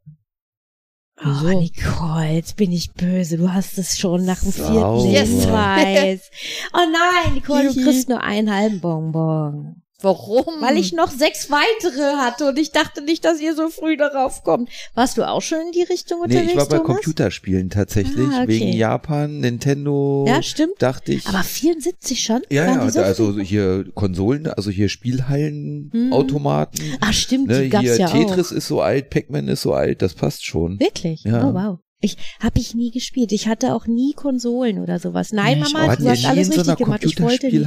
[1.25, 1.47] Oh?
[1.49, 3.37] Nicole, jetzt bin ich böse.
[3.39, 5.01] Du hast es schon nach dem Sauber.
[5.01, 5.29] vierten Yes.
[5.45, 6.31] Hinweis.
[6.73, 9.84] Oh nein, Nicole, du kriegst nur einen halben Bonbon.
[10.05, 10.45] Warum?
[10.61, 14.45] Weil ich noch sechs weitere hatte und ich dachte nicht, dass ihr so früh darauf
[14.45, 14.69] kommt.
[14.95, 16.97] Warst du auch schon in die Richtung Nee, unterwegs, ich war bei Thomas?
[16.97, 18.29] Computerspielen tatsächlich.
[18.31, 18.49] Ah, okay.
[18.49, 20.25] Wegen Japan, Nintendo.
[20.29, 20.75] Ja, stimmt.
[20.79, 21.27] Dachte ich.
[21.27, 22.43] Aber 74 schon?
[22.51, 23.45] ja, ja, so also früh?
[23.45, 26.13] hier Konsolen, also hier Spielhallen, Hm.
[26.13, 26.83] Automaten.
[27.01, 28.57] Ach, stimmt, Ne, die gab's hier ja Tetris auch.
[28.57, 30.79] ist so alt, Pac-Man ist so alt, das passt schon.
[30.81, 31.25] Wirklich?
[31.25, 31.49] Ja.
[31.49, 31.79] Oh, wow.
[32.05, 33.33] Ich habe ich nie gespielt.
[33.33, 35.33] Ich hatte auch nie Konsolen oder sowas.
[35.33, 37.05] Nein, Nee, Mama, Wart du hast alles in so einer richtig gemacht.
[37.05, 37.59] Ich wollte nie.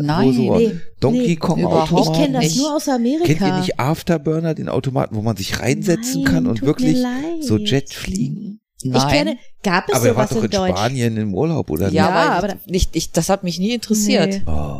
[0.00, 2.12] Nein, so nee, Donkey nee, Kong Automaten?
[2.12, 2.56] Ich kenne das nicht.
[2.58, 3.24] nur aus Amerika.
[3.24, 6.98] Kennt ihr nicht Afterburner, den Automaten, wo man sich reinsetzen Nein, kann und wirklich
[7.40, 8.60] so Jet fliegen?
[8.84, 9.02] Nein.
[9.02, 10.70] Ich kenne, gab es Aber sowas doch in in Deutsch?
[10.78, 14.28] Spanien im Urlaub, oder ja, Ja, aber, aber- nicht, ich, das hat mich nie interessiert.
[14.28, 14.42] Nee.
[14.46, 14.75] Oh.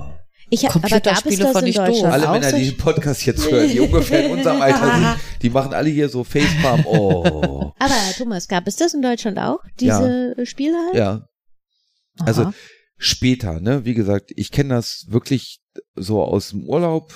[0.49, 1.86] Ich hab, aber gab es Computerspiele das fand in ich doof.
[1.86, 5.16] Deutschland Alle auch Männer, die den Podcast jetzt hören, die ungefähr in unserem Alter sind,
[5.42, 6.86] die machen alle hier so Facepalm.
[6.86, 7.72] Oh.
[7.78, 9.59] Aber Thomas, gab es das in Deutschland auch?
[9.80, 10.47] Diese ja.
[10.47, 10.94] Spielhallen?
[10.97, 11.28] Ja.
[12.20, 12.55] Also Aha.
[12.97, 13.84] später, ne?
[13.84, 15.61] Wie gesagt, ich kenne das wirklich
[15.97, 17.12] so aus dem Urlaub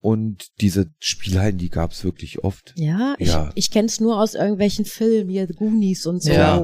[0.00, 2.72] und diese Spielhallen, die gab's wirklich oft.
[2.76, 3.50] Ja, ich, Ja.
[3.56, 6.58] ich kenne es nur aus irgendwelchen Filmen, hier The Goonies und so, Ja.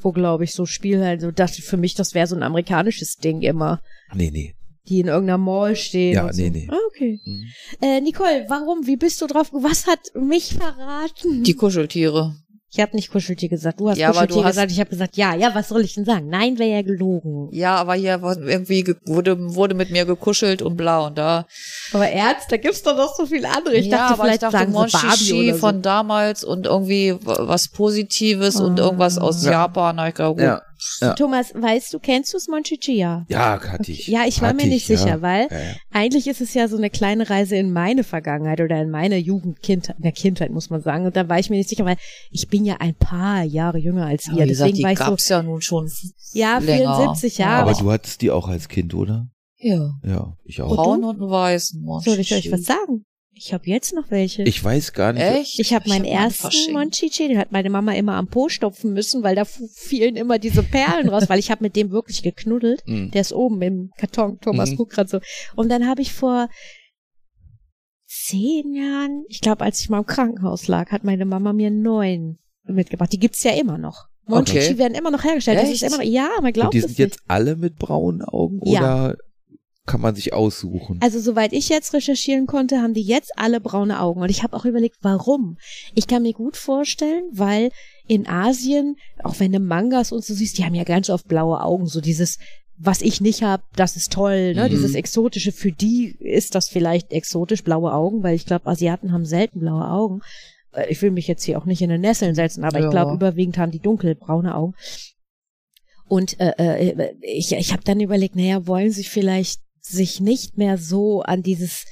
[0.00, 2.42] wo, wo glaube ich, so Spielhallen, so dachte ich für mich, das wäre so ein
[2.42, 3.80] amerikanisches Ding immer,
[4.14, 4.54] Nee, nee.
[4.88, 6.14] Die in irgendeiner Mall stehen.
[6.14, 6.42] Ja, und so.
[6.42, 6.68] nee, nee.
[6.70, 7.20] Ah, okay.
[7.24, 7.44] Mhm.
[7.80, 8.86] Äh, Nicole, warum?
[8.86, 9.48] Wie bist du drauf?
[9.52, 11.44] Was hat mich verraten?
[11.44, 12.34] Die Kuscheltiere.
[12.74, 13.80] ich habe nicht Kuscheltier gesagt.
[13.80, 14.72] Du hast Ja, aber Kuscheltier du hast- gesagt.
[14.72, 16.28] Ich habe gesagt, ja, ja, was soll ich denn sagen?
[16.28, 17.48] Nein, wäre ja gelogen.
[17.52, 21.46] Ja, aber hier war irgendwie ge- wurde, wurde mit mir gekuschelt und bla und da.
[21.92, 23.74] Aber Ernst, da gibt's doch noch so viel andere.
[23.76, 25.56] Ich ja, dachte, aber vielleicht ich dachte sagen Barbie so.
[25.58, 28.84] von damals und irgendwie wa- was Positives und Ah.
[28.84, 29.50] irgendwas aus Ja.
[29.52, 29.96] Japan.
[29.96, 30.44] Na, ich glaube, gut.
[30.44, 30.62] Ja.
[31.00, 31.14] Ja.
[31.14, 32.96] Thomas, weißt du, kennst du es Monchichi?
[32.96, 33.24] Ja.
[33.28, 34.06] Ja, hatte ich.
[34.06, 35.22] Ja, ich war mir nicht ich, sicher, ja.
[35.22, 35.74] weil Ja, ja.
[35.92, 39.62] eigentlich ist es ja so eine kleine Reise in meine Vergangenheit oder in meine Jugend,
[39.62, 41.06] Kindheit, in der Kindheit muss man sagen.
[41.06, 41.96] Und da war ich mir nicht sicher, weil
[42.30, 44.46] ich bin ja ein paar Jahre jünger als Ja, ihr.
[44.46, 45.90] gesagt, Deswegen die war ich so, gab's ja nun schon
[46.32, 46.96] ja, länger.
[46.96, 47.70] 74 Jahre.
[47.70, 49.28] Aber du hattest die auch als Kind, oder?
[49.58, 49.90] Ja.
[50.04, 50.74] Ja, ich auch.
[50.74, 51.76] Braun und weiß.
[52.04, 53.04] soll ich euch was sagen?
[53.34, 54.42] Ich habe jetzt noch welche.
[54.44, 55.22] Ich weiß gar nicht.
[55.22, 55.58] Echt?
[55.58, 56.72] Ich habe meinen hab ersten.
[56.72, 60.62] Monchichi, den hat meine Mama immer am Po stopfen müssen, weil da fielen immer diese
[60.62, 62.82] Perlen raus, weil ich habe mit dem wirklich geknuddelt.
[62.86, 63.10] Mhm.
[63.10, 64.38] Der ist oben im Karton.
[64.40, 64.76] Thomas Mhm.
[64.76, 65.20] guckt gerade so.
[65.56, 66.48] Und dann habe ich vor
[68.06, 72.38] zehn Jahren, ich glaube, als ich mal im Krankenhaus lag, hat meine Mama mir neuen
[72.64, 73.12] mitgebracht.
[73.12, 74.06] Die gibt's ja immer noch.
[74.26, 74.78] Monchichi Okay.
[74.78, 75.58] werden immer noch hergestellt.
[75.58, 75.92] Das ist Echt?
[75.92, 76.98] immer noch, ja, man glaubt Und die es sind nicht.
[76.98, 78.80] jetzt alle mit braunen Augen Ja.
[78.80, 79.16] oder
[79.86, 80.98] kann man sich aussuchen?
[81.02, 84.20] Also soweit ich jetzt recherchieren konnte, haben die jetzt alle braune Augen.
[84.22, 85.58] Und ich habe auch überlegt, warum.
[85.94, 87.70] Ich kann mir gut vorstellen, weil
[88.06, 91.60] in Asien, auch wenn du Mangas und so siehst, die haben ja ganz oft blaue
[91.62, 91.86] Augen.
[91.86, 92.38] So dieses,
[92.78, 94.54] was ich nicht habe, das ist toll.
[94.54, 94.66] Ne?
[94.66, 94.70] Mhm.
[94.70, 99.24] Dieses Exotische, für die ist das vielleicht exotisch, blaue Augen, weil ich glaube, Asiaten haben
[99.24, 100.20] selten blaue Augen.
[100.72, 102.90] Äh, Ich will mich jetzt hier auch nicht in den Nesseln setzen, aber ich Ja.
[102.90, 104.74] glaube, überwiegend haben die dunkelbraune Augen.
[106.08, 110.78] Und äh, äh, ich, ich habe dann überlegt, naja, wollen sie vielleicht sich nicht mehr
[110.78, 111.84] so an dieses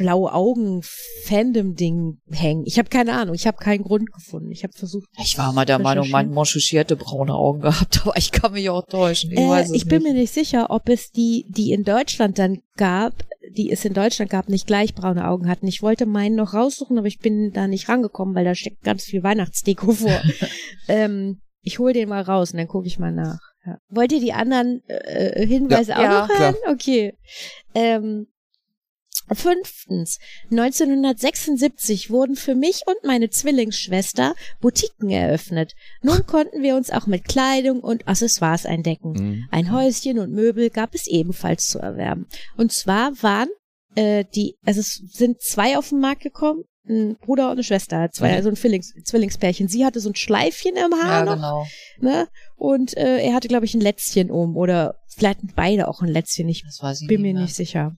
[0.00, 0.80] blaue Augen
[1.24, 2.64] Fandom Ding hängen.
[2.64, 4.50] Ich habe keine Ahnung, ich habe keinen Grund gefunden.
[4.50, 5.06] Ich habe versucht.
[5.22, 6.30] Ich war mal der Meinung, mein.
[6.30, 9.30] Monchichi hätte braune Augen gehabt, aber ich kann mich auch täuschen.
[9.30, 10.12] Ich, Äh, ich bin nicht.
[10.12, 13.12] mir nicht sicher, ob es die, die in Deutschland dann gab,
[13.54, 15.66] die es in Deutschland gab, nicht gleich braune Augen hatten.
[15.66, 19.04] Ich wollte meinen noch raussuchen, aber ich bin da nicht rangekommen, weil da steckt ganz
[19.04, 20.22] viel Weihnachtsdeko vor.
[20.88, 23.49] ähm, ich hol den mal raus und dann gucke ich mal nach.
[23.66, 23.78] Ja.
[23.88, 26.54] Wollt ihr die anderen äh, Hinweise auch Ja, noch hören?
[26.66, 27.14] Okay.
[27.74, 28.26] Ähm,
[29.32, 30.18] Fünftens,
[30.50, 35.74] 1976 wurden für mich und meine Zwillingsschwester Boutiquen eröffnet.
[36.02, 39.12] Nun konnten wir uns auch mit Kleidung und Accessoires eindecken.
[39.12, 39.48] Mhm.
[39.50, 42.26] Ein Häuschen und Möbel gab es ebenfalls zu erwerben.
[42.56, 43.48] Und zwar waren
[43.94, 48.10] äh, die, also es sind zwei auf den Markt gekommen, ein Bruder und eine Schwester,
[48.10, 48.36] zwei, Mhm.
[48.36, 49.68] also ein Zwillings, Zwillingspärchen.
[49.68, 51.66] Sie hatte so ein Schleifchen im Haar Ja, noch, genau.
[52.00, 52.28] ne?
[52.56, 54.56] Und äh, er hatte, glaube ich, ein Lätzchen um.
[54.56, 56.48] Oder vielleicht hatten beide auch ein Lätzchen.
[56.48, 56.64] Ich
[57.06, 57.42] bin mir mehr.
[57.42, 57.96] nicht sicher.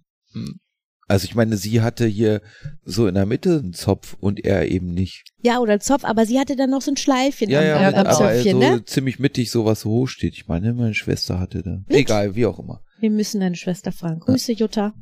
[1.08, 2.40] Also ich meine, sie hatte hier
[2.84, 5.24] so in der Mitte einen Zopf und er eben nicht.
[5.42, 7.88] Ja, oder ein Zopf, aber sie hatte dann noch so ein Schleifchen Ja, am, ja,
[7.88, 8.84] am, am aber Zöpfchen, so ne?
[8.84, 10.34] ziemlich mittig sowas so hoch steht.
[10.34, 11.78] Ich meine, meine Schwester hatte da.
[11.86, 11.96] Mit?
[11.98, 12.82] Egal, wie auch immer.
[13.00, 14.20] Wir müssen deine Schwester fragen.
[14.20, 14.94] Grüße, Jutta.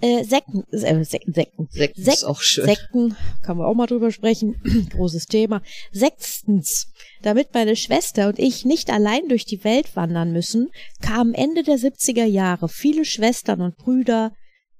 [0.00, 1.68] Äh, Sekten, äh, Sekten, Sekten.
[1.70, 2.66] Sekten Sek- ist auch schön.
[2.66, 4.54] Sekten, kann man auch mal drüber sprechen.
[4.90, 5.62] Großes Thema.
[5.90, 6.92] Sechstens,
[7.22, 10.68] damit meine Schwester und ich nicht allein durch die Welt wandern müssen,
[11.00, 14.32] kamen Ende der 70er Jahre viele Schwestern und Brüder,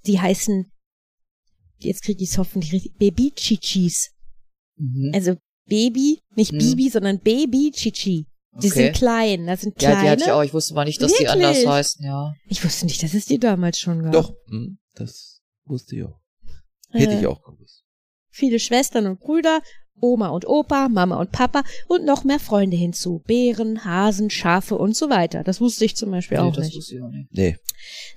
[0.07, 0.71] die heißen,
[1.79, 4.11] jetzt kriege ich es hoffentlich richtig, Baby-Chichis.
[4.77, 5.13] Mhm.
[5.15, 5.37] Also
[5.69, 6.59] Baby, nicht Hm.
[6.59, 8.27] Bibi, sondern Baby-Chichi.
[8.63, 8.85] Die Okay.
[8.85, 10.03] sind klein, das sind Ja, kleine.
[10.05, 10.43] die hatte ich auch.
[10.43, 11.47] Ich wusste mal nicht, dass die Wirklich?
[11.47, 12.33] anders heißen, ja.
[12.49, 14.13] Ich wusste nicht, dass es die damals schon gab.
[14.13, 16.21] Doch, hm, das wusste ich auch.
[16.91, 17.85] Hätte Äh, ich auch gewusst.
[18.31, 19.61] viele Schwestern und Brüder,
[19.99, 23.23] Oma und Opa, Mama und Papa und noch mehr Freunde hinzu.
[23.27, 25.43] Bären, Hasen, Schafe und so weiter.
[25.43, 26.77] Das wusste ich zum Beispiel Nee, auch das nicht.
[26.77, 27.29] wusste ich auch nicht.
[27.33, 27.57] Nee.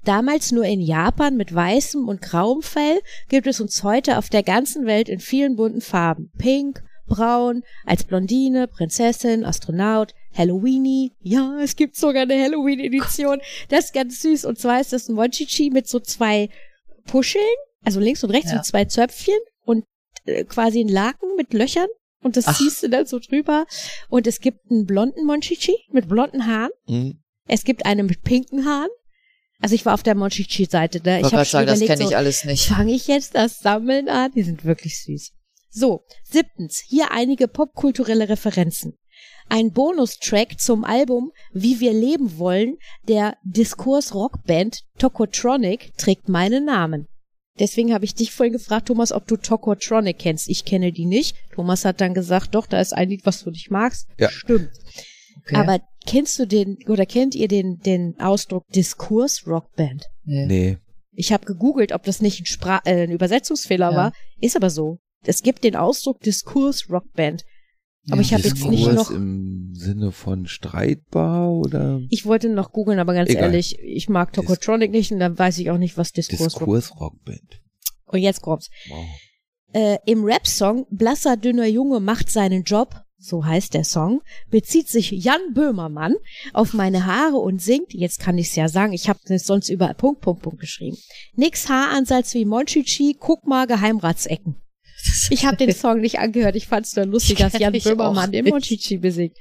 [0.03, 4.43] Damals nur in Japan mit weißem und grauem Fell gibt es uns heute auf der
[4.43, 6.31] ganzen Welt in vielen bunten Farben.
[6.37, 11.11] Pink, braun, als Blondine, Prinzessin, Astronaut, Halloweeny.
[11.21, 13.39] Ja, es gibt sogar eine Halloween-Edition.
[13.69, 14.45] Das ist ganz süß.
[14.45, 16.49] Und zwar ist das ein Monchichi mit so zwei
[17.05, 17.43] Puscheln,
[17.83, 18.57] also links und rechts Ja.
[18.57, 19.85] mit zwei Zöpfchen und
[20.25, 21.87] äh, quasi ein Laken mit Löchern.
[22.21, 22.57] Und das Ach.
[22.57, 23.65] ziehst du dann so drüber.
[24.09, 26.71] Und es gibt einen blonden Monchichi mit blonden Haaren.
[26.87, 27.19] Hm.
[27.47, 28.89] Es gibt einen mit pinken Haaren.
[29.61, 31.01] Also ich war auf der Monchichi-Seite.
[31.03, 31.19] Ne?
[31.19, 32.65] Ich Ich habe gerade sagen, das überlegt, kenne ich so, alles nicht.
[32.67, 34.31] fange ich jetzt das Sammeln an?
[34.35, 35.31] Die sind wirklich süß.
[35.71, 38.95] So, siebtens, hier einige popkulturelle Referenzen.
[39.49, 42.77] Ein Bonustrack zum Album Wie wir leben wollen
[43.07, 47.07] der Diskurs-Rockband Tokotronic trägt meinen Namen.
[47.59, 50.47] Deswegen habe ich dich vorhin gefragt, Thomas, ob du Tokotronic kennst.
[50.49, 51.35] Ich kenne die nicht.
[51.53, 54.07] Thomas hat dann gesagt, doch, da ist ein Lied, was du nicht magst.
[54.17, 54.29] Ja.
[54.29, 54.69] Stimmt.
[55.41, 55.55] Okay.
[55.55, 60.05] Aber kennst du den oder kennt ihr den, den Ausdruck Diskurs-Rockband?
[60.25, 60.45] nee.
[60.45, 60.77] Nee.
[61.11, 63.97] Ich habe gegoogelt, ob das nicht ein, Spra äh, ein Übersetzungsfehler Ja.
[63.97, 64.13] war.
[64.39, 64.99] Ist aber so.
[65.25, 67.43] Es gibt den Ausdruck Diskurs-Rockband.
[68.11, 69.11] Aber ich habe jetzt nicht Diskurs noch.
[69.11, 73.43] im Sinne von streitbar oder Ich wollte noch googeln, aber ganz Egal.
[73.43, 77.61] ehrlich, ich mag Tokotronic nicht und dann weiß ich auch nicht, was Diskurs, Diskursrockband.
[78.05, 78.69] Und jetzt kommt's.
[78.89, 79.05] Wow.
[79.73, 85.11] Äh, Im Rap-Song Blasser dünner Junge macht seinen Job, so heißt der Song, bezieht sich
[85.11, 86.15] Jan Böhmermann
[86.53, 89.93] auf meine Haare und singt, jetzt kann ich's ja sagen, ich habe es sonst überall
[89.93, 90.97] Punkt, Punkt, Punkt geschrieben.
[91.35, 94.55] Nix Haaransatz wie Monchichi, guck mal Geheimratsecken.
[95.31, 98.51] Ich habe den Song nicht angehört, ich fand's nur lustig, dass Jan Böhmermann den nicht.
[98.51, 99.37] Monchichi besiegt.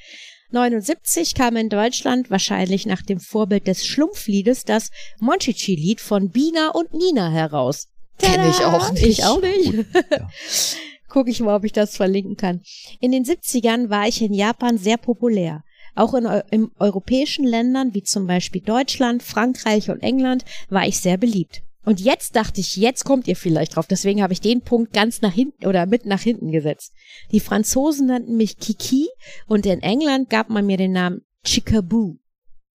[0.51, 4.91] 79 kam in Deutschland wahrscheinlich nach dem Vorbild des Schlumpfliedes das
[5.21, 7.89] Monchichi-Lied von Bina und Nina heraus.
[8.19, 9.07] Kenn ich auch nicht.
[9.07, 9.75] Ich auch nicht.
[9.75, 10.29] Ja.
[11.09, 12.63] Guck ich mal, ob ich das verlinken kann.
[13.01, 15.65] In den 70ern war ich in Japan sehr populär.
[15.95, 21.17] Auch in, in europäischen Ländern wie zum Beispiel Deutschland, Frankreich und England war ich sehr
[21.17, 21.63] beliebt.
[21.85, 23.87] Und jetzt dachte ich, jetzt kommt ihr vielleicht drauf.
[23.87, 26.93] Deswegen habe ich den Punkt ganz nach hinten oder mit nach hinten gesetzt.
[27.33, 29.07] Die Franzosen nannten mich Kiki
[29.47, 32.17] und in England gab man mir den Namen Chickaboo.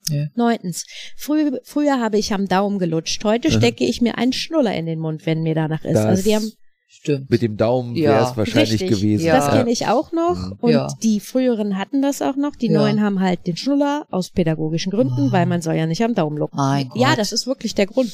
[0.10, 0.26] Ja.
[0.36, 0.86] Neuntens.
[1.16, 3.24] Früh, früher habe ich am Daumen gelutscht.
[3.24, 3.58] Heute Aha.
[3.58, 5.93] stecke ich mir einen Schnuller in den Mund, wenn mir danach ist.
[5.93, 6.51] Das also die haben
[6.88, 7.30] Stimmt.
[7.30, 8.89] mit dem Daumen Ja, wäre es wahrscheinlich Richtig.
[8.99, 9.26] gewesen.
[9.26, 9.36] Ja.
[9.38, 10.36] Das kenne ich auch noch.
[10.49, 10.58] Mhm.
[10.60, 10.88] Und Ja.
[11.04, 12.56] die früheren hatten das auch noch.
[12.56, 12.80] Die Ja.
[12.82, 15.32] neuen haben halt den Schnuller aus pädagogischen Gründen, Oh.
[15.32, 16.58] weil man soll ja nicht am Daumen lucken.
[16.58, 16.99] Mein Gott.
[17.01, 18.12] Ja, das ist wirklich der Grund.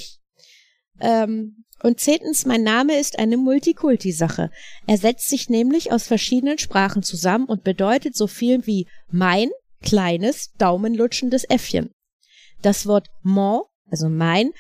[1.02, 4.52] Ähm, und zehntens, mein Name ist eine Multikulti-Sache.
[4.86, 9.50] Er setzt sich nämlich aus verschiedenen Sprachen zusammen und bedeutet so viel wie mein
[9.82, 11.92] kleines, daumenlutschendes Äffchen.
[12.62, 14.52] Das Wort mon, also mein,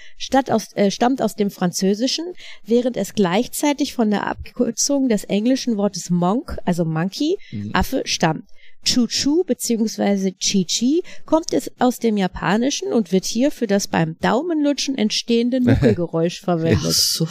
[0.50, 2.26] aus, äh, stammt aus dem Französischen,
[2.64, 7.72] während es gleichzeitig von der Abkürzung des englischen Wortes monk, also monkey, Mhm.
[7.74, 8.46] Affe stammt.
[8.84, 10.32] Chu-Chu bzw.
[10.32, 16.40] Chi-Chi kommt es aus dem Japanischen und wird hier für das beim Daumenlutschen entstehende Nuckelgeräusch
[16.42, 16.94] Ach verwendet.
[16.94, 17.28] so.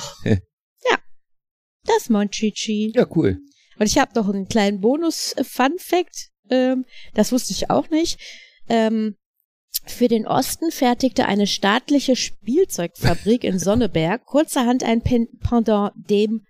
[1.89, 2.93] das Monchichi.
[2.95, 3.39] Ja, cool.
[3.79, 6.31] Und ich habe noch einen kleinen Bonus-Fun-Fact.
[6.51, 6.85] Ähm,
[7.15, 8.21] das wusste ich auch nicht.
[8.69, 9.17] Ähm,
[9.87, 16.45] für den Osten fertigte eine staatliche Spielzeugfabrik in Sonneberg kurzerhand ein Pen Pendant dem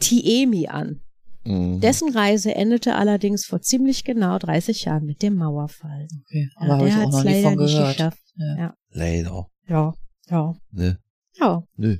[0.00, 1.00] Tiemi an.
[1.44, 1.80] Mhm.
[1.80, 6.06] Dessen Reise endete allerdings vor ziemlich genau 30 Jahren mit dem Mauerfall.
[6.26, 7.96] Okay, Ja, aber habe ich der auch noch nie leider von nicht gehört.
[7.96, 8.22] geschafft.
[8.36, 8.74] Ja.
[8.90, 9.46] Leider.
[9.68, 9.94] Ja,
[10.30, 10.98] ja, Ne?
[11.38, 11.62] ja.
[11.76, 11.96] Nö.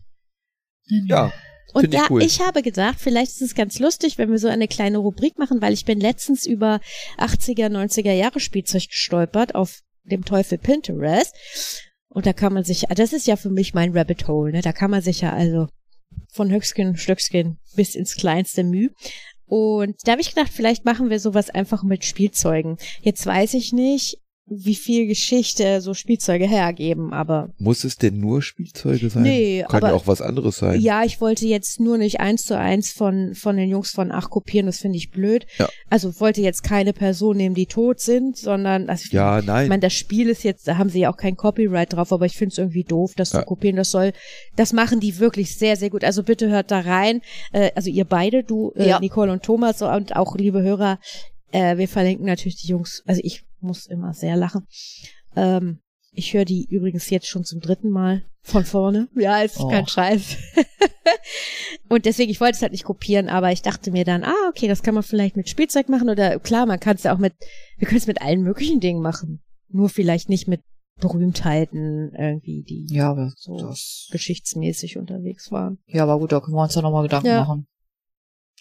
[1.06, 1.32] Ja.
[1.72, 2.22] Und Find ich da, cool.
[2.22, 5.60] ich habe gedacht, vielleicht ist es ganz lustig, wenn wir so eine kleine Rubrik machen,
[5.60, 6.78] weil ich bin letztens über
[7.18, 11.34] 80er, 90er Jahre Spielzeug gestolpert auf dem Teufel Pinterest.
[12.08, 14.60] Und da kann man sich, das ist ja für mich mein Rabbit Hole, ne?
[14.60, 15.66] Da kann man sich ja also
[16.32, 18.90] von Höchstgen, Stöckskin bis ins kleinste Mühe.
[19.54, 22.76] Und da habe ich gedacht, vielleicht machen wir sowas einfach mit Spielzeugen.
[23.02, 28.42] Jetzt weiß ich nicht, wie viel Geschichte so Spielzeuge hergeben, aber Muss es denn nur
[28.42, 29.22] Spielzeuge sein?
[29.22, 30.80] Nee, Kann aber- ja auch was anderes sein.
[30.82, 34.28] ja, ich wollte jetzt nur nicht eins zu eins von, von den Jungs von Ach
[34.28, 35.46] kopieren, das finde ich blöd.
[35.58, 35.66] Ja.
[35.88, 39.68] Also wollte jetzt keine Person nehmen, die tot sind, sondern, also ich, Ja, ich nein.
[39.68, 42.36] meine, das Spiel ist jetzt, da haben sie ja auch kein Copyright drauf, aber ich
[42.36, 43.40] finde es irgendwie doof, das Ja.
[43.40, 43.76] zu kopieren.
[43.76, 44.12] Das soll,
[44.56, 46.04] das machen die wirklich sehr, sehr gut.
[46.04, 47.22] Also bitte hört da rein.
[47.52, 49.00] Äh, also ihr beide, du, äh, Ja.
[49.00, 50.98] Nicole und Thomas und auch liebe Hörer,
[51.52, 54.66] äh, wir verlinken natürlich die Jungs, also ich muss immer sehr lachen.
[55.36, 55.80] Ähm,
[56.12, 59.08] ich höre die übrigens jetzt schon zum dritten Mal von vorne.
[59.16, 59.68] Ja, ist Oh.
[59.68, 60.36] kein Scheiß.
[61.88, 64.68] und deswegen, ich wollte es halt nicht kopieren, aber ich dachte mir dann, ah, okay,
[64.68, 67.34] das kann man vielleicht mit Spielzeug machen oder klar, man kann es ja auch mit,
[67.78, 69.42] wir können es mit allen möglichen Dingen machen.
[69.68, 70.60] Nur vielleicht nicht mit
[71.00, 73.56] Berühmtheiten irgendwie, die Ja, aber So.
[73.58, 75.78] das, geschichtsmäßig unterwegs waren.
[75.86, 77.40] ja, aber gut, da können wir uns ja nochmal Gedanken Ja.
[77.40, 77.66] machen.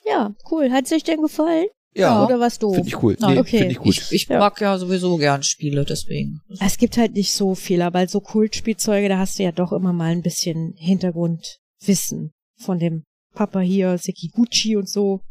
[0.06, 0.72] Ja, cool.
[0.72, 1.68] Hat es euch denn gefallen?
[1.96, 2.76] Ja, Oder was doof?
[2.76, 3.16] finde ich cool.
[3.22, 3.58] Ah, Nee, okay.
[3.60, 3.90] finde ich gut.
[3.98, 4.40] Ich, ich Ja.
[4.40, 6.40] mag ja sowieso gern Spiele, deswegen.
[6.60, 9.94] Es gibt halt nicht so viel, aber so Kultspielzeuge, da hast du ja doch immer
[9.94, 15.22] mal ein bisschen Hintergrundwissen von dem Papa hier, Sekiguchi und so.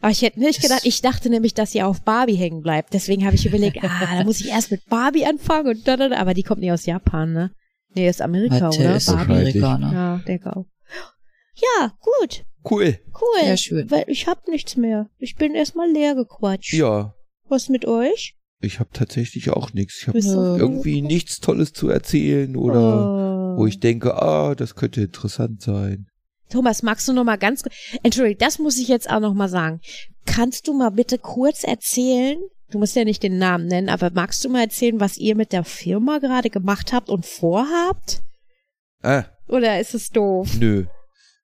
[0.00, 2.94] Aber ich hätte nicht gedacht, ich dachte nämlich, dass ihr auf Barbie hängen bleibt.
[2.94, 6.08] Deswegen habe ich überlegt, ah, da muss ich erst mit Barbie anfangen und da, da,
[6.08, 6.16] da.
[6.18, 7.50] Aber die kommt nicht aus Japan, ne?
[7.94, 8.96] Nee, ist Amerika, Mattel oder?
[8.96, 9.28] ist Barbie.
[9.28, 9.56] Wahrscheinlich.
[9.62, 9.92] Amerikaner.
[9.92, 10.64] Ja, denke auch.
[11.56, 12.98] Ja, gut, Cool.
[13.20, 13.46] cool.
[13.48, 13.90] Ja, schön.
[13.90, 15.08] Weil ich hab nichts mehr.
[15.18, 16.72] Ich bin erstmal leer gequatscht.
[16.74, 17.14] Ja,
[17.48, 18.36] Was mit euch?
[18.62, 19.98] ich habe tatsächlich auch nichts.
[20.02, 23.58] Ich habe Bist du- irgendwie nichts Tolles zu erzählen oder Oh.
[23.58, 26.06] wo ich denke, ah, das könnte interessant sein.
[26.50, 29.48] Thomas, magst du noch mal ganz kurz, Entschuldigung, das muss ich jetzt auch noch mal
[29.48, 29.80] sagen.
[30.26, 32.38] Kannst du mal bitte kurz erzählen,
[32.70, 35.52] du musst ja nicht den Namen nennen, aber magst du mal erzählen, was ihr mit
[35.52, 38.20] der Firma gerade gemacht habt und vorhabt?
[39.02, 40.56] Ah, Oder ist es doof?
[40.60, 40.84] nö.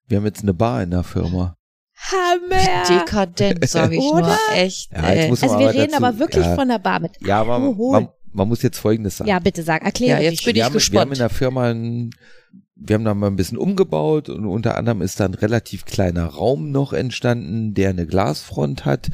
[0.08, 1.56] Wir haben jetzt eine Bar in der Firma.
[1.98, 2.84] Hammer!
[2.88, 4.26] Dekadent, sage ich Oder?
[4.26, 4.36] nur.
[4.54, 4.92] Echt.
[4.92, 5.30] Ja, jetzt ey.
[5.30, 6.54] Also wir aber reden dazu- aber wirklich ja.
[6.54, 7.12] von der Bar mit.
[7.20, 9.30] Ja, aber man, man muss jetzt Folgendes sagen.
[9.30, 10.44] Ja, bitte sag, erkläre Ja, jetzt dich.
[10.44, 11.00] bin ich wir, haben, wir gespannt.
[11.00, 12.10] haben in der Firma, ein,
[12.76, 16.26] wir haben da mal ein bisschen umgebaut und unter anderem ist da ein relativ kleiner
[16.26, 19.08] Raum noch entstanden, der eine Glasfront hat,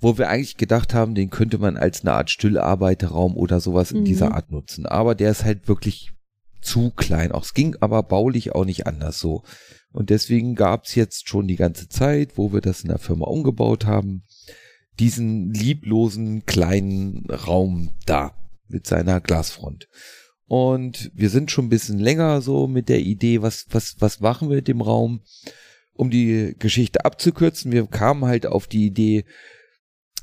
[0.00, 4.00] wo wir eigentlich gedacht haben, den könnte man als eine Art Stillarbeiterraum oder sowas in
[4.00, 4.04] Mhm.
[4.06, 4.86] dieser Art nutzen.
[4.86, 6.12] Aber der ist halt wirklich
[6.62, 7.32] zu klein.
[7.32, 9.42] Auch es ging aber baulich auch nicht anders so.
[9.92, 13.86] Und deswegen gab's jetzt schon die ganze Zeit, wo wir das in der Firma umgebaut
[13.86, 14.24] haben,
[14.98, 18.34] diesen lieblosen kleinen Raum da
[18.68, 19.88] mit seiner Glasfront.
[20.46, 24.48] Und wir sind schon ein bisschen länger so mit der Idee, was, was, was machen
[24.48, 25.20] wir mit dem Raum?
[25.92, 29.24] Um die Geschichte abzukürzen, wir kamen halt auf die Idee,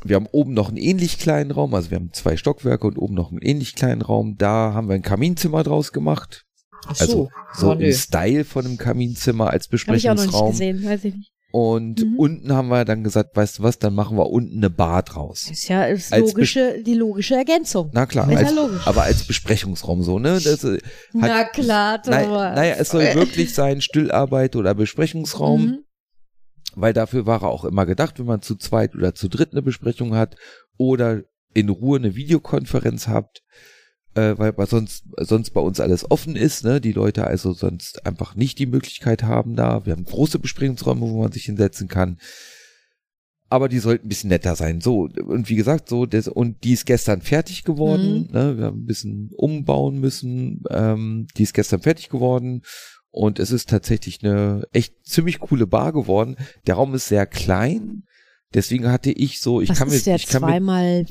[0.04, 3.16] wir haben oben noch einen ähnlich kleinen Raum, also wir haben zwei Stockwerke und oben
[3.16, 4.38] noch einen ähnlich kleinen Raum.
[4.38, 6.45] Da haben wir ein Kaminzimmer draus gemacht.
[6.88, 7.92] Ach Also so Oh, im.
[7.94, 10.52] Style von einem Kaminzimmer als Habe ich auch noch nicht Besprechungsraum.
[10.52, 11.32] gesehen, weiß ich nicht.
[11.52, 12.20] Und Mhm.
[12.20, 15.50] unten haben wir dann gesagt, weißt du was, dann machen wir unten eine Bar draus.
[15.50, 17.92] Ist ja ist logische, die logische Ergänzung.
[17.94, 18.86] Na klar, ja als, logisch.
[18.86, 20.34] aber als Besprechungsraum so, ne?
[20.44, 20.82] Das, äh, hat,
[21.14, 22.56] Na klar, Thomas.
[22.56, 25.80] naja, es soll wirklich sein Stillarbeit oder Besprechungsraum, Mhm.
[26.76, 29.62] weil dafür war er auch immer gedacht, wenn man zu zweit oder zu dritt eine
[29.62, 30.36] Besprechung hat
[30.78, 31.22] oder
[31.54, 33.44] in Ruhe eine Videokonferenz habt,
[34.16, 36.82] äh, weil bei sonst, sonst bei uns alles offen ist, ne?
[36.82, 39.86] Die Leute also sonst einfach nicht die Möglichkeit haben da.
[39.86, 42.18] Wir haben große Besprechungsräume, wo man sich hinsetzen kann.
[43.48, 44.82] Aber die sollten ein bisschen netter sein.
[44.82, 48.30] So, und wie gesagt, so, das, und die ist gestern fertig geworden.
[48.32, 48.58] Ne?
[48.58, 50.64] Wir haben ein bisschen umbauen müssen.
[50.70, 52.64] Ähm, die ist gestern fertig geworden.
[53.12, 56.38] Und es ist tatsächlich eine echt ziemlich coole Bar geworden.
[56.66, 58.04] Der Raum ist sehr klein.
[58.54, 61.06] Deswegen hatte ich so, ich Was kann mir, ist der ich kann mir, zweimal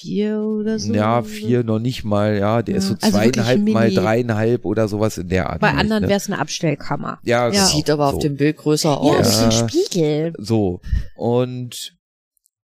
[0.00, 0.92] vier oder so?
[0.94, 4.88] ja, vier noch nicht mal, ja, der ist so Ja, also zweieinhalb mal dreieinhalb oder
[4.88, 5.60] sowas in der Art.
[5.60, 6.08] Bei anderen ne?
[6.08, 7.18] wäre es eine Abstellkammer.
[7.22, 7.50] ja, Ja.
[7.50, 8.16] genau, Sieht aber so.
[8.16, 9.16] auf dem Bild größer Ja, aus.
[9.18, 9.68] das ist ein Ja.
[9.68, 10.32] Spiegel.
[10.38, 10.80] So.
[11.16, 11.96] Und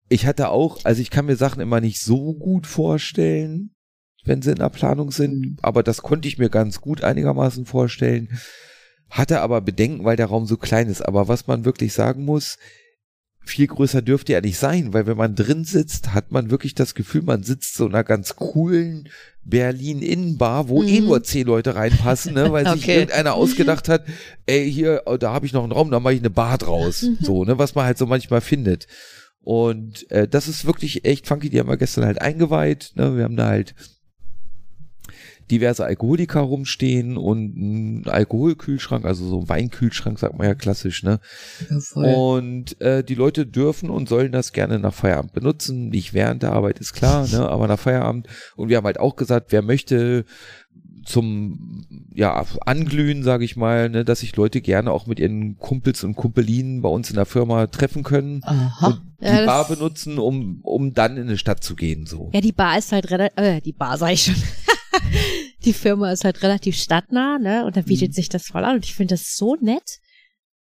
[0.09, 3.71] ich hatte auch, also ich kann mir Sachen immer nicht so gut vorstellen,
[4.25, 8.29] wenn sie in der Planung sind, aber das konnte ich mir ganz gut einigermaßen vorstellen.
[9.11, 11.03] hatte aber Bedenken, weil der Raum so klein ist.
[11.03, 12.57] Aber was man wirklich sagen muss,
[13.45, 16.95] viel größer dürfte er nicht sein, weil wenn man drin sitzt, hat man wirklich das
[16.95, 19.09] Gefühl, man sitzt so in einer ganz coolen
[19.45, 21.07] Berlin-Innenbar, wo eh Mhm.
[21.07, 22.95] nur zehn Leute reinpassen, ne, weil sich Okay.
[22.95, 24.05] irgendeiner ausgedacht hat,
[24.47, 27.03] ey, hier, oh, da habe ich noch einen Raum, da mache ich eine Bar draus.
[27.03, 27.19] Mhm.
[27.21, 28.87] So, ne, was man halt so manchmal findet.
[29.41, 33.25] Und äh, das ist wirklich echt funky, die haben wir gestern halt eingeweiht, ne, wir
[33.25, 33.75] haben da halt
[35.51, 41.21] diverse Alkoholiker rumstehen und einen Alkoholkühlschrank, also so ein Weinkühlschrank, sagt man ja klassisch, ne?
[41.69, 42.03] Ja.
[42.15, 45.89] Und äh, die Leute dürfen und sollen das gerne nach Feierabend benutzen.
[45.91, 47.49] Nicht während der Arbeit ist klar, ne?
[47.49, 48.29] aber nach Feierabend.
[48.57, 50.25] Und wir haben halt auch gesagt, wer möchte
[51.05, 51.85] zum
[52.15, 56.15] ja anglühen, sage ich mal, ne, dass sich Leute gerne auch mit ihren Kumpels und
[56.15, 58.87] Kumpelinen bei uns in der Firma treffen können Aha.
[58.87, 62.07] und die Ja, Bar benutzen, um um dann in eine Stadt zu gehen.
[62.07, 62.31] So.
[62.33, 64.35] Ja, die Bar ist halt relativ, äh, die Bar sag ich schon.
[65.65, 67.65] die Firma ist halt relativ stadtnah, ne?
[67.65, 68.13] Und da bietet Mhm.
[68.15, 68.77] sich das voll an.
[68.77, 69.99] Und ich finde das so nett.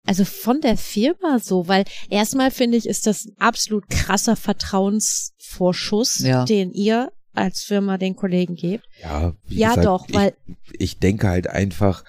[0.06, 6.20] Also von der Firma so, weil erstmal finde ich, ist das ein absolut krasser Vertrauensvorschuss,
[6.20, 6.46] Ja.
[6.46, 8.86] den ihr als Firma den Kollegen gebt.
[9.02, 10.34] Ja, wie Ja, gesagt, doch, weil
[10.72, 12.04] ich, ich denke halt einfach,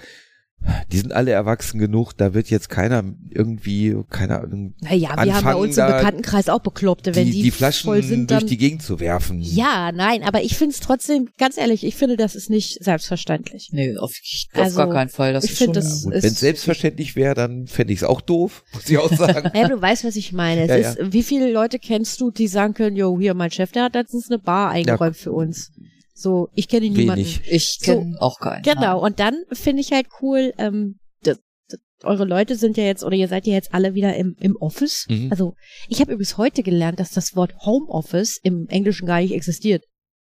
[0.92, 5.16] die sind alle erwachsen genug, da wird jetzt keiner irgendwie, keine Ahnung, Naja, wir haben
[5.26, 8.40] bei anfangen, uns im Bekanntenkreis auch Bekloppte, wenn die, die, die Flaschen voll sind, durch
[8.40, 9.40] dann die Gegend zu werfen.
[9.40, 13.70] Ja, nein, aber ich finde es trotzdem, ganz ehrlich, ich finde, das ist nicht selbstverständlich.
[13.72, 14.12] Nee, auf,
[14.54, 15.32] auf Also, gar keinen Fall.
[15.32, 18.04] Das ich ist find schon, das- ist- wenn es selbstverständlich wäre, dann fände ich es
[18.04, 19.50] auch doof, muss ich auch sagen.
[19.58, 20.62] Ja, du weißt, was ich meine.
[20.62, 23.72] Es Ja, ist, wie viele Leute kennst du, die sagen können, jo, hier, mein Chef,
[23.72, 25.72] der hat letztens eine Bar eingeräumt für uns.
[26.20, 27.24] So, ich kenne niemanden.
[27.24, 27.42] Wenig.
[27.48, 28.62] ich kenne auch keinen.
[28.64, 31.38] Genau, und dann finde ich halt cool, ähm, das,
[31.68, 34.56] das, eure Leute sind ja jetzt, oder ihr seid ja jetzt alle wieder im, im
[34.56, 35.06] Office.
[35.08, 35.28] Mhm.
[35.30, 35.54] Also,
[35.88, 39.84] ich habe übrigens heute gelernt, dass das Wort Homeoffice im Englischen gar nicht existiert.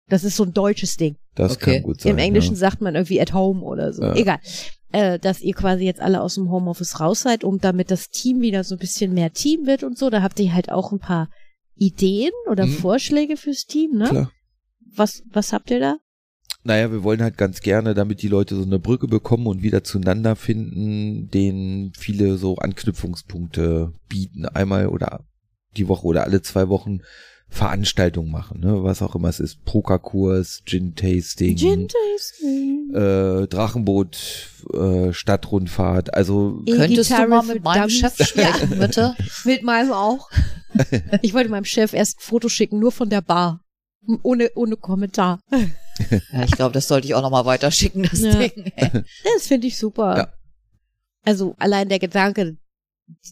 [0.08, 1.16] Das ist so ein deutsches Ding.
[1.36, 1.74] Das Okay.
[1.74, 2.12] kann gut sein.
[2.12, 2.58] Im Englischen ja.
[2.58, 4.02] sagt man irgendwie at home oder so.
[4.02, 4.14] Ja.
[4.16, 4.38] Egal.
[4.90, 8.40] Äh, dass ihr quasi jetzt alle aus dem Homeoffice raus seid, um damit das Team
[8.40, 10.10] wieder so ein bisschen mehr Team wird und so.
[10.10, 11.28] Da habt ihr halt auch ein paar
[11.76, 12.72] Ideen oder Mhm.
[12.72, 14.08] Vorschläge fürs Team, ne?
[14.08, 14.32] Klar.
[14.95, 15.97] Was, was habt ihr da?
[16.64, 19.84] Naja, wir wollen halt ganz gerne, damit die Leute so eine Brücke bekommen und wieder
[19.84, 24.45] zueinander finden, denen viele so Anknüpfungspunkte bieten.
[24.47, 25.24] Einmal oder
[25.76, 27.01] die Woche oder alle zwei Wochen
[27.51, 28.82] Veranstaltungen machen, ne?
[28.84, 29.64] was auch immer es ist.
[29.64, 32.95] Pokerkurs, Gin-Tasting, Gin Tasting.
[32.95, 36.12] äh, Drachenboot, äh, Stadtrundfahrt.
[36.12, 37.89] Also Könntest du mal mit meinem.
[37.89, 39.16] Chef sprechen, bitte?
[39.45, 40.28] Mit meinem auch.
[41.22, 43.64] ich wollte meinem Chef erst ein Foto schicken, nur von der Bar.
[44.22, 45.40] Ohne, ohne Kommentar.
[46.32, 48.32] Ja, ich glaube, das sollte ich auch nochmal weiterschicken, das Ja.
[48.34, 48.70] Ding.
[48.76, 50.16] Das finde ich super.
[50.16, 50.32] Ja.
[51.24, 52.57] Also allein der Gedanke,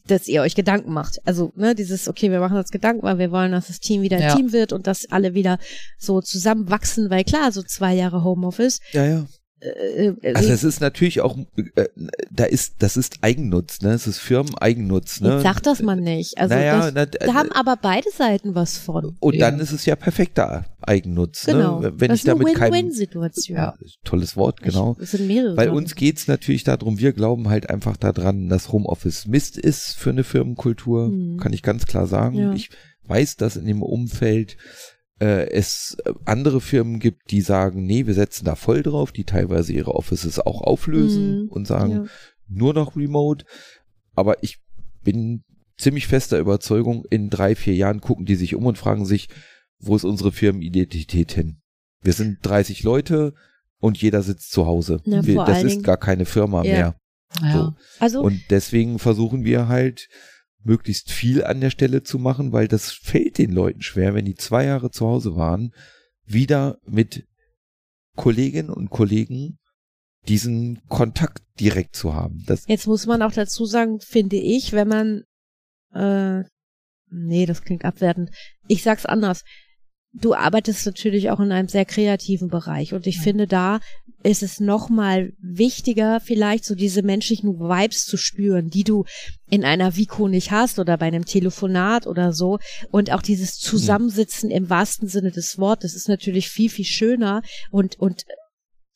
[0.09, 1.21] dass ihr euch Gedanken macht.
[1.25, 4.17] Also, ne, dieses, okay, wir machen uns Gedanken, weil wir wollen, dass das Team wieder
[4.17, 4.35] ein Ja.
[4.35, 5.59] Team wird und dass alle wieder
[5.97, 8.81] so zusammenwachsen, weil klar, so zwei Jahre Homeoffice.
[8.93, 9.27] ja, ja.
[9.61, 11.37] Äh, äh, Also es ist natürlich auch,
[11.77, 11.87] äh,
[12.31, 13.93] da ist, das ist Eigennutz, ne?
[13.93, 15.35] Es ist Firmeneigennutz, ne?
[15.35, 16.37] jetzt sagt das man nicht.
[16.39, 19.17] Also naja, das, na, da haben aber beide Seiten was von.
[19.19, 19.51] Und Ja.
[19.51, 21.47] dann ist es ja perfekter Eigennutz.
[21.47, 21.81] Genau.
[21.81, 21.93] Ne?
[21.97, 22.73] Wenn das ich ist eine damit keinen.
[22.75, 23.57] Win-Win-Situation.
[23.57, 24.95] Ja, tolles Wort, genau.
[24.99, 25.57] Ich, es sind mehrere.
[25.57, 25.79] Weil Sachen.
[25.79, 30.25] uns geht's natürlich darum, wir glauben halt einfach daran, dass Homeoffice Mist ist für eine
[30.25, 31.39] Firmenkultur, Mhm.
[31.39, 32.37] kann ich ganz klar sagen.
[32.39, 32.53] Ja.
[32.53, 32.69] Ich
[33.05, 34.57] weiß, dass in dem Umfeld
[35.21, 39.25] äh, es äh, andere Firmen gibt, die sagen, nee, wir setzen da voll drauf, die
[39.25, 41.49] teilweise ihre Offices auch auflösen Mhm.
[41.49, 42.05] und sagen, ja.
[42.49, 43.45] nur noch Remote.
[44.14, 44.59] Aber ich
[45.03, 45.45] bin
[45.79, 49.29] ziemlich fester Überzeugung, in drei, vier Jahren gucken die sich um und fragen sich,
[49.79, 51.61] wo ist unsere Firmenidentität hin?
[52.03, 53.35] Wir sind 30 Leute
[53.79, 55.01] und jeder sitzt zu Hause.
[55.05, 56.73] Na, wir, das ist Dingen- gar keine Firma Ja.
[56.73, 56.97] mehr.
[57.43, 57.75] Ja.
[57.99, 60.09] Also, Und deswegen versuchen wir halt
[60.67, 64.35] möglichst viel an der Stelle zu machen, weil das fällt den Leuten schwer, wenn die
[64.35, 65.73] zwei Jahre zu Hause waren,
[66.25, 67.25] wieder mit
[68.17, 69.59] Kolleginnen und Kollegen
[70.29, 72.43] diesen Kontakt direkt zu haben.
[72.47, 75.23] Das, Jetzt muss man auch dazu sagen, finde ich, wenn man,
[75.95, 76.43] äh,
[77.11, 78.31] nee, das klingt abwertend.
[78.67, 79.45] Ich sag's anders.
[80.12, 83.23] Du arbeitest natürlich auch in einem sehr kreativen Bereich und ich Ja.
[83.23, 83.81] finde, da
[84.31, 89.05] ist es nochmal wichtiger, vielleicht so diese menschlichen Vibes zu spüren, die du
[89.51, 92.59] in einer Vico nicht hast oder bei einem Telefonat oder so.
[92.91, 97.99] Und auch dieses Zusammensitzen im wahrsten Sinne des Wortes ist natürlich viel, viel schöner und,
[97.99, 98.24] und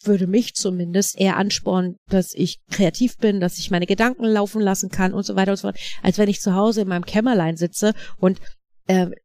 [0.03, 4.89] würde mich zumindest eher anspornen, dass ich kreativ bin, dass ich meine Gedanken laufen lassen
[4.89, 7.57] kann und so weiter und so fort, als wenn ich zu Hause in meinem Kämmerlein
[7.57, 8.41] sitze und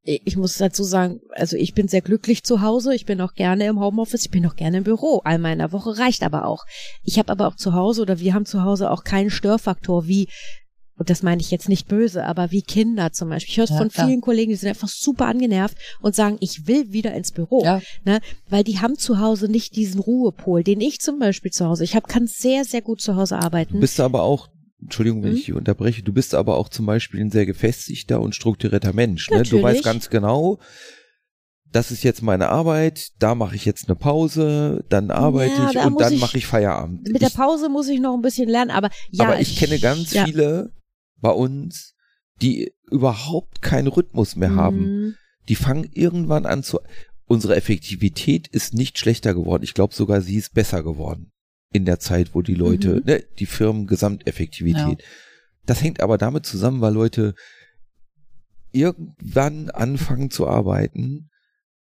[0.03, 3.65] ich muss dazu sagen, also ich bin sehr glücklich zu Hause, ich bin auch gerne
[3.65, 5.21] im Homeoffice, ich bin auch gerne im Büro.
[5.23, 6.63] Einmal in der Woche reicht aber auch.
[7.03, 10.27] Ich habe aber auch zu Hause oder wir haben zu Hause auch keinen Störfaktor wie
[10.97, 13.51] und das meine ich jetzt nicht böse, aber wie Kinder zum Beispiel.
[13.51, 14.07] Ich höre es Ja, von klar.
[14.07, 17.65] vielen Kollegen, die sind einfach super angenervt und sagen, ich will wieder ins Büro.
[17.65, 17.81] Ja.
[18.05, 18.21] Ne?
[18.49, 21.83] Weil die haben zu Hause nicht diesen Ruhepol, den ich zum Beispiel zu Hause.
[21.83, 23.81] Ich hab, kann sehr, sehr gut zu Hause Du arbeiten.
[23.81, 24.47] bist aber auch,
[24.85, 25.37] Entschuldigung, wenn Hm?
[25.37, 29.29] ich unterbreche, du bist aber auch zum Beispiel ein sehr gefestigter und strukturierter Mensch.
[29.29, 29.43] Ne?
[29.43, 30.59] Du weißt ganz genau,
[31.71, 35.73] das ist jetzt meine Arbeit, da mache ich jetzt eine Pause, dann arbeite Ja, ich
[35.73, 37.09] da und dann ich- mache ich Feierabend.
[37.11, 39.25] Mit der ich, Pause muss ich noch ein bisschen lernen, aber ja.
[39.25, 40.25] aber ich, kenne ganz ja.
[40.25, 40.71] viele
[41.19, 41.95] bei uns,
[42.41, 44.79] die überhaupt keinen Rhythmus mehr haben.
[44.79, 45.15] Mhm.
[45.49, 46.79] Die fangen irgendwann an zu.
[47.27, 49.63] Unsere Effektivität ist nicht schlechter geworden.
[49.63, 51.31] Ich glaube sogar, sie ist besser geworden.
[51.75, 53.01] In der Zeit, wo die Leute, Mhm.
[53.05, 55.03] ne, die Firmen Gesamteffektivität.
[55.65, 57.35] Das hängt aber damit zusammen, weil Leute
[58.71, 61.29] irgendwann anfangen zu arbeiten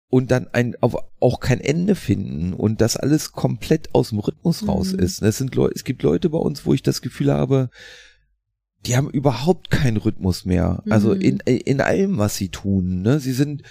[0.08, 4.92] und dann ein, auch kein Ende finden und das alles komplett aus dem Rhythmus raus
[4.92, 4.98] Mhm.
[5.00, 5.22] ist.
[5.22, 7.68] Es sind Leute, es gibt Leute bei uns, wo ich das Gefühl habe,
[8.86, 10.82] die haben überhaupt keinen Rhythmus mehr.
[10.90, 11.20] Also Mhm.
[11.20, 13.02] in, in allem, was sie tun.
[13.02, 13.18] Ne?
[13.20, 13.62] Sie sind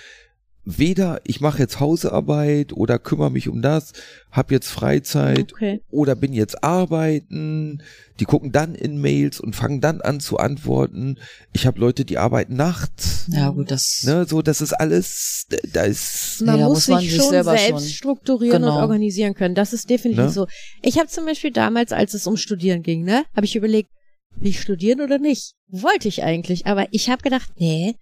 [0.66, 3.91] weder, ich mache jetzt Hausarbeit oder kümmere mich um das,
[4.32, 5.82] hab jetzt Freizeit Okay.
[5.91, 7.82] oder bin jetzt arbeiten.
[8.20, 11.18] Die gucken dann in Mails und fangen dann an zu antworten.
[11.51, 13.26] Ich habe Leute, die arbeiten nachts.
[13.30, 14.03] Ja, gut, das.
[14.05, 17.32] Ne, so, das ist alles, da ist, Man da muss, muss man sich sich schon
[17.32, 18.82] selbst schon- strukturieren und Genau.
[18.82, 19.55] organisieren können.
[19.55, 20.30] Das ist definitiv Ne?
[20.30, 20.47] so.
[20.82, 23.89] Ich habe zum Beispiel damals, als es um Studieren ging, ne, habe ich überlegt,
[24.38, 25.55] will ich studieren oder nicht?
[25.70, 27.95] Wollte ich eigentlich, aber ich habe gedacht, nee,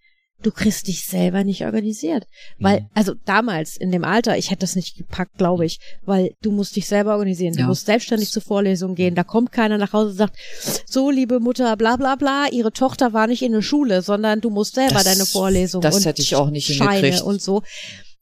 [0.43, 2.25] du kriegst dich selber nicht organisiert.
[2.59, 2.87] Weil, Mhm.
[2.93, 6.75] also damals in dem Alter, ich hätte das nicht gepackt, glaube ich, weil du musst
[6.75, 7.53] dich selber organisieren.
[7.53, 7.67] Du Ja.
[7.67, 9.15] musst selbstständig zur Vorlesung gehen.
[9.15, 10.37] Da kommt keiner nach Hause und sagt,
[10.85, 14.49] so, liebe Mutter, bla bla bla, ihre Tochter war nicht in der Schule, sondern du
[14.49, 17.21] musst selber Das- deine Vorlesung das und hätte ich auch nicht Scheine hingekriegt.
[17.23, 17.63] und so.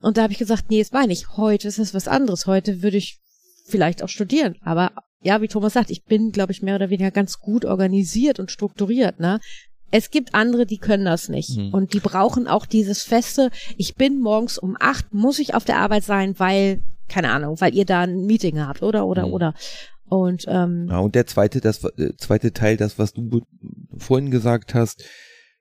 [0.02, 1.30] Und da habe ich gesagt, nee, das meine ich.
[1.38, 2.46] Heute ist es was anderes.
[2.48, 3.20] Heute würde ich
[3.66, 4.56] vielleicht auch studieren.
[4.64, 4.92] Aber
[5.22, 8.50] ja, wie Thomas sagt, ich bin, glaube ich, mehr oder weniger ganz gut organisiert und
[8.52, 9.42] strukturiert, ne?
[9.92, 11.58] Es gibt andere, die können das nicht.
[11.58, 11.74] Mhm.
[11.74, 15.78] Und die brauchen auch dieses feste, ich bin morgens um acht, muss ich auf der
[15.78, 19.34] Arbeit sein, weil, keine Ahnung, weil ihr da ein Meeting habt, oder, oder, Mhm.
[19.34, 19.54] oder.
[20.08, 23.42] Und, ähm, Ja, und der zweite, das äh, zweite Teil, das, was du
[23.98, 25.04] vorhin gesagt hast,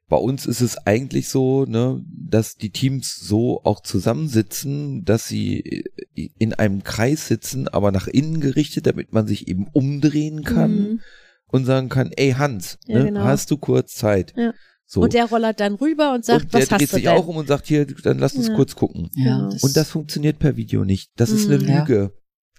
[0.09, 5.85] bei uns ist es eigentlich so, ne, dass die Teams so auch zusammensitzen, dass sie
[6.17, 10.71] äh, in einem Kreis sitzen, aber nach innen gerichtet, damit man sich eben umdrehen kann
[10.75, 11.01] mhm.
[11.49, 13.25] Und sagen kann, ey Hans, Ja, ne, genau.
[13.25, 14.33] hast du kurz Zeit?
[14.37, 14.53] Ja.
[14.87, 15.03] So.
[15.03, 17.13] Und der rollert dann rüber und sagt, Und der was dreht hast du sich denn?
[17.13, 18.55] auch um und sagt, hier, dann lass uns Ja.
[18.55, 19.11] kurz gucken.
[19.15, 19.51] Ja.
[19.61, 21.11] Und das funktioniert per Video nicht.
[21.17, 21.69] Das ist eine Mhm.
[21.69, 21.79] Ja.
[21.81, 22.13] Lüge.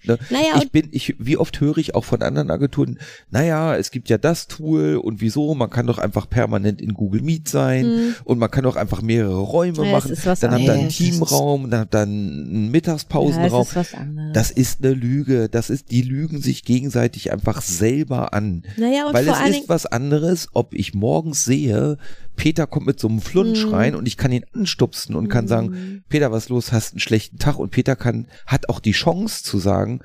[0.04, 0.18] Ne?
[0.30, 2.98] naja, ich bin, ich, wie oft höre ich auch von anderen Agenturen,
[3.30, 7.22] naja, es gibt ja das Tool und wieso, man kann doch einfach permanent in Google
[7.22, 8.14] Meet sein Mhm.
[8.24, 10.16] und man kann doch einfach mehrere Räume Ja, machen.
[10.40, 13.62] Dann habt ihr einen Teamraum, dann habt ihr einen ja, Mittagspausenraum.
[13.62, 13.96] es ist
[14.32, 15.48] das ist eine Lüge.
[15.48, 18.62] Das ist, die lügen sich gegenseitig einfach selber an.
[18.76, 21.98] naja, und Weil es ist was anderes, ob ich morgens sehe,
[22.40, 23.74] Peter kommt mit so einem Flunsch Mhm.
[23.74, 26.04] rein und ich kann ihn anstupsen und kann sagen, Mhm.
[26.08, 29.58] Peter, was los, hast einen schlechten Tag und Peter kann, hat auch die Chance zu
[29.58, 30.00] sagen,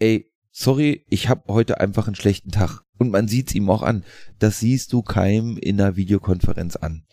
[0.00, 2.80] ey, sorry, ich habe heute einfach einen schlechten Tag.
[2.98, 4.04] Und man sieht's ihm auch an.
[4.40, 7.04] Das siehst du keinem in einer Videokonferenz an.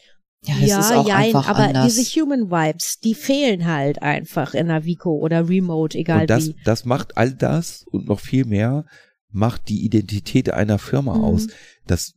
[0.45, 1.93] Ja, das ist auch jein, einfach aber anders.
[1.93, 6.47] diese Human Vibes, die fehlen halt einfach in der Vico oder Remote, egal und das,
[6.47, 6.55] wie.
[6.65, 8.85] das macht all das und noch viel mehr,
[9.29, 11.23] macht die Identität einer Firma Mhm.
[11.23, 11.47] aus.
[11.85, 12.13] Das,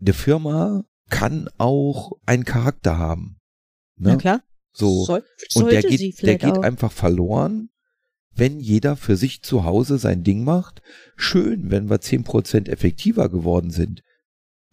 [0.00, 3.38] eine Firma kann auch einen Charakter haben.
[3.96, 4.18] Na Ne?
[4.18, 4.42] klar.
[4.72, 5.04] So.
[5.04, 5.24] Soll,
[5.54, 6.62] Und der geht, der geht auch.
[6.62, 7.70] einfach verloren,
[8.32, 10.80] wenn jeder für sich zu Hause sein Ding macht.
[11.16, 14.02] Schön, wenn wir zehn Prozent effektiver geworden sind.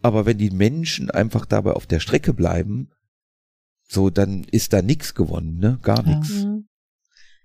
[0.01, 2.91] Aber wenn die Menschen einfach dabei auf der Strecke bleiben,
[3.89, 5.80] so, dann ist da nichts gewonnen, ne?
[5.82, 6.15] Gar Ja.
[6.19, 6.30] nichts.
[6.43, 6.67] Mhm.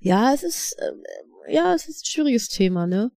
[0.01, 3.11] Ja, es ist, äh, ja, es ist ein schwieriges Thema, ne?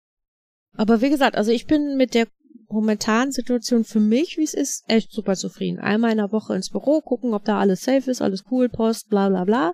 [0.75, 2.27] Aber wie gesagt, also ich bin mit der
[2.73, 5.79] momentanen Situation für mich, wie es ist, echt super zufrieden.
[5.79, 9.09] Einmal in der Woche ins Büro gucken, ob da alles safe ist, alles cool, Post,
[9.09, 9.73] bla bla bla.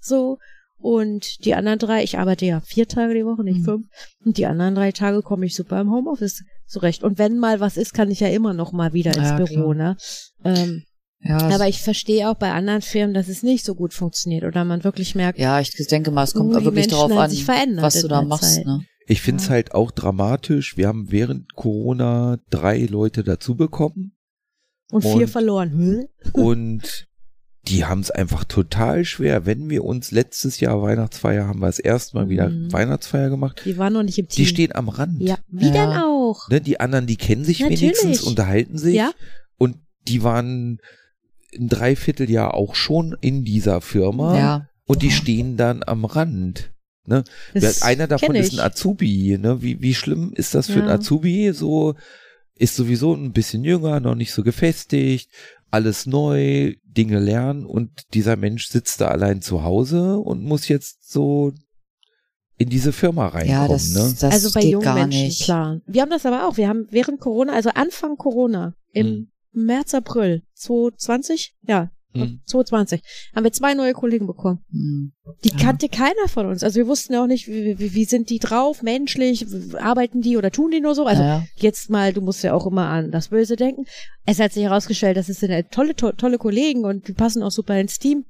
[0.00, 0.38] So.
[0.82, 3.64] Und die anderen drei, ich arbeite ja vier Tage die Woche, nicht Mhm.
[3.64, 3.86] fünf.
[4.24, 7.02] Und die anderen drei Tage komme ich super im Homeoffice zurecht.
[7.04, 9.72] Und wenn mal was ist, kann ich ja immer noch mal wieder ins Ja, Büro,
[9.72, 9.74] klar.
[9.74, 9.96] ne?
[10.44, 10.82] Ähm,
[11.22, 14.64] ja, aber ich verstehe auch bei anderen Firmen, dass es nicht so gut funktioniert oder
[14.64, 17.30] man wirklich merkt, ja, ich denke mal, es kommt die wirklich darauf an,
[17.82, 18.54] was du da machst.
[18.54, 18.64] Zeit.
[18.64, 18.80] Ne?
[19.10, 19.54] Ich finde es Ja.
[19.54, 20.76] halt auch dramatisch.
[20.76, 24.12] Wir haben während Corona drei Leute dazu bekommen
[24.92, 25.70] und vier Und- verloren.
[25.72, 26.06] Hm?
[26.32, 27.06] und
[27.68, 29.44] die haben es einfach total schwer.
[29.46, 32.72] Wenn wir uns letztes Jahr Weihnachtsfeier haben wir das erste Mal wieder Mhm.
[32.72, 34.44] Weihnachtsfeier gemacht, Die waren noch nicht im Team.
[34.44, 35.20] die stehen am Rand.
[35.20, 35.72] ja, wie Ja.
[35.72, 36.48] denn auch?
[36.48, 37.82] Ne, die anderen, die kennen sich Natürlich.
[37.82, 39.10] wenigstens, unterhalten sich Ja.
[39.58, 39.76] und
[40.08, 40.78] die waren
[41.58, 46.70] ein Dreivierteljahr auch schon in dieser Firma Ja, und die stehen dann am Rand.
[47.06, 47.24] Ne?
[47.54, 49.36] Das einer davon ist ein Azubi.
[49.38, 49.62] Ne?
[49.62, 50.80] Wie, wie schlimm ist das für Ja.
[50.82, 51.52] einen Azubi?
[51.52, 51.94] So,
[52.54, 55.30] ist sowieso ein bisschen jünger, noch nicht so gefestigt,
[55.70, 61.10] alles neu, Dinge lernen und dieser Mensch sitzt da allein zu Hause und muss jetzt
[61.10, 61.52] so
[62.58, 63.62] in diese Firma reinkommen.
[63.62, 64.14] Ja, das, ne?
[64.20, 65.42] das also bei geht jungen gar Menschen, nicht.
[65.44, 65.80] klar.
[65.86, 66.56] Wir haben das aber auch.
[66.58, 69.30] Wir haben während Corona, also Anfang Corona, im Hm.
[69.52, 72.40] März, April 2020, ja, Hm.
[72.44, 73.02] 2020,
[73.34, 74.64] haben wir zwei neue Kollegen bekommen.
[74.70, 75.12] Hm.
[75.44, 75.56] Die Ja.
[75.58, 76.64] kannte keiner von uns.
[76.64, 79.46] Also wir wussten ja auch nicht, wie, wie, wie sind die drauf, menschlich,
[79.78, 81.06] arbeiten die oder tun die nur so?
[81.06, 81.44] Also ja.
[81.56, 83.84] jetzt mal, du musst ja auch immer an das Böse denken.
[84.26, 87.78] Es hat sich herausgestellt, das sind tolle, to tolle Kollegen und die passen auch super
[87.78, 88.24] ins Team.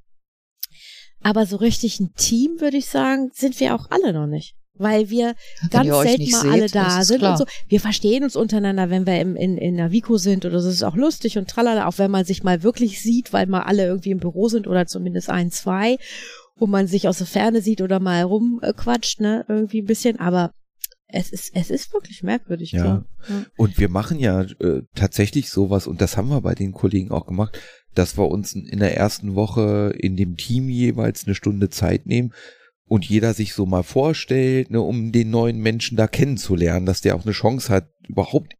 [1.23, 4.55] Aber so richtig ein Team, würde ich sagen, sind wir auch alle noch nicht.
[4.81, 5.35] Weil wir
[5.69, 7.31] ganz selten mal seht, alle da sind klar.
[7.33, 7.45] und so.
[7.67, 10.67] Wir verstehen uns untereinander, wenn wir im, in, in der Vico sind oder so.
[10.67, 13.61] Das ist auch lustig und tralala, auch wenn man sich mal wirklich sieht, weil mal
[13.63, 15.97] alle irgendwie im Büro sind oder zumindest ein, zwei,
[16.55, 20.19] wo man sich aus der Ferne sieht oder mal rumquatscht, ne, irgendwie ein bisschen.
[20.19, 20.51] Aber
[21.07, 22.71] es ist, es ist wirklich merkwürdig.
[22.71, 23.05] Ja.
[23.27, 23.45] Ja.
[23.57, 27.25] Und wir machen ja äh, tatsächlich sowas, und das haben wir bei den Kollegen auch
[27.25, 27.59] gemacht,
[27.93, 32.33] dass wir uns in der ersten Woche in dem Team jeweils eine Stunde Zeit nehmen
[32.91, 37.15] und jeder sich so mal vorstellt, ne, um den neuen Menschen da kennenzulernen, dass der
[37.15, 38.53] auch eine Chance hat, überhaupt.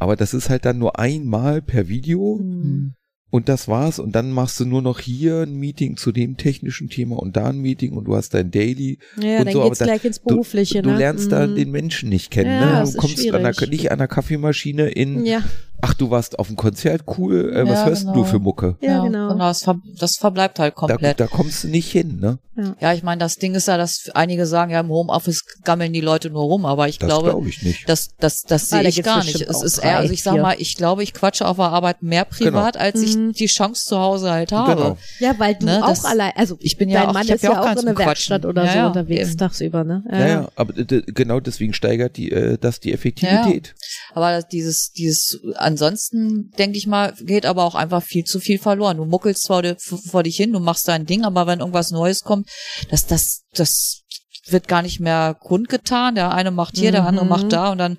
[0.00, 2.94] Aber das ist halt dann nur einmal per Video Hm.
[3.30, 4.00] und das war's.
[4.00, 7.50] Und dann machst du nur noch hier ein Meeting zu dem technischen Thema und da
[7.50, 10.04] ein Meeting und du hast dein Daily Ja, und dann so, aber geht's da- gleich
[10.04, 10.98] ins Berufliche, Du ne?
[10.98, 11.54] lernst da Mhm.
[11.54, 12.50] den Menschen nicht kennen.
[12.60, 12.90] Ja, ne?
[12.90, 15.44] Du kommst an der, nicht an der Kaffeemaschine in, Ja,
[15.84, 18.14] ach, du warst auf dem Konzert, cool, äh, was Ja, hörst genau.
[18.14, 18.76] du für Mucke?
[18.80, 19.34] ja, genau.
[19.38, 21.20] Das, ver das verbleibt halt Da, komplett.
[21.20, 22.38] da kommst du nicht hin, ne?
[22.80, 26.00] Ja, ich meine, das Ding ist ja, dass einige sagen, ja, im Homeoffice gammeln die
[26.00, 27.88] Leute nur rum, aber ich Das glaube, glaube ich nicht.
[27.88, 29.40] das, das, das Ah, sehe da ich gar nicht.
[29.40, 32.24] Es ist eher, also ich sag mal, ich glaube, ich quatsche auf der Arbeit mehr
[32.24, 33.32] privat, als ich Mhm.
[33.32, 34.76] die Chance zu Hause halt habe.
[34.76, 34.98] Genau.
[35.18, 37.42] Ja, weil du Ne, auch das- allein, also Ich bin ja dein auch- Mann ist
[37.42, 37.98] ja ja auch auch in der.
[37.98, 40.04] Werkstatt oder Ja, so ja, unterwegs tagsüber, ne?
[40.12, 43.74] Ja, ja, aber genau deswegen steigert die, äh, das die Effektivität.
[44.14, 45.40] Aber dieses, dieses,
[45.74, 48.96] ansonsten, denke ich mal, geht aber auch einfach viel zu viel verloren.
[48.98, 52.20] Du muckelst zwar dir- vor dich hin, du machst dein Ding, aber wenn irgendwas Neues
[52.20, 52.48] kommt,
[52.90, 54.02] das, das, das
[54.48, 56.14] wird gar nicht mehr kundgetan.
[56.14, 57.30] Der eine macht hier, der andere Mhm.
[57.30, 57.96] macht da und dann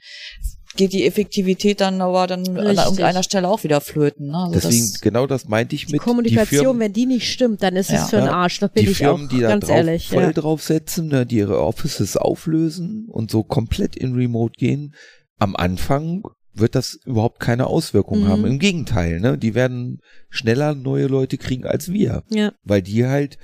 [0.78, 2.84] geht die Effektivität dann aber dann an Richtig.
[2.86, 4.28] irgendeiner Stelle auch wieder flöten.
[4.28, 4.38] Ne?
[4.38, 7.32] Also Deswegen, das, genau das meinte ich Die mit Kommunikation, die Firmen, wenn die nicht
[7.32, 8.04] stimmt, dann ist Ja.
[8.04, 8.60] es für einen Arsch.
[8.60, 10.10] Das bin die ich Firmen, auch die da ganz drauf, ehrlich.
[10.10, 10.34] voll Ja.
[10.34, 14.94] draufsetzen, ne, die ihre Offices auflösen und so komplett in Remote gehen,
[15.40, 16.24] am Anfang
[16.58, 18.28] wird das überhaupt keine Auswirkungen Mhm.
[18.28, 18.46] haben.
[18.46, 19.38] Im Gegenteil, ne?
[19.38, 20.00] Die werden
[20.30, 22.52] schneller neue Leute kriegen als wir, ja.
[22.64, 23.38] weil die halt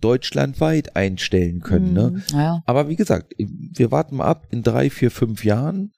[0.00, 2.10] deutschlandweit einstellen können, ne?
[2.10, 2.22] Mhm.
[2.38, 2.62] ja.
[2.66, 5.92] Aber wie gesagt, wir warten mal ab in drei, vier, fünf Jahren,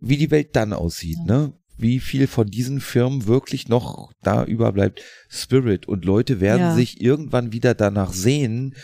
[0.00, 1.52] wie die Welt dann aussieht, ne?
[1.76, 5.00] Wie viel von diesen Firmen wirklich noch da überbleibt.
[5.28, 6.74] Spirit und Leute werden Ja.
[6.74, 8.74] sich irgendwann wieder danach sehen.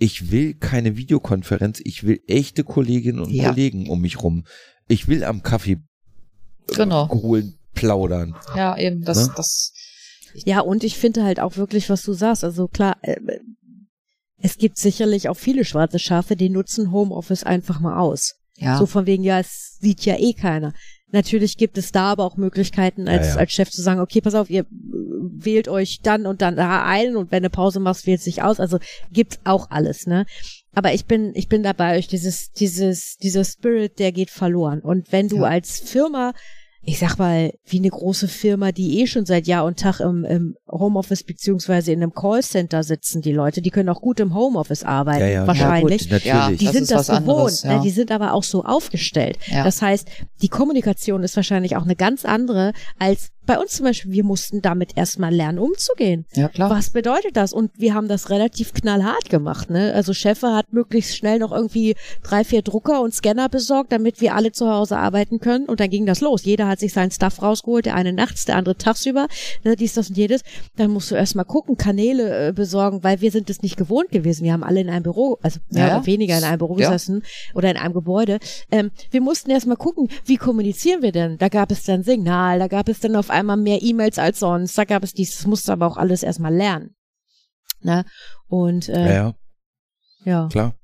[0.00, 3.50] Ich will keine Videokonferenz, ich will echte Kolleginnen und Ja.
[3.50, 4.44] Kollegen um mich rum.
[4.88, 5.78] Ich will am Kaffee
[6.76, 7.08] Genau.
[7.10, 8.34] holen, plaudern.
[8.56, 9.32] ja, eben, das, Ne?
[9.36, 9.72] das,
[10.34, 12.44] Ja, und ich finde halt auch wirklich, was du sagst.
[12.44, 13.16] Also klar, äh,
[14.42, 18.34] es gibt sicherlich auch viele schwarze Schafe, die nutzen Homeoffice einfach mal aus.
[18.56, 18.78] ja.
[18.78, 20.72] So von wegen, ja, es sieht ja eh keiner.
[21.12, 23.38] Natürlich gibt es da aber auch Möglichkeiten, als, Ja, ja.
[23.40, 24.66] als Chef zu sagen, okay, pass auf, ihr äh,
[25.42, 28.60] wählt euch dann und dann da ein und wenn eine Pause machst, wählt sich aus.
[28.60, 28.78] Also
[29.10, 30.24] gibt's auch alles, ne?
[30.72, 34.80] Aber ich bin, ich bin dabei euch, dieses, dieses, dieser Spirit, der geht verloren.
[34.80, 35.42] Und wenn du Ja.
[35.44, 36.32] als Firma,
[36.82, 40.24] ich sag mal, wie eine große Firma, die eh schon seit Jahr und Tag im,
[40.24, 44.82] im Homeoffice beziehungsweise in einem Callcenter sitzen, die Leute, die können auch gut im Homeoffice
[44.82, 46.06] arbeiten, Ja, ja, wahrscheinlich.
[46.06, 46.58] Ja, gut, Ja, natürlich.
[46.58, 47.76] Die Das sind das gewohnt, anderes, ja.
[47.76, 47.82] ne?
[47.82, 49.38] die sind aber auch so aufgestellt.
[49.46, 49.62] Ja.
[49.62, 50.08] Das heißt,
[50.40, 54.12] die Kommunikation ist wahrscheinlich auch eine ganz andere als bei uns zum Beispiel.
[54.12, 56.24] Wir mussten damit erstmal lernen, umzugehen.
[56.34, 56.70] ja, klar.
[56.70, 57.52] Was bedeutet das?
[57.52, 59.70] Und wir haben das relativ knallhart gemacht.
[59.70, 59.92] Ne?
[59.92, 64.36] Also Chefe hat möglichst schnell noch irgendwie drei, vier Drucker und Scanner besorgt, damit wir
[64.36, 65.66] alle zu Hause arbeiten können.
[65.66, 66.44] Und dann ging das los.
[66.44, 69.28] Jeder hat sich seinen Stuff rausgeholt, der eine nachts, der andere tagsüber,
[69.64, 70.42] ne, dies, das und jedes.
[70.76, 74.44] Dann musst du erstmal gucken, Kanäle äh, besorgen, weil wir sind es nicht gewohnt gewesen.
[74.44, 76.88] Wir haben alle in einem Büro, also mehr Ja, oder weniger in einem Büro ja.
[76.88, 77.22] gesessen
[77.54, 78.38] oder in einem Gebäude.
[78.70, 81.38] Ähm, wir mussten erstmal gucken, wie kommunizieren wir denn?
[81.38, 84.76] Da gab es dann Signal, da gab es dann auf einmal mehr E-Mails als sonst,
[84.78, 86.94] da gab es dies, das musste aber auch alles erstmal lernen.
[87.82, 88.04] Ne?
[88.48, 89.34] Und ja, äh, ja,
[90.24, 90.48] ja.
[90.50, 90.74] klar.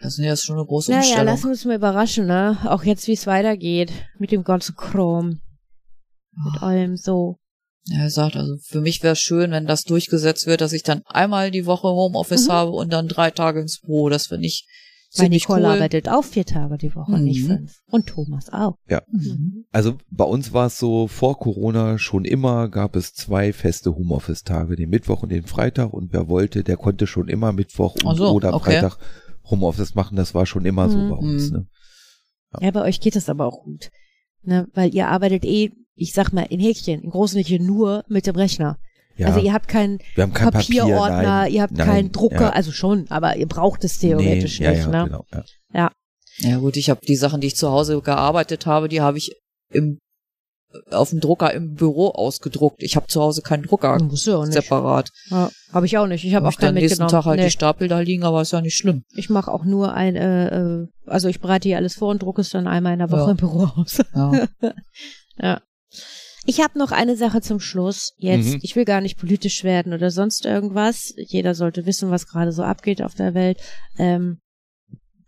[0.00, 1.26] Das ist ja schon eine große Naja, Umstellung.
[1.26, 2.58] lassen wir uns mal überraschen, ne?
[2.66, 5.40] Auch jetzt, wie es weitergeht mit dem ganzen Kram,
[6.44, 7.36] mit allem so.
[7.86, 11.02] Ja, er sagt, also für mich wäre schön, wenn das durchgesetzt wird, dass ich dann
[11.06, 12.52] einmal die Woche Homeoffice Mhm.
[12.52, 14.08] habe und dann drei Tage ins Büro.
[14.08, 14.66] Das finde ich
[15.16, 15.72] Weil ziemlich Nicole cool.
[15.72, 17.24] arbeitet auch vier Tage die Woche, Mhm.
[17.24, 17.80] nicht fünf.
[17.90, 18.76] Und Thomas auch.
[19.10, 19.64] Mhm.
[19.72, 24.76] Also bei uns war es so, vor Corona schon immer gab es zwei feste Homeoffice-Tage,
[24.76, 28.30] den Mittwoch und den Freitag und wer wollte, der konnte schon immer Mittwoch und so,
[28.30, 28.74] oder okay.
[28.80, 28.98] Freitag
[29.44, 31.10] Homeoffice machen, das war schon immer so Mhm.
[31.10, 31.50] bei uns.
[31.50, 31.56] Mhm.
[31.56, 31.66] Ne?
[32.60, 33.90] Ja, bei euch geht es aber auch gut.
[34.42, 34.66] Ne?
[34.74, 38.36] Weil ihr arbeitet eh, ich sag mal, in Häkchen, in großen Häkchen nur mit dem
[38.36, 38.78] Rechner.
[39.16, 42.12] Ja, Also ihr habt keinen wir haben kein Papier, Papierordner, nein, ihr habt nein, keinen
[42.12, 42.50] Drucker, ja.
[42.50, 44.78] also schon, aber ihr braucht es theoretisch nee, nicht.
[44.78, 45.04] ja, ja, ne?
[45.04, 45.26] genau,
[45.74, 45.90] ja.
[46.38, 49.32] Ja gut, ich habe die Sachen, die ich zu Hause gearbeitet habe, die habe ich
[49.70, 49.98] im
[50.90, 52.82] auf dem Drucker im Büro ausgedruckt.
[52.82, 54.54] Ich habe zu Hause keinen Drucker Muss ja auch nicht.
[54.54, 55.10] separat.
[55.30, 56.24] Ja, habe ich auch nicht.
[56.24, 57.10] Ich habe Hab auch keinen nächsten mitgenommen.
[57.10, 57.46] Tag halt Nee.
[57.46, 59.04] die Stapel da liegen, aber ist ja nicht schlimm.
[59.14, 60.48] Ich mache auch nur ein, äh,
[60.82, 63.20] äh, also ich bereite hier alles vor und drucke es dann einmal in der Woche
[63.20, 63.30] Ja.
[63.32, 63.98] im Büro aus.
[64.14, 64.46] Ja.
[65.38, 65.60] ja.
[66.44, 68.14] Ich habe noch eine Sache zum Schluss.
[68.16, 68.58] Jetzt, Mhm.
[68.62, 71.12] ich will gar nicht politisch werden oder sonst irgendwas.
[71.16, 73.58] Jeder sollte wissen, was gerade so abgeht auf der Welt.
[73.96, 74.38] Ähm,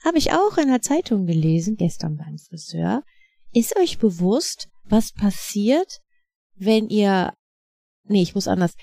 [0.05, 3.03] habe ich auch in der Zeitung gelesen, gestern beim Friseur.
[3.53, 6.01] Ist euch bewusst, was passiert,
[6.57, 7.33] wenn ihr,
[8.05, 8.75] nee, ich muss anders.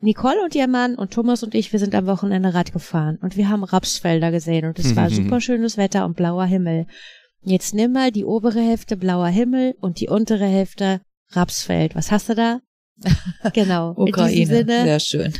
[0.00, 3.36] Nicole und ihr Mann und Thomas und ich, wir sind am Wochenende Rad gefahren und
[3.36, 5.14] wir haben Rapsfelder gesehen und es war Mhm.
[5.14, 6.86] super schönes Wetter und blauer Himmel.
[7.42, 11.94] Jetzt nimm mal die obere Hälfte blauer Himmel und die untere Hälfte Rapsfeld.
[11.94, 12.60] Was hast du da?
[13.54, 13.90] Genau.
[13.90, 14.46] In diesem Ukraine.
[14.46, 15.34] Sinne Sehr schön.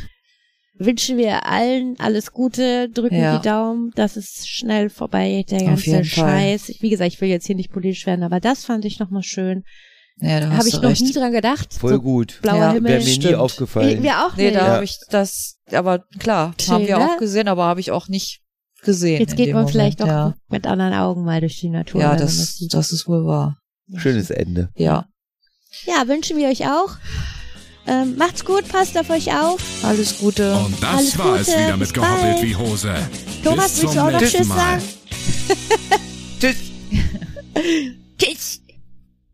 [0.77, 3.37] Wünschen wir allen alles Gute, drücken Ja.
[3.37, 6.03] die Daumen, dass es schnell vorbei geht, der Auf ganze.
[6.05, 6.71] Scheiß.
[6.79, 9.63] Wie gesagt, ich will jetzt hier nicht politisch werden, aber das fand ich nochmal schön.
[10.17, 11.01] Ja, da Habe ich noch recht.
[11.01, 11.73] nie dran gedacht.
[11.73, 12.39] Voll so gut.
[12.41, 12.89] blauer Ja, Himmel.
[12.91, 13.35] Wäre mir nie stimmt.
[13.35, 14.01] aufgefallen.
[14.01, 14.55] Wir auch Nee, nicht.
[14.55, 14.73] da Ja.
[14.75, 17.03] habe ich das, aber klar, Schön, haben wir ne?
[17.09, 18.41] auch gesehen, aber habe ich auch nicht
[18.81, 19.19] gesehen.
[19.19, 20.35] Jetzt geht man Moment, vielleicht auch ja.
[20.47, 21.99] mit anderen Augen mal durch die Natur.
[22.01, 22.73] Ja, das, sieht.
[22.73, 23.57] das ist wohl wahr.
[23.97, 24.69] Schönes Ende.
[24.77, 25.05] Ja,
[25.85, 26.91] Ja, wünschen wir euch auch.
[27.87, 29.59] Ähm, macht's gut, passt auf euch auf.
[29.83, 30.55] alles Gute.
[30.55, 32.41] Und das Alles war es Gute, wieder bis mit gehoppelt bald.
[32.43, 32.93] wie Hose.
[33.43, 34.57] Thomas, Bis willst du zum auch noch nächsten Tschüss Mal.
[34.57, 34.83] sagen?
[36.39, 36.55] Tschüss.
[38.17, 38.61] Tschüss.